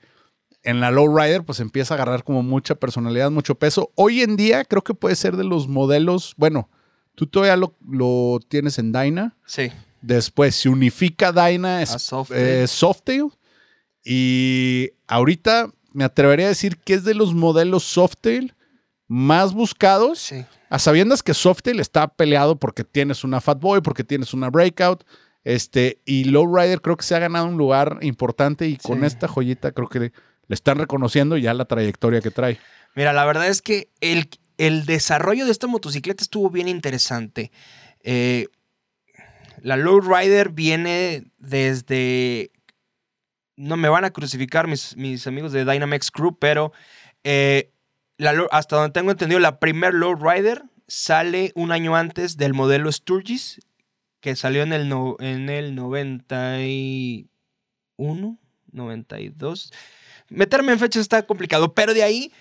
en 0.63 0.79
la 0.79 0.91
Lowrider, 0.91 1.43
pues 1.43 1.59
empieza 1.59 1.93
a 1.93 1.97
agarrar 1.97 2.23
como 2.23 2.43
mucha 2.43 2.75
personalidad, 2.75 3.31
mucho 3.31 3.55
peso. 3.55 3.91
Hoy 3.95 4.21
en 4.21 4.35
día 4.37 4.63
creo 4.65 4.83
que 4.83 4.93
puede 4.93 5.15
ser 5.15 5.35
de 5.37 5.43
los 5.43 5.67
modelos. 5.67 6.33
Bueno, 6.37 6.69
tú 7.15 7.25
todavía 7.27 7.55
lo, 7.57 7.75
lo 7.87 8.39
tienes 8.47 8.77
en 8.79 8.91
Dyna. 8.91 9.35
Sí. 9.45 9.71
Después 10.01 10.55
se 10.55 10.69
unifica 10.69 11.31
Dyna 11.31 11.81
es, 11.81 11.89
Softail. 11.89 12.41
eh, 12.41 12.67
Softail. 12.67 13.29
Y 14.03 14.91
ahorita 15.07 15.71
me 15.93 16.03
atrevería 16.03 16.45
a 16.47 16.49
decir 16.49 16.77
que 16.77 16.93
es 16.95 17.03
de 17.03 17.13
los 17.13 17.33
modelos 17.33 17.83
Softail 17.83 18.55
más 19.07 19.53
buscados. 19.53 20.19
Sí. 20.19 20.45
A 20.69 20.79
sabiendas 20.79 21.21
que 21.21 21.33
Softail 21.33 21.79
está 21.79 22.07
peleado 22.07 22.55
porque 22.57 22.83
tienes 22.83 23.23
una 23.23 23.41
Fatboy, 23.41 23.81
porque 23.81 24.03
tienes 24.03 24.33
una 24.33 24.49
Breakout. 24.49 25.03
Este, 25.43 25.99
y 26.05 26.25
Lowrider 26.25 26.81
creo 26.81 26.95
que 26.97 27.03
se 27.03 27.15
ha 27.15 27.19
ganado 27.19 27.47
un 27.47 27.57
lugar 27.57 27.97
importante 28.01 28.67
y 28.67 28.77
con 28.77 28.99
Sí. 28.99 29.05
esta 29.07 29.27
joyita 29.27 29.71
creo 29.71 29.87
que 29.89 30.11
le, 30.51 30.55
están 30.55 30.77
reconociendo 30.77 31.37
ya 31.37 31.53
la 31.53 31.65
trayectoria 31.65 32.21
que 32.21 32.31
trae. 32.31 32.59
Mira, 32.95 33.13
la 33.13 33.25
verdad 33.25 33.47
es 33.47 33.61
que 33.61 33.89
el, 34.01 34.29
el 34.57 34.85
desarrollo 34.85 35.45
de 35.45 35.51
esta 35.51 35.67
motocicleta 35.67 36.23
estuvo 36.23 36.49
bien 36.49 36.67
interesante. 36.67 37.51
Eh, 38.03 38.47
la 39.61 39.77
Lowrider 39.77 40.49
viene 40.49 41.23
desde. 41.37 42.51
No 43.55 43.77
me 43.77 43.89
van 43.89 44.05
a 44.05 44.11
crucificar 44.11 44.67
mis, 44.67 44.95
mis 44.97 45.27
amigos 45.27 45.51
de 45.51 45.65
Dynamex 45.65 46.09
Crew, 46.09 46.35
pero 46.39 46.71
eh, 47.23 47.71
hasta 48.49 48.77
donde 48.77 48.93
tengo 48.93 49.11
entendido, 49.11 49.39
la 49.39 49.59
primer 49.59 49.93
Lowrider 49.93 50.63
sale 50.87 51.51
un 51.55 51.71
año 51.71 51.95
antes 51.95 52.37
del 52.37 52.53
modelo 52.53 52.91
Sturgis, 52.91 53.59
que 54.19 54.35
salió 54.35 54.63
en 54.63 54.73
el, 54.73 54.89
no- 54.89 55.15
en 55.19 55.49
el 55.49 55.75
91, 55.75 58.39
92. 58.71 59.71
Meterme 60.31 60.71
en 60.71 60.79
fechas 60.79 61.01
está 61.01 61.23
complicado, 61.25 61.73
pero 61.73 61.93
de 61.93 62.03
ahí 62.03 62.31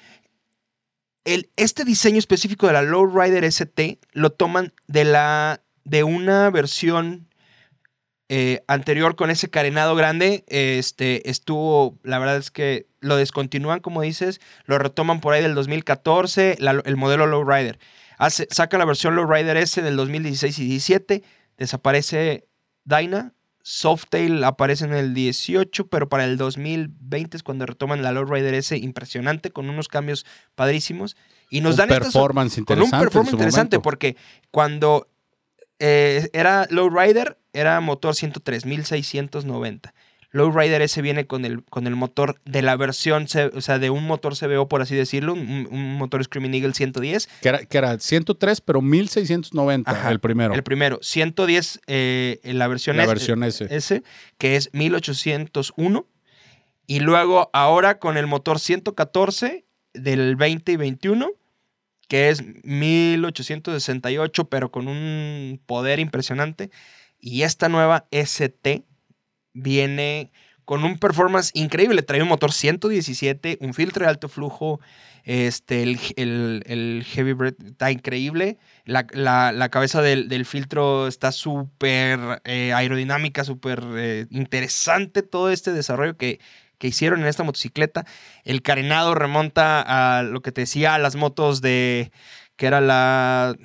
el, 1.24 1.51
este 1.57 1.84
diseño 1.84 2.18
específico 2.18 2.66
de 2.66 2.72
la 2.72 2.82
Lowrider 2.82 3.45
ST 3.45 3.99
lo 4.12 4.30
toman 4.30 4.72
de, 4.86 5.05
la, 5.05 5.62
de 5.84 6.03
una 6.05 6.51
versión 6.51 7.28
eh, 8.28 8.62
anterior 8.68 9.16
con 9.16 9.30
ese 9.30 9.51
carenado 9.51 9.95
grande. 9.97 10.45
Este, 10.49 11.28
estuvo, 11.28 11.99
la 12.03 12.18
verdad 12.18 12.36
es 12.36 12.51
que 12.51 12.86
lo 13.01 13.16
descontinúan, 13.16 13.80
como 13.80 14.03
dices, 14.03 14.41
lo 14.64 14.78
retoman 14.78 15.20
por 15.20 15.34
ahí 15.34 15.43
del 15.43 15.55
2014, 15.55 16.57
la- 16.61 16.82
el 16.84 16.97
modelo 16.97 17.26
Lowrider. 17.26 17.78
Hace, 18.18 18.47
saca 18.51 18.78
la 18.78 18.84
versión 18.84 19.16
Lowrider 19.16 19.57
S 19.57 19.80
del 19.82 19.97
2016 19.97 20.59
y 20.59 20.64
17, 20.68 21.22
desaparece 21.57 22.47
Dyna. 22.84 23.32
Softail 23.73 24.43
aparece 24.43 24.85
en 24.85 24.95
el 24.95 25.14
18, 25.14 25.87
pero 25.87 26.09
para 26.09 26.25
el 26.25 26.37
2020 26.37 27.37
es 27.37 27.45
cuando 27.45 27.66
retoman 27.66 28.03
la 28.03 28.11
Lowrider 28.11 28.53
S 28.55 28.77
impresionante 28.77 29.53
con 29.53 29.71
unos 29.71 29.87
cambios 29.87 30.27
padrísimos 30.57 31.16
y 31.51 31.61
nos 31.61 31.75
un 31.75 31.77
dan 31.77 31.91
estas 31.91 32.12
performance 32.12 32.55
con 32.55 32.62
interesante. 32.62 32.97
un 32.97 33.01
en 33.01 33.05
performance 33.05 33.33
interesante 33.33 33.77
momento. 33.77 33.83
porque 33.83 34.16
cuando 34.51 35.07
eh, 35.79 36.29
era 36.33 36.66
Lowrider 36.68 37.39
era 37.53 37.81
motor 37.81 38.16
103, 38.16 38.66
1690. 38.66 39.95
Lowrider 40.33 40.81
S 40.83 41.01
viene 41.03 41.26
con 41.26 41.45
el, 41.45 41.64
con 41.64 41.87
el 41.87 41.97
motor 41.97 42.41
de 42.45 42.62
la 42.62 42.76
versión, 42.76 43.26
o 43.55 43.61
sea, 43.61 43.78
de 43.78 43.91
un 43.91 44.07
motor 44.07 44.37
CBO, 44.37 44.68
por 44.68 44.81
así 44.81 44.95
decirlo, 44.95 45.33
un, 45.33 45.68
un 45.70 45.97
motor 45.97 46.22
Screaming 46.22 46.55
Eagle 46.55 46.74
110. 46.74 47.28
Que 47.43 47.49
era, 47.49 47.64
que 47.64 47.78
era 47.78 47.99
103, 47.99 48.61
pero 48.61 48.81
1690 48.81 49.91
Ajá, 49.91 50.11
el 50.11 50.20
primero. 50.20 50.55
El 50.55 50.62
primero, 50.62 51.01
110 51.03 51.81
eh, 51.87 52.41
en 52.45 52.59
la 52.59 52.68
versión, 52.68 52.97
la 52.97 53.05
S, 53.05 53.09
versión 53.11 53.43
S. 53.43 53.66
S, 53.70 54.03
que 54.39 54.57
es 54.57 54.70
1801. 54.72 56.07
Y 56.87 57.01
luego 57.01 57.51
ahora 57.53 57.99
con 57.99 58.16
el 58.16 58.26
motor 58.26 58.61
114 58.61 59.64
del 59.95 60.37
20 60.37 60.72
y 60.72 60.76
21, 60.76 61.31
que 62.09 62.28
es 62.28 62.43
1868, 62.64 64.49
pero 64.49 64.70
con 64.70 64.89
un 64.89 65.61
poder 65.66 65.99
impresionante. 65.99 66.70
Y 67.20 67.43
esta 67.43 67.68
nueva 67.68 68.07
ST 68.11 68.85
viene 69.53 70.30
con 70.64 70.84
un 70.84 70.98
performance 70.98 71.51
increíble. 71.55 72.03
Trae 72.03 72.22
un 72.22 72.28
motor 72.28 72.53
117, 72.53 73.59
un 73.61 73.74
filtro 73.74 74.05
de 74.05 74.11
alto 74.11 74.28
flujo, 74.28 74.80
este, 75.24 75.82
el, 75.82 75.98
el- 76.16 76.62
el 76.66 77.05
heavy 77.07 77.32
breath 77.32 77.61
está 77.64 77.90
increíble. 77.90 78.59
La, 78.84 79.07
la- 79.12 79.53
la 79.53 79.68
cabeza 79.68 80.01
del, 80.03 80.28
del 80.28 80.46
filtro 80.46 81.07
está 81.09 81.32
súper 81.32 82.40
eh, 82.44 82.72
aerodinámica, 82.72 83.44
súper 83.44 83.82
eh, 83.96 84.26
interesante 84.30 85.22
todo 85.22 85.51
este 85.51 85.72
desarrollo 85.72 86.16
que, 86.16 86.40
que 86.78 86.88
hicieron 86.88 87.20
en 87.20 87.26
esta 87.26 87.42
motocicleta. 87.44 88.07
El 88.44 88.62
carenado 88.62 89.14
remonta 89.14 89.82
a 90.18 90.22
lo 90.22 90.40
que 90.42 90.53
te 90.53 90.62
decía, 90.62 90.94
a 90.94 90.98
las 90.98 91.16
motos 91.16 91.61
de... 91.61 92.12
que 92.57 92.66
era 92.66 92.80
la... 92.80 93.57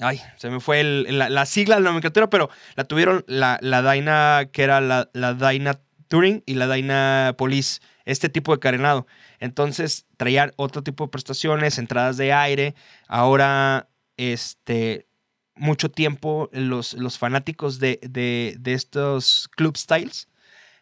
Ay, 0.00 0.20
se 0.36 0.48
me 0.50 0.60
fue 0.60 0.82
la, 0.84 1.28
la 1.28 1.44
sigla 1.46 1.76
la 1.80 1.86
nomenclatura, 1.86 2.30
pero 2.30 2.50
la 2.76 2.84
tuvieron 2.84 3.24
la, 3.26 3.58
la 3.60 4.48
que 4.52 4.62
era 4.62 4.80
la, 4.80 5.10
la 5.12 5.34
Dyna 5.34 5.80
Touring 6.08 6.42
y 6.46 6.54
la 6.54 6.72
Dyna 6.72 7.34
Police, 7.36 7.80
este 8.04 8.28
tipo 8.28 8.52
de 8.52 8.60
carenado. 8.60 9.06
Entonces 9.40 10.06
traían 10.16 10.52
otro 10.56 10.82
tipo 10.82 11.04
de 11.04 11.10
prestaciones, 11.10 11.78
entradas 11.78 12.16
de 12.16 12.32
aire. 12.32 12.74
Ahora, 13.08 13.88
este, 14.16 15.08
mucho 15.56 15.90
tiempo 15.90 16.48
los, 16.52 16.94
los 16.94 17.18
fanáticos 17.18 17.78
de, 17.80 17.98
de- 18.02 18.56
de 18.58 18.74
estos 18.74 19.48
club 19.56 19.76
styles 19.76 20.28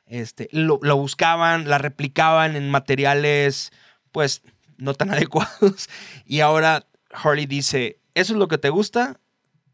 este, 0.06 0.48
lo, 0.52 0.78
lo 0.82 0.96
buscaban, 0.96 1.68
la 1.68 1.78
replicaban 1.78 2.54
en 2.54 2.70
materiales, 2.70 3.72
pues, 4.12 4.42
no 4.76 4.94
tan 4.94 5.10
adecuados. 5.12 5.88
Y 6.26 6.40
ahora 6.40 6.86
Harley 7.10 7.46
dice, 7.46 7.98
eso 8.16 8.32
es 8.32 8.38
lo 8.38 8.48
que 8.48 8.56
te 8.56 8.70
gusta, 8.70 9.20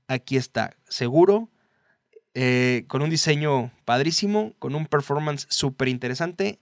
aquí 0.09 0.36
está, 0.36 0.76
seguro, 0.88 1.49
eh, 2.34 2.84
con 2.88 3.01
un 3.01 3.09
diseño 3.09 3.70
padrísimo, 3.84 4.55
con 4.59 4.74
un 4.74 4.86
performance 4.86 5.47
súper 5.49 5.86
interesante 5.86 6.59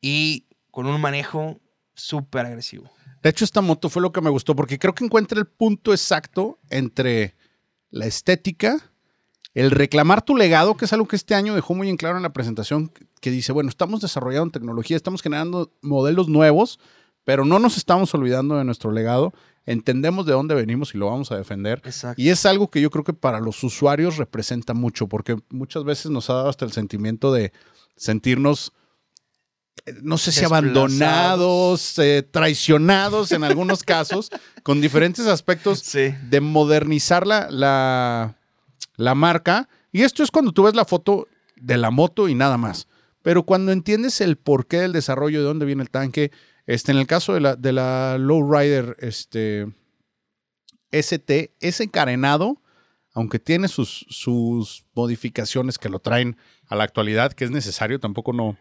y 0.00 0.46
con 0.72 0.86
un 0.86 1.00
manejo 1.00 1.60
súper 1.94 2.46
agresivo. 2.46 2.90
De 3.22 3.30
hecho, 3.30 3.44
esta 3.44 3.60
moto 3.60 3.88
fue 3.88 4.02
lo 4.02 4.12
que 4.12 4.20
me 4.20 4.28
gustó 4.28 4.56
porque 4.56 4.78
creo 4.78 4.92
que 4.92 5.04
encuentra 5.04 5.38
el 5.38 5.46
punto 5.46 5.92
exacto 5.92 6.58
entre 6.68 7.36
la 7.90 8.06
estética, 8.06 8.90
el 9.54 9.70
reclamar 9.70 10.22
tu 10.22 10.36
legado, 10.36 10.76
que 10.76 10.84
es 10.86 10.92
algo 10.92 11.06
que 11.06 11.14
este 11.14 11.36
año 11.36 11.54
dejó 11.54 11.74
muy 11.74 11.88
en 11.88 11.96
claro 11.96 12.16
en 12.16 12.24
la 12.24 12.32
presentación, 12.32 12.90
que 13.20 13.30
dice, 13.30 13.52
bueno, 13.52 13.68
estamos 13.68 14.00
desarrollando 14.00 14.50
tecnología, 14.50 14.96
estamos 14.96 15.22
generando 15.22 15.72
modelos 15.80 16.28
nuevos, 16.28 16.80
pero 17.22 17.44
no 17.44 17.60
nos 17.60 17.76
estamos 17.76 18.12
olvidando 18.14 18.58
de 18.58 18.64
nuestro 18.64 18.90
legado, 18.90 19.32
entendemos 19.66 20.26
de 20.26 20.32
dónde 20.32 20.54
venimos 20.54 20.94
y 20.94 20.98
lo 20.98 21.06
vamos 21.06 21.30
a 21.32 21.36
defender. 21.36 21.80
Exacto. 21.84 22.20
Y 22.20 22.28
es 22.30 22.44
algo 22.46 22.70
que 22.70 22.80
yo 22.80 22.90
creo 22.90 23.04
que 23.04 23.12
para 23.14 23.40
los 23.40 23.62
usuarios 23.64 24.16
representa 24.16 24.74
mucho, 24.74 25.06
porque 25.08 25.36
muchas 25.50 25.84
veces 25.84 26.10
nos 26.10 26.28
ha 26.30 26.34
dado 26.34 26.48
hasta 26.48 26.64
el 26.64 26.72
sentimiento 26.72 27.32
de 27.32 27.52
sentirnos, 27.96 28.72
eh, 29.86 29.94
no 30.02 30.18
sé 30.18 30.32
si 30.32 30.44
abandonados, 30.44 31.98
eh, 31.98 32.22
traicionados 32.28 33.32
en 33.32 33.44
algunos 33.44 33.82
casos, 33.84 34.30
con 34.62 34.80
diferentes 34.80 35.26
aspectos 35.26 35.80
Sí. 35.80 36.14
de 36.28 36.40
modernizar 36.40 37.26
la, 37.26 37.48
la, 37.50 38.36
la 38.96 39.14
marca. 39.14 39.68
Y 39.92 40.02
esto 40.02 40.22
es 40.22 40.30
cuando 40.30 40.52
tú 40.52 40.64
ves 40.64 40.74
la 40.74 40.84
foto 40.84 41.28
de 41.56 41.76
la 41.78 41.90
moto 41.90 42.28
y 42.28 42.34
nada 42.34 42.56
más. 42.58 42.88
Pero 43.22 43.44
cuando 43.44 43.72
entiendes 43.72 44.20
el 44.20 44.36
porqué 44.36 44.80
del 44.80 44.92
desarrollo, 44.92 45.38
de 45.38 45.46
dónde 45.46 45.64
viene 45.64 45.82
el 45.82 45.90
tanque, 45.90 46.30
este, 46.66 46.92
en 46.92 46.98
el 46.98 47.06
caso 47.06 47.34
de 47.34 47.40
la, 47.40 47.56
de 47.56 47.72
la 47.72 48.16
Lowrider 48.18 48.96
este, 49.00 49.66
ST, 50.90 51.52
ese 51.60 51.88
carenado, 51.88 52.60
aunque 53.12 53.38
tiene 53.38 53.68
sus, 53.68 54.06
sus 54.08 54.84
modificaciones 54.94 55.78
que 55.78 55.88
lo 55.88 55.98
traen 55.98 56.36
a 56.68 56.76
la 56.76 56.84
actualidad, 56.84 57.32
que 57.32 57.44
es 57.44 57.50
necesario, 57.50 58.00
tampoco 58.00 58.32
no, 58.32 58.56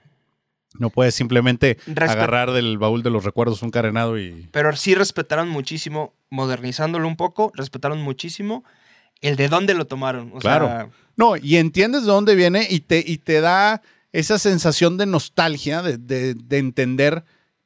no 0.80 0.90
puedes 0.90 1.16
simplemente 1.16 1.78
Respe- 1.88 2.10
agarrar 2.12 2.52
del 2.52 2.78
baúl 2.78 3.04
de 3.04 3.10
los 3.10 3.24
recuerdos 3.24 3.62
un 3.62 3.72
carenado 3.72 4.20
y... 4.20 4.48
Pero 4.52 4.76
sí 4.76 4.96
respetaron 4.96 5.50
muchísimo, 5.50 6.14
modernizándolo 6.30 7.08
un 7.08 7.16
poco, 7.16 7.52
respetaron 7.56 8.02
muchísimo 8.02 8.64
el 9.22 9.36
de 9.38 9.48
dónde 9.48 9.74
lo 9.74 9.86
tomaron. 9.86 10.32
O 10.36 10.40
Claro. 10.40 10.66
sea, 10.68 10.90
No, 11.16 11.38
y 11.38 11.58
entiendes 11.58 12.02
de 12.02 12.08
dónde 12.08 12.36
viene 12.36 12.68
y 12.70 12.82
te, 12.82 13.04
y 13.06 13.18
te 13.20 13.40
da 13.42 13.82
esa 14.12 14.38
sensación 14.38 14.98
de 14.98 15.06
nostalgia, 15.06 15.82
de, 15.82 15.98
de- 15.98 16.34
de 16.36 16.58
entender 16.58 17.24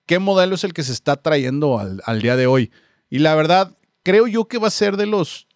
qué 0.08 0.18
modelo 0.18 0.56
es 0.56 0.64
el 0.64 0.74
que 0.74 0.84
se 0.84 0.94
está 0.94 1.18
trayendo 1.18 1.78
al, 1.78 2.02
al 2.06 2.22
día 2.22 2.36
de 2.36 2.48
hoy. 2.48 2.72
Y 3.10 3.20
la 3.20 3.36
verdad, 3.36 3.78
creo 4.02 4.26
yo 4.26 4.48
que 4.48 4.58
va 4.58 4.68
a 4.68 4.72
ser 4.72 4.98
de 4.98 5.06
los 5.06 5.48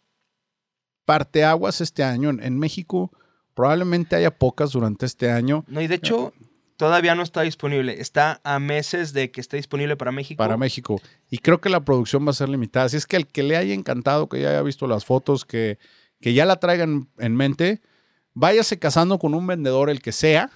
parteaguas 1.06 1.82
este 1.82 2.04
año. 2.04 2.30
En, 2.30 2.43
en 2.43 2.60
México 2.60 3.12
probablemente 3.56 4.16
haya 4.16 4.32
pocas 4.32 4.72
durante 4.72 5.06
este 5.06 5.30
año 5.30 5.66
no, 5.68 5.82
y 5.82 5.88
de 5.88 5.95
hecho, 5.95 6.34
todavía 6.78 7.16
no 7.16 7.24
está 7.24 7.41
disponible. 7.41 7.99
Está 7.99 8.41
a 8.43 8.60
meses 8.60 9.14
de 9.14 9.32
que 9.32 9.41
esté 9.41 9.58
disponible 9.58 9.95
para 9.95 10.12
México. 10.12 10.38
para 10.38 10.58
México. 10.58 11.02
Y 11.30 11.39
creo 11.39 11.62
que 11.62 11.70
la 11.70 11.82
producción 11.86 12.26
va 12.26 12.32
a 12.32 12.34
ser 12.34 12.49
limitada. 12.49 12.86
Así 12.86 12.97
es 12.97 13.06
que 13.06 13.18
el 13.18 13.28
que 13.28 13.43
le 13.43 13.58
haya 13.58 13.74
encantado, 13.74 14.28
que 14.30 14.41
ya 14.41 14.49
haya 14.49 14.62
visto 14.62 14.88
las 14.88 15.06
fotos, 15.06 15.45
que, 15.45 15.80
que 16.20 16.34
ya 16.34 16.45
la 16.45 16.60
traigan 16.60 17.10
en 17.18 17.36
mente, 17.36 17.82
váyase 18.34 18.80
casando 18.80 19.20
con 19.20 19.34
un 19.34 19.47
vendedor, 19.47 19.89
el 19.89 20.02
que 20.02 20.12
sea. 20.12 20.49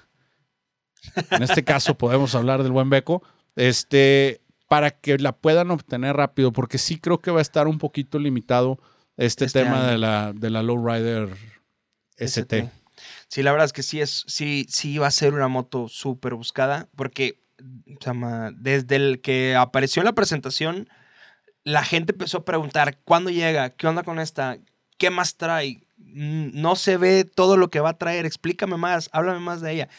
En 1.32 1.44
este 1.44 1.64
caso 1.64 1.96
podemos 1.96 2.34
hablar 2.36 2.64
del 2.64 2.72
buen 2.72 2.90
Beco. 2.90 3.22
Este, 3.56 4.42
para 4.68 4.92
que 4.92 5.18
la 5.18 5.32
puedan 5.36 5.72
obtener 5.72 6.16
rápido, 6.16 6.52
porque 6.52 6.78
sí 6.78 7.00
creo 7.00 7.20
que 7.20 7.32
va 7.32 7.40
a 7.40 7.42
estar 7.42 7.68
un 7.68 7.78
poquito 7.78 8.20
limitado 8.20 8.80
este, 9.18 9.46
Este 9.46 9.60
tema 9.60 9.82
año. 9.84 9.92
de 9.92 9.98
la, 9.98 10.34
de 10.34 10.50
la 10.50 10.64
Lowrider 10.64 11.30
ST. 12.18 12.70
Sí, 13.28 13.44
la 13.44 13.52
verdad 13.52 13.66
es 13.66 13.74
que 13.74 13.84
sí 13.84 14.00
es, 14.02 14.24
sí, 14.28 14.66
sí 14.70 14.98
va 14.98 15.08
a 15.08 15.12
ser 15.12 15.34
una 15.34 15.48
moto 15.48 15.88
súper 15.88 16.34
buscada, 16.36 16.88
porque 16.96 17.42
o 17.98 18.04
sea, 18.04 18.14
ma- 18.14 18.52
desde 18.54 18.96
el 18.98 19.22
que 19.22 19.56
apareció 19.56 20.02
en 20.02 20.06
la 20.06 20.14
presentación, 20.14 20.90
la 21.64 21.84
gente 21.84 22.14
empezó 22.14 22.40
a 22.40 22.46
preguntar, 22.46 23.00
¿cuándo 23.04 23.30
llega? 23.30 23.70
¿Qué 23.72 23.88
onda 23.88 24.04
con 24.04 24.20
esta? 24.20 24.58
¿Qué 24.98 25.10
más 25.10 25.36
trae? 25.36 25.82
Mm, 25.98 26.50
No 26.62 26.76
se 26.76 26.98
ve 26.98 27.26
todo 27.26 27.58
lo 27.58 27.70
que 27.70 27.80
va 27.80 27.92
a 27.92 27.98
traer, 27.98 28.26
explícame 28.26 28.78
más, 28.78 29.10
háblame 29.14 29.40
más 29.40 29.62
de 29.62 29.74
ella. 29.74 29.90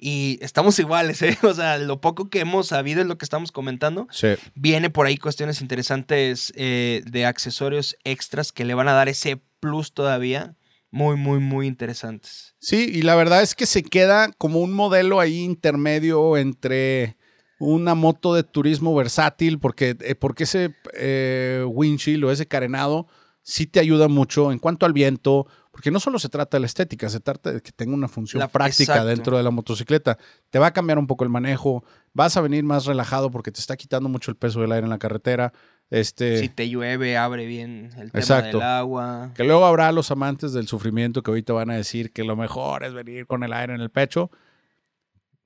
Y 0.00 0.38
estamos 0.42 0.78
iguales, 0.78 1.22
¿eh? 1.22 1.36
O 1.42 1.52
sea, 1.52 1.78
lo 1.78 2.00
poco 2.00 2.30
que 2.30 2.40
hemos 2.40 2.68
sabido 2.68 3.00
es 3.00 3.06
lo 3.06 3.18
que 3.18 3.24
estamos 3.24 3.52
comentando. 3.52 4.06
Sí. 4.10 4.28
Viene 4.54 4.90
por 4.90 5.06
ahí 5.06 5.16
cuestiones 5.16 5.60
interesantes 5.60 6.52
eh, 6.56 7.02
de 7.06 7.26
accesorios 7.26 7.96
extras 8.04 8.52
que 8.52 8.64
le 8.64 8.74
van 8.74 8.88
a 8.88 8.92
dar 8.92 9.08
ese 9.08 9.40
plus 9.60 9.92
todavía. 9.92 10.54
Muy, 10.90 11.16
muy, 11.16 11.38
muy 11.38 11.66
interesantes. 11.66 12.54
Sí, 12.60 12.90
y 12.90 13.02
la 13.02 13.14
verdad 13.14 13.42
es 13.42 13.54
que 13.54 13.66
se 13.66 13.82
queda 13.82 14.32
como 14.38 14.60
un 14.60 14.72
modelo 14.72 15.20
ahí 15.20 15.40
intermedio 15.40 16.38
entre 16.38 17.16
una 17.58 17.94
moto 17.94 18.34
de 18.34 18.44
turismo 18.44 18.94
versátil, 18.94 19.58
porque, 19.58 19.96
eh, 20.00 20.14
porque 20.14 20.44
ese 20.44 20.74
eh, 20.94 21.64
windshield 21.66 22.24
o 22.24 22.30
ese 22.30 22.46
carenado 22.46 23.06
sí 23.42 23.66
te 23.66 23.80
ayuda 23.80 24.08
mucho 24.08 24.52
en 24.52 24.58
cuanto 24.58 24.86
al 24.86 24.92
viento, 24.92 25.46
porque 25.78 25.92
no 25.92 26.00
solo 26.00 26.18
se 26.18 26.28
trata 26.28 26.56
de 26.56 26.62
la 26.62 26.66
estética, 26.66 27.08
se 27.08 27.20
trata 27.20 27.52
de 27.52 27.60
que 27.60 27.70
tenga 27.70 27.94
una 27.94 28.08
función 28.08 28.40
La- 28.40 28.48
práctica 28.48 28.94
exacto. 28.94 29.06
dentro 29.06 29.36
de 29.36 29.44
la 29.44 29.52
motocicleta. 29.52 30.18
Te 30.50 30.58
va 30.58 30.66
a 30.66 30.72
cambiar 30.72 30.98
un 30.98 31.06
poco 31.06 31.22
el 31.22 31.30
manejo, 31.30 31.84
vas 32.12 32.36
a 32.36 32.40
venir 32.40 32.64
más 32.64 32.84
relajado 32.84 33.30
porque 33.30 33.52
te 33.52 33.60
está 33.60 33.76
quitando 33.76 34.08
mucho 34.08 34.32
el 34.32 34.36
peso 34.36 34.60
del 34.60 34.72
aire 34.72 34.86
en 34.86 34.90
la 34.90 34.98
carretera. 34.98 35.52
Este, 35.88 36.40
Si 36.40 36.48
te 36.48 36.68
llueve, 36.68 37.16
abre 37.16 37.46
bien 37.46 37.92
el 37.96 38.10
tema 38.10 38.18
Exacto. 38.20 38.58
del 38.58 38.66
agua. 38.66 39.30
Que 39.36 39.44
luego 39.44 39.66
habrá 39.66 39.92
los 39.92 40.10
amantes 40.10 40.52
del 40.52 40.66
sufrimiento 40.66 41.22
que 41.22 41.30
ahorita 41.30 41.52
van 41.52 41.70
a 41.70 41.76
decir 41.76 42.12
que 42.12 42.24
lo 42.24 42.34
mejor 42.34 42.82
es 42.82 42.92
venir 42.92 43.28
con 43.28 43.44
el 43.44 43.52
aire 43.52 43.72
en 43.74 43.80
el 43.80 43.90
pecho. 43.90 44.32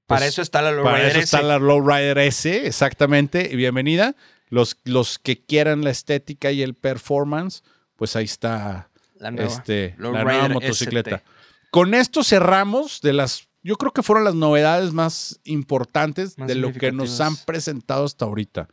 Para 0.06 0.20
Pues, 0.22 0.30
eso 0.30 0.40
está 0.40 0.62
la 0.62 0.70
Para 0.70 0.82
Lowrider 0.96 1.10
eso 1.10 1.18
está 1.20 1.38
S. 1.40 1.46
la 1.46 1.58
Lowrider 1.58 2.16
S, 2.20 2.66
exactamente. 2.66 3.50
Y 3.52 3.56
bienvenida. 3.56 4.16
Los, 4.48 4.78
los 4.84 5.18
que 5.18 5.44
quieran 5.44 5.84
la 5.84 5.90
estética 5.90 6.50
y 6.52 6.62
el 6.62 6.72
performance, 6.72 7.62
pues 7.96 8.16
ahí 8.16 8.24
está 8.24 8.88
La 9.22 9.30
nueva. 9.30 9.48
este, 9.50 9.94
la 9.98 10.22
nueva 10.24 10.48
motocicleta. 10.48 11.16
ST. 11.16 11.24
Con 11.70 11.94
esto 11.94 12.22
cerramos 12.22 13.00
de 13.00 13.12
las, 13.14 13.48
yo 13.62 13.76
creo 13.76 13.92
que 13.92 14.02
fueron 14.02 14.24
las 14.24 14.34
novedades 14.34 14.92
más 14.92 15.40
importantes 15.44 16.36
Más 16.36 16.48
de 16.48 16.54
lo 16.56 16.72
que 16.72 16.92
nos 16.92 17.20
han 17.20 17.36
presentado 17.36 18.04
hasta 18.04 18.24
ahorita. 18.26 18.68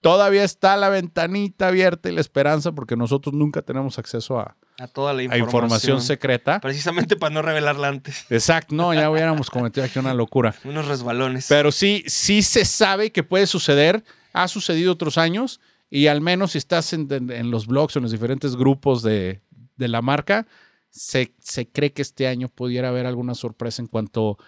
todavía 0.00 0.42
está 0.44 0.76
la 0.76 0.88
ventanita 0.88 1.68
abierta 1.68 2.08
y 2.08 2.12
la 2.12 2.20
esperanza 2.22 2.72
porque 2.72 2.96
nosotros 2.96 3.34
nunca 3.34 3.62
tenemos 3.62 3.98
acceso 3.98 4.40
a, 4.40 4.56
A 4.78 4.88
toda 4.88 5.12
la 5.12 5.20
a 5.20 5.22
información. 5.24 5.46
información 5.46 6.02
secreta. 6.02 6.60
Precisamente 6.60 7.14
para 7.16 7.34
no 7.34 7.42
revelarla 7.42 7.88
antes. 7.88 8.24
Exacto, 8.30 8.74
no, 8.74 8.94
ya 8.94 9.10
hubiéramos 9.10 9.50
cometido 9.50 9.84
aquí 9.84 9.98
una 9.98 10.14
locura. 10.14 10.54
Unos 10.64 10.88
resbalones. 10.88 11.46
Pero 11.48 11.70
sí, 11.70 12.02
sí 12.06 12.42
se 12.42 12.64
sabe 12.64 13.12
que 13.12 13.22
puede 13.22 13.46
suceder, 13.46 14.02
ha 14.32 14.48
sucedido 14.48 14.92
otros 14.92 15.18
años 15.18 15.60
y 15.90 16.06
al 16.06 16.20
menos 16.22 16.52
si 16.52 16.58
estás 16.58 16.92
en, 16.94 17.06
en- 17.12 17.30
en 17.30 17.50
los 17.50 17.66
blogs 17.66 17.94
o 17.94 17.98
en 17.98 18.04
los 18.04 18.12
diferentes 18.12 18.56
grupos 18.56 19.02
de, 19.02 19.40
de 19.80 19.88
la 19.88 20.00
marca, 20.02 20.46
se, 20.90 21.34
se 21.40 21.68
cree 21.68 21.92
que 21.92 22.02
este 22.02 22.28
año 22.28 22.48
pudiera 22.48 22.90
haber 22.90 23.06
alguna 23.06 23.34
sorpresa 23.34 23.82
en 23.82 23.88
cuanto 23.88 24.38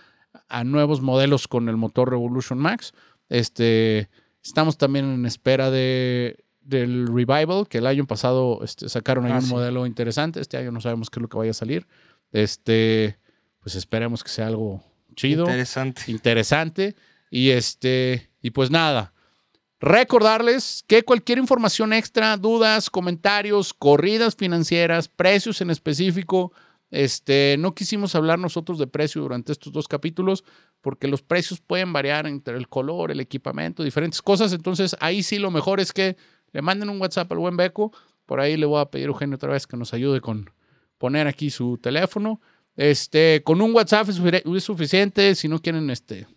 a 0.49 0.63
nuevos 0.65 1.01
modelos 1.01 1.49
con 1.49 1.69
el 1.69 1.77
motor 1.77 2.11
Revolution 2.11 2.59
Max. 2.59 2.93
Este, 3.29 4.09
estamos 4.45 4.77
también 4.79 5.07
en 5.13 5.27
espera 5.27 5.71
de, 5.71 6.45
del 6.61 7.07
Revival, 7.09 7.67
que 7.69 7.79
el 7.79 7.87
año 7.87 8.07
pasado 8.07 8.61
este, 8.63 8.89
sacaron 8.89 9.25
ahí 9.27 9.33
Ah, 9.33 9.37
un 9.37 9.43
sí. 9.43 9.51
modelo 9.51 9.87
interesante. 9.87 10.41
Este 10.41 10.57
año 10.57 10.71
no 10.71 10.81
sabemos 10.81 11.11
qué 11.11 11.19
es 11.19 11.23
lo 11.23 11.29
que 11.29 11.39
vaya 11.39 11.51
a 11.51 11.55
salir. 11.55 11.87
Este, 12.33 13.19
pues 13.61 13.75
esperemos 13.75 14.23
que 14.25 14.31
sea 14.31 14.47
algo 14.47 14.83
chido 15.15 15.45
Interesante. 15.45 16.03
interesante. 16.09 16.97
Y 17.31 17.51
este, 17.51 18.31
y 18.43 18.51
pues 18.51 18.71
nada. 18.71 19.12
Recordarles 19.83 20.85
que 20.87 21.03
cualquier 21.03 21.39
información 21.39 21.93
extra, 21.93 22.37
dudas, 22.37 22.89
comentarios, 22.89 23.75
corridas 23.75 24.37
financieras, 24.37 25.09
precios 25.09 25.61
en 25.61 25.71
específico, 25.71 26.53
este, 26.93 27.57
no 27.59 27.75
quisimos 27.75 28.15
hablar 28.15 28.39
nosotros 28.39 28.79
de 28.79 28.87
precio 28.87 29.23
durante 29.23 29.51
estos 29.51 29.73
dos 29.73 29.89
capítulos 29.89 30.45
porque 30.83 31.09
los 31.09 31.21
precios 31.23 31.61
pueden 31.61 31.93
variar 31.93 32.29
entre 32.29 32.57
el 32.57 32.69
color, 32.69 33.11
el 33.11 33.19
equipamiento, 33.19 33.83
diferentes 33.83 34.23
cosas. 34.23 34.53
Entonces, 34.53 34.95
ahí 35.01 35.25
sí 35.25 35.41
lo 35.41 35.51
mejor 35.51 35.81
es 35.81 35.93
que 35.93 36.17
le 36.53 36.63
manden 36.63 36.89
un 36.89 37.01
WhatsApp 37.01 37.33
al 37.33 37.39
buen 37.39 37.57
Beco. 37.57 37.93
Por 38.25 38.39
ahí 38.39 38.57
le 38.57 38.67
voy 38.67 38.81
a 38.81 38.85
pedir 38.85 39.07
a 39.07 39.09
Eugenio 39.09 39.35
otra 39.35 39.51
vez 39.51 39.67
que 39.67 39.77
nos 39.77 39.93
ayude 39.95 40.21
con 40.21 40.49
poner 40.97 41.27
aquí 41.27 41.51
su 41.51 41.77
teléfono. 41.79 42.41
Este, 42.77 43.43
con 43.43 43.61
un 43.61 43.75
WhatsApp 43.75 44.11
es, 44.11 44.21
sufici- 44.21 44.57
es 44.57 44.63
suficiente. 44.63 45.35
Si 45.35 45.49
no 45.49 45.61
quieren 45.61 45.91
este, 45.91 46.29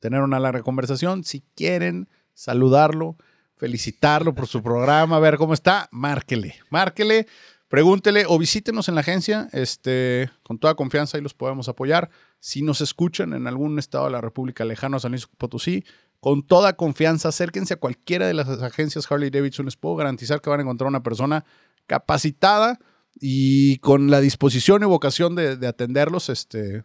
tener 0.00 0.22
una 0.22 0.40
larga 0.40 0.62
conversación, 0.62 1.22
si 1.22 1.42
quieren 1.54 2.08
saludarlo, 2.34 3.16
felicitarlo 3.56 4.34
por 4.34 4.46
su 4.46 4.62
programa, 4.62 5.18
ver 5.18 5.36
cómo 5.36 5.54
está, 5.54 5.88
márquele, 5.92 6.56
márquele, 6.70 7.26
pregúntele 7.68 8.24
o 8.26 8.38
visítenos 8.38 8.88
en 8.88 8.96
la 8.96 9.02
agencia. 9.02 9.48
Este, 9.52 10.30
con 10.42 10.58
toda 10.58 10.74
confianza 10.74 11.16
ahí 11.16 11.22
los 11.22 11.34
podemos 11.34 11.68
apoyar. 11.68 12.10
Si 12.40 12.62
nos 12.62 12.80
escuchan 12.80 13.32
en 13.34 13.46
algún 13.46 13.78
estado 13.78 14.06
de 14.06 14.10
la 14.10 14.20
República 14.20 14.64
lejano 14.64 14.96
a 14.96 15.00
San 15.00 15.12
Luis 15.12 15.26
Potosí, 15.26 15.84
con 16.20 16.42
toda 16.42 16.74
confianza, 16.74 17.28
acérquense 17.28 17.74
a 17.74 17.78
cualquiera 17.78 18.26
de 18.26 18.34
las 18.34 18.48
agencias 18.48 19.10
Harley 19.10 19.30
Davidson. 19.30 19.66
Les 19.66 19.76
puedo 19.76 19.96
garantizar 19.96 20.40
que 20.40 20.50
van 20.50 20.60
a 20.60 20.62
encontrar 20.62 20.88
una 20.88 21.02
persona 21.02 21.44
capacitada 21.86 22.78
y 23.20 23.78
con 23.78 24.10
la 24.10 24.20
disposición 24.20 24.82
y 24.82 24.86
vocación 24.86 25.34
de, 25.34 25.56
de 25.56 25.66
atenderlos, 25.66 26.28
este, 26.28 26.84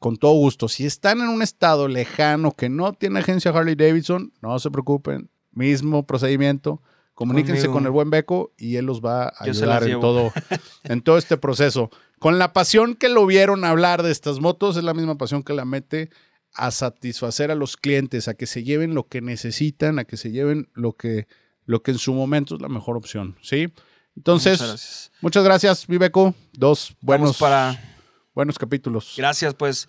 con 0.00 0.16
todo 0.16 0.32
gusto. 0.32 0.68
Si 0.68 0.86
están 0.86 1.20
en 1.20 1.28
un 1.28 1.42
estado 1.42 1.88
lejano 1.88 2.52
que 2.52 2.68
no 2.68 2.92
tiene 2.92 3.20
agencia 3.20 3.50
Harley 3.50 3.74
Davidson, 3.74 4.32
no 4.42 4.58
se 4.58 4.70
preocupen. 4.70 5.30
Mismo 5.52 6.06
procedimiento. 6.06 6.82
Comuníquense 7.14 7.62
Conmigo. 7.62 7.72
con 7.72 7.84
el 7.86 7.90
buen 7.92 8.10
Beco 8.10 8.52
y 8.58 8.76
él 8.76 8.84
los 8.84 9.00
va 9.00 9.28
a 9.28 9.46
Yo 9.46 9.52
ayudar 9.52 9.84
en 9.84 10.00
todo, 10.00 10.32
en 10.84 11.00
todo 11.00 11.16
este 11.16 11.38
proceso. 11.38 11.90
Con 12.18 12.38
la 12.38 12.52
pasión 12.52 12.94
que 12.94 13.08
lo 13.08 13.24
vieron 13.24 13.64
hablar 13.64 14.02
de 14.02 14.12
estas 14.12 14.38
motos, 14.38 14.76
es 14.76 14.84
la 14.84 14.92
misma 14.92 15.16
pasión 15.16 15.42
que 15.42 15.54
la 15.54 15.64
mete 15.64 16.10
a 16.54 16.70
satisfacer 16.70 17.50
a 17.50 17.54
los 17.54 17.76
clientes, 17.76 18.28
a 18.28 18.34
que 18.34 18.46
se 18.46 18.64
lleven 18.64 18.94
lo 18.94 19.08
que 19.08 19.22
necesitan, 19.22 19.98
a 19.98 20.04
que 20.04 20.16
se 20.16 20.30
lleven 20.30 20.68
lo 20.74 20.92
que, 20.92 21.26
lo 21.64 21.82
que 21.82 21.92
en 21.92 21.98
su 21.98 22.12
momento 22.12 22.56
es 22.56 22.60
la 22.60 22.68
mejor 22.68 22.96
opción. 22.96 23.36
¿sí? 23.40 23.72
Entonces, 24.14 25.10
Muchas 25.20 25.44
gracias. 25.44 25.86
Beco. 25.86 26.34
Dos 26.52 26.96
buenos, 27.00 27.28
Vamos 27.28 27.38
para. 27.38 27.95
Buenos 28.36 28.58
capítulos. 28.58 29.14
Gracias, 29.16 29.54
pues. 29.54 29.88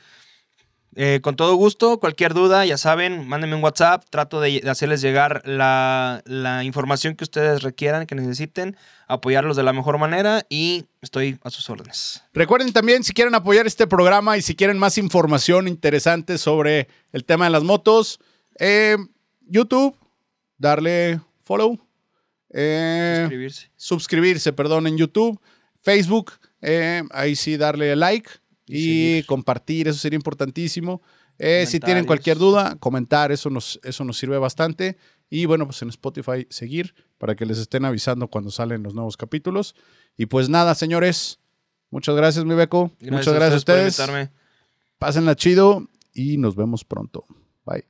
eh, 0.96 1.20
con 1.22 1.36
todo 1.36 1.54
gusto, 1.56 2.00
cualquier 2.00 2.34
duda, 2.34 2.66
ya 2.66 2.78
saben, 2.78 3.28
mándenme 3.28 3.56
un 3.56 3.64
WhatsApp. 3.64 4.06
Trato 4.10 4.40
de, 4.42 4.62
de 4.62 4.70
hacerles 4.70 5.02
llegar 5.02 5.44
la, 5.46 6.24
la 6.26 6.64
información 6.64 7.16
que 7.16 7.24
ustedes 7.24 7.62
requieran, 7.62 8.08
que 8.08 8.16
necesiten, 8.16 8.76
apoyarlos 9.08 9.56
de 9.58 9.64
la 9.64 9.74
mejor 9.74 10.00
manera 10.00 10.44
y 10.50 10.86
estoy 11.02 11.38
a 11.44 11.52
sus 11.52 11.70
órdenes. 11.70 12.24
Recuerden 12.34 12.74
también, 12.74 13.04
si 13.04 13.14
quieren 13.14 13.36
apoyar 13.36 13.68
este 13.68 13.86
programa 13.86 14.38
y 14.38 14.42
si 14.42 14.56
quieren 14.56 14.80
más 14.80 14.98
información 14.98 15.68
interesante 15.68 16.40
sobre 16.40 16.88
el 17.12 17.24
tema 17.26 17.46
de 17.46 17.52
las 17.52 17.64
motos, 17.64 18.20
eh, 18.60 18.98
YouTube, 19.42 19.96
darle 20.58 21.20
follow, 21.44 21.78
eh, 22.52 23.20
Suscribirse. 23.22 23.70
suscribirse, 23.76 24.54
perdón, 24.54 24.88
en 24.88 24.98
YouTube, 24.98 25.40
Facebook, 25.82 26.32
eh, 26.62 27.04
ahí 27.12 27.36
sí 27.36 27.58
darle 27.58 27.96
like 27.96 28.30
Y 28.66 29.24
compartir, 29.24 29.88
eso 29.88 30.00
sería 30.00 30.18
importantísimo. 30.18 31.02
Eh, 31.40 31.66
si 31.68 31.80
tienen 31.80 32.06
cualquier 32.06 32.38
duda, 32.38 32.76
comentar, 32.80 33.32
eso 33.32 33.50
nos, 33.50 33.80
eso 33.84 34.04
nos 34.04 34.18
sirve 34.18 34.38
bastante. 34.38 34.98
Y 35.30 35.46
bueno, 35.46 35.66
pues 35.66 35.82
en 35.82 35.90
Spotify 35.90 36.48
seguir 36.50 36.96
para 37.18 37.36
que 37.36 37.46
les 37.46 37.58
estén 37.58 37.86
avisando 37.86 38.28
cuando 38.28 38.52
salen 38.52 38.84
los 38.84 38.94
nuevos 38.94 39.18
capítulos. 39.18 39.76
Y 40.18 40.26
pues 40.26 40.50
nada, 40.50 40.74
señores, 40.74 41.40
muchas 41.92 42.16
gracias, 42.16 42.46
mi 42.46 42.56
Beco. 42.56 42.92
muchas 43.02 43.34
gracias 43.34 43.54
a 43.54 43.58
ustedes. 43.58 44.00
invitarme. 44.00 44.32
Pásenla 44.98 45.36
chido 45.36 45.88
y 46.14 46.38
nos 46.38 46.56
vemos 46.56 46.84
pronto. 46.84 47.26
Bye. 47.66 47.86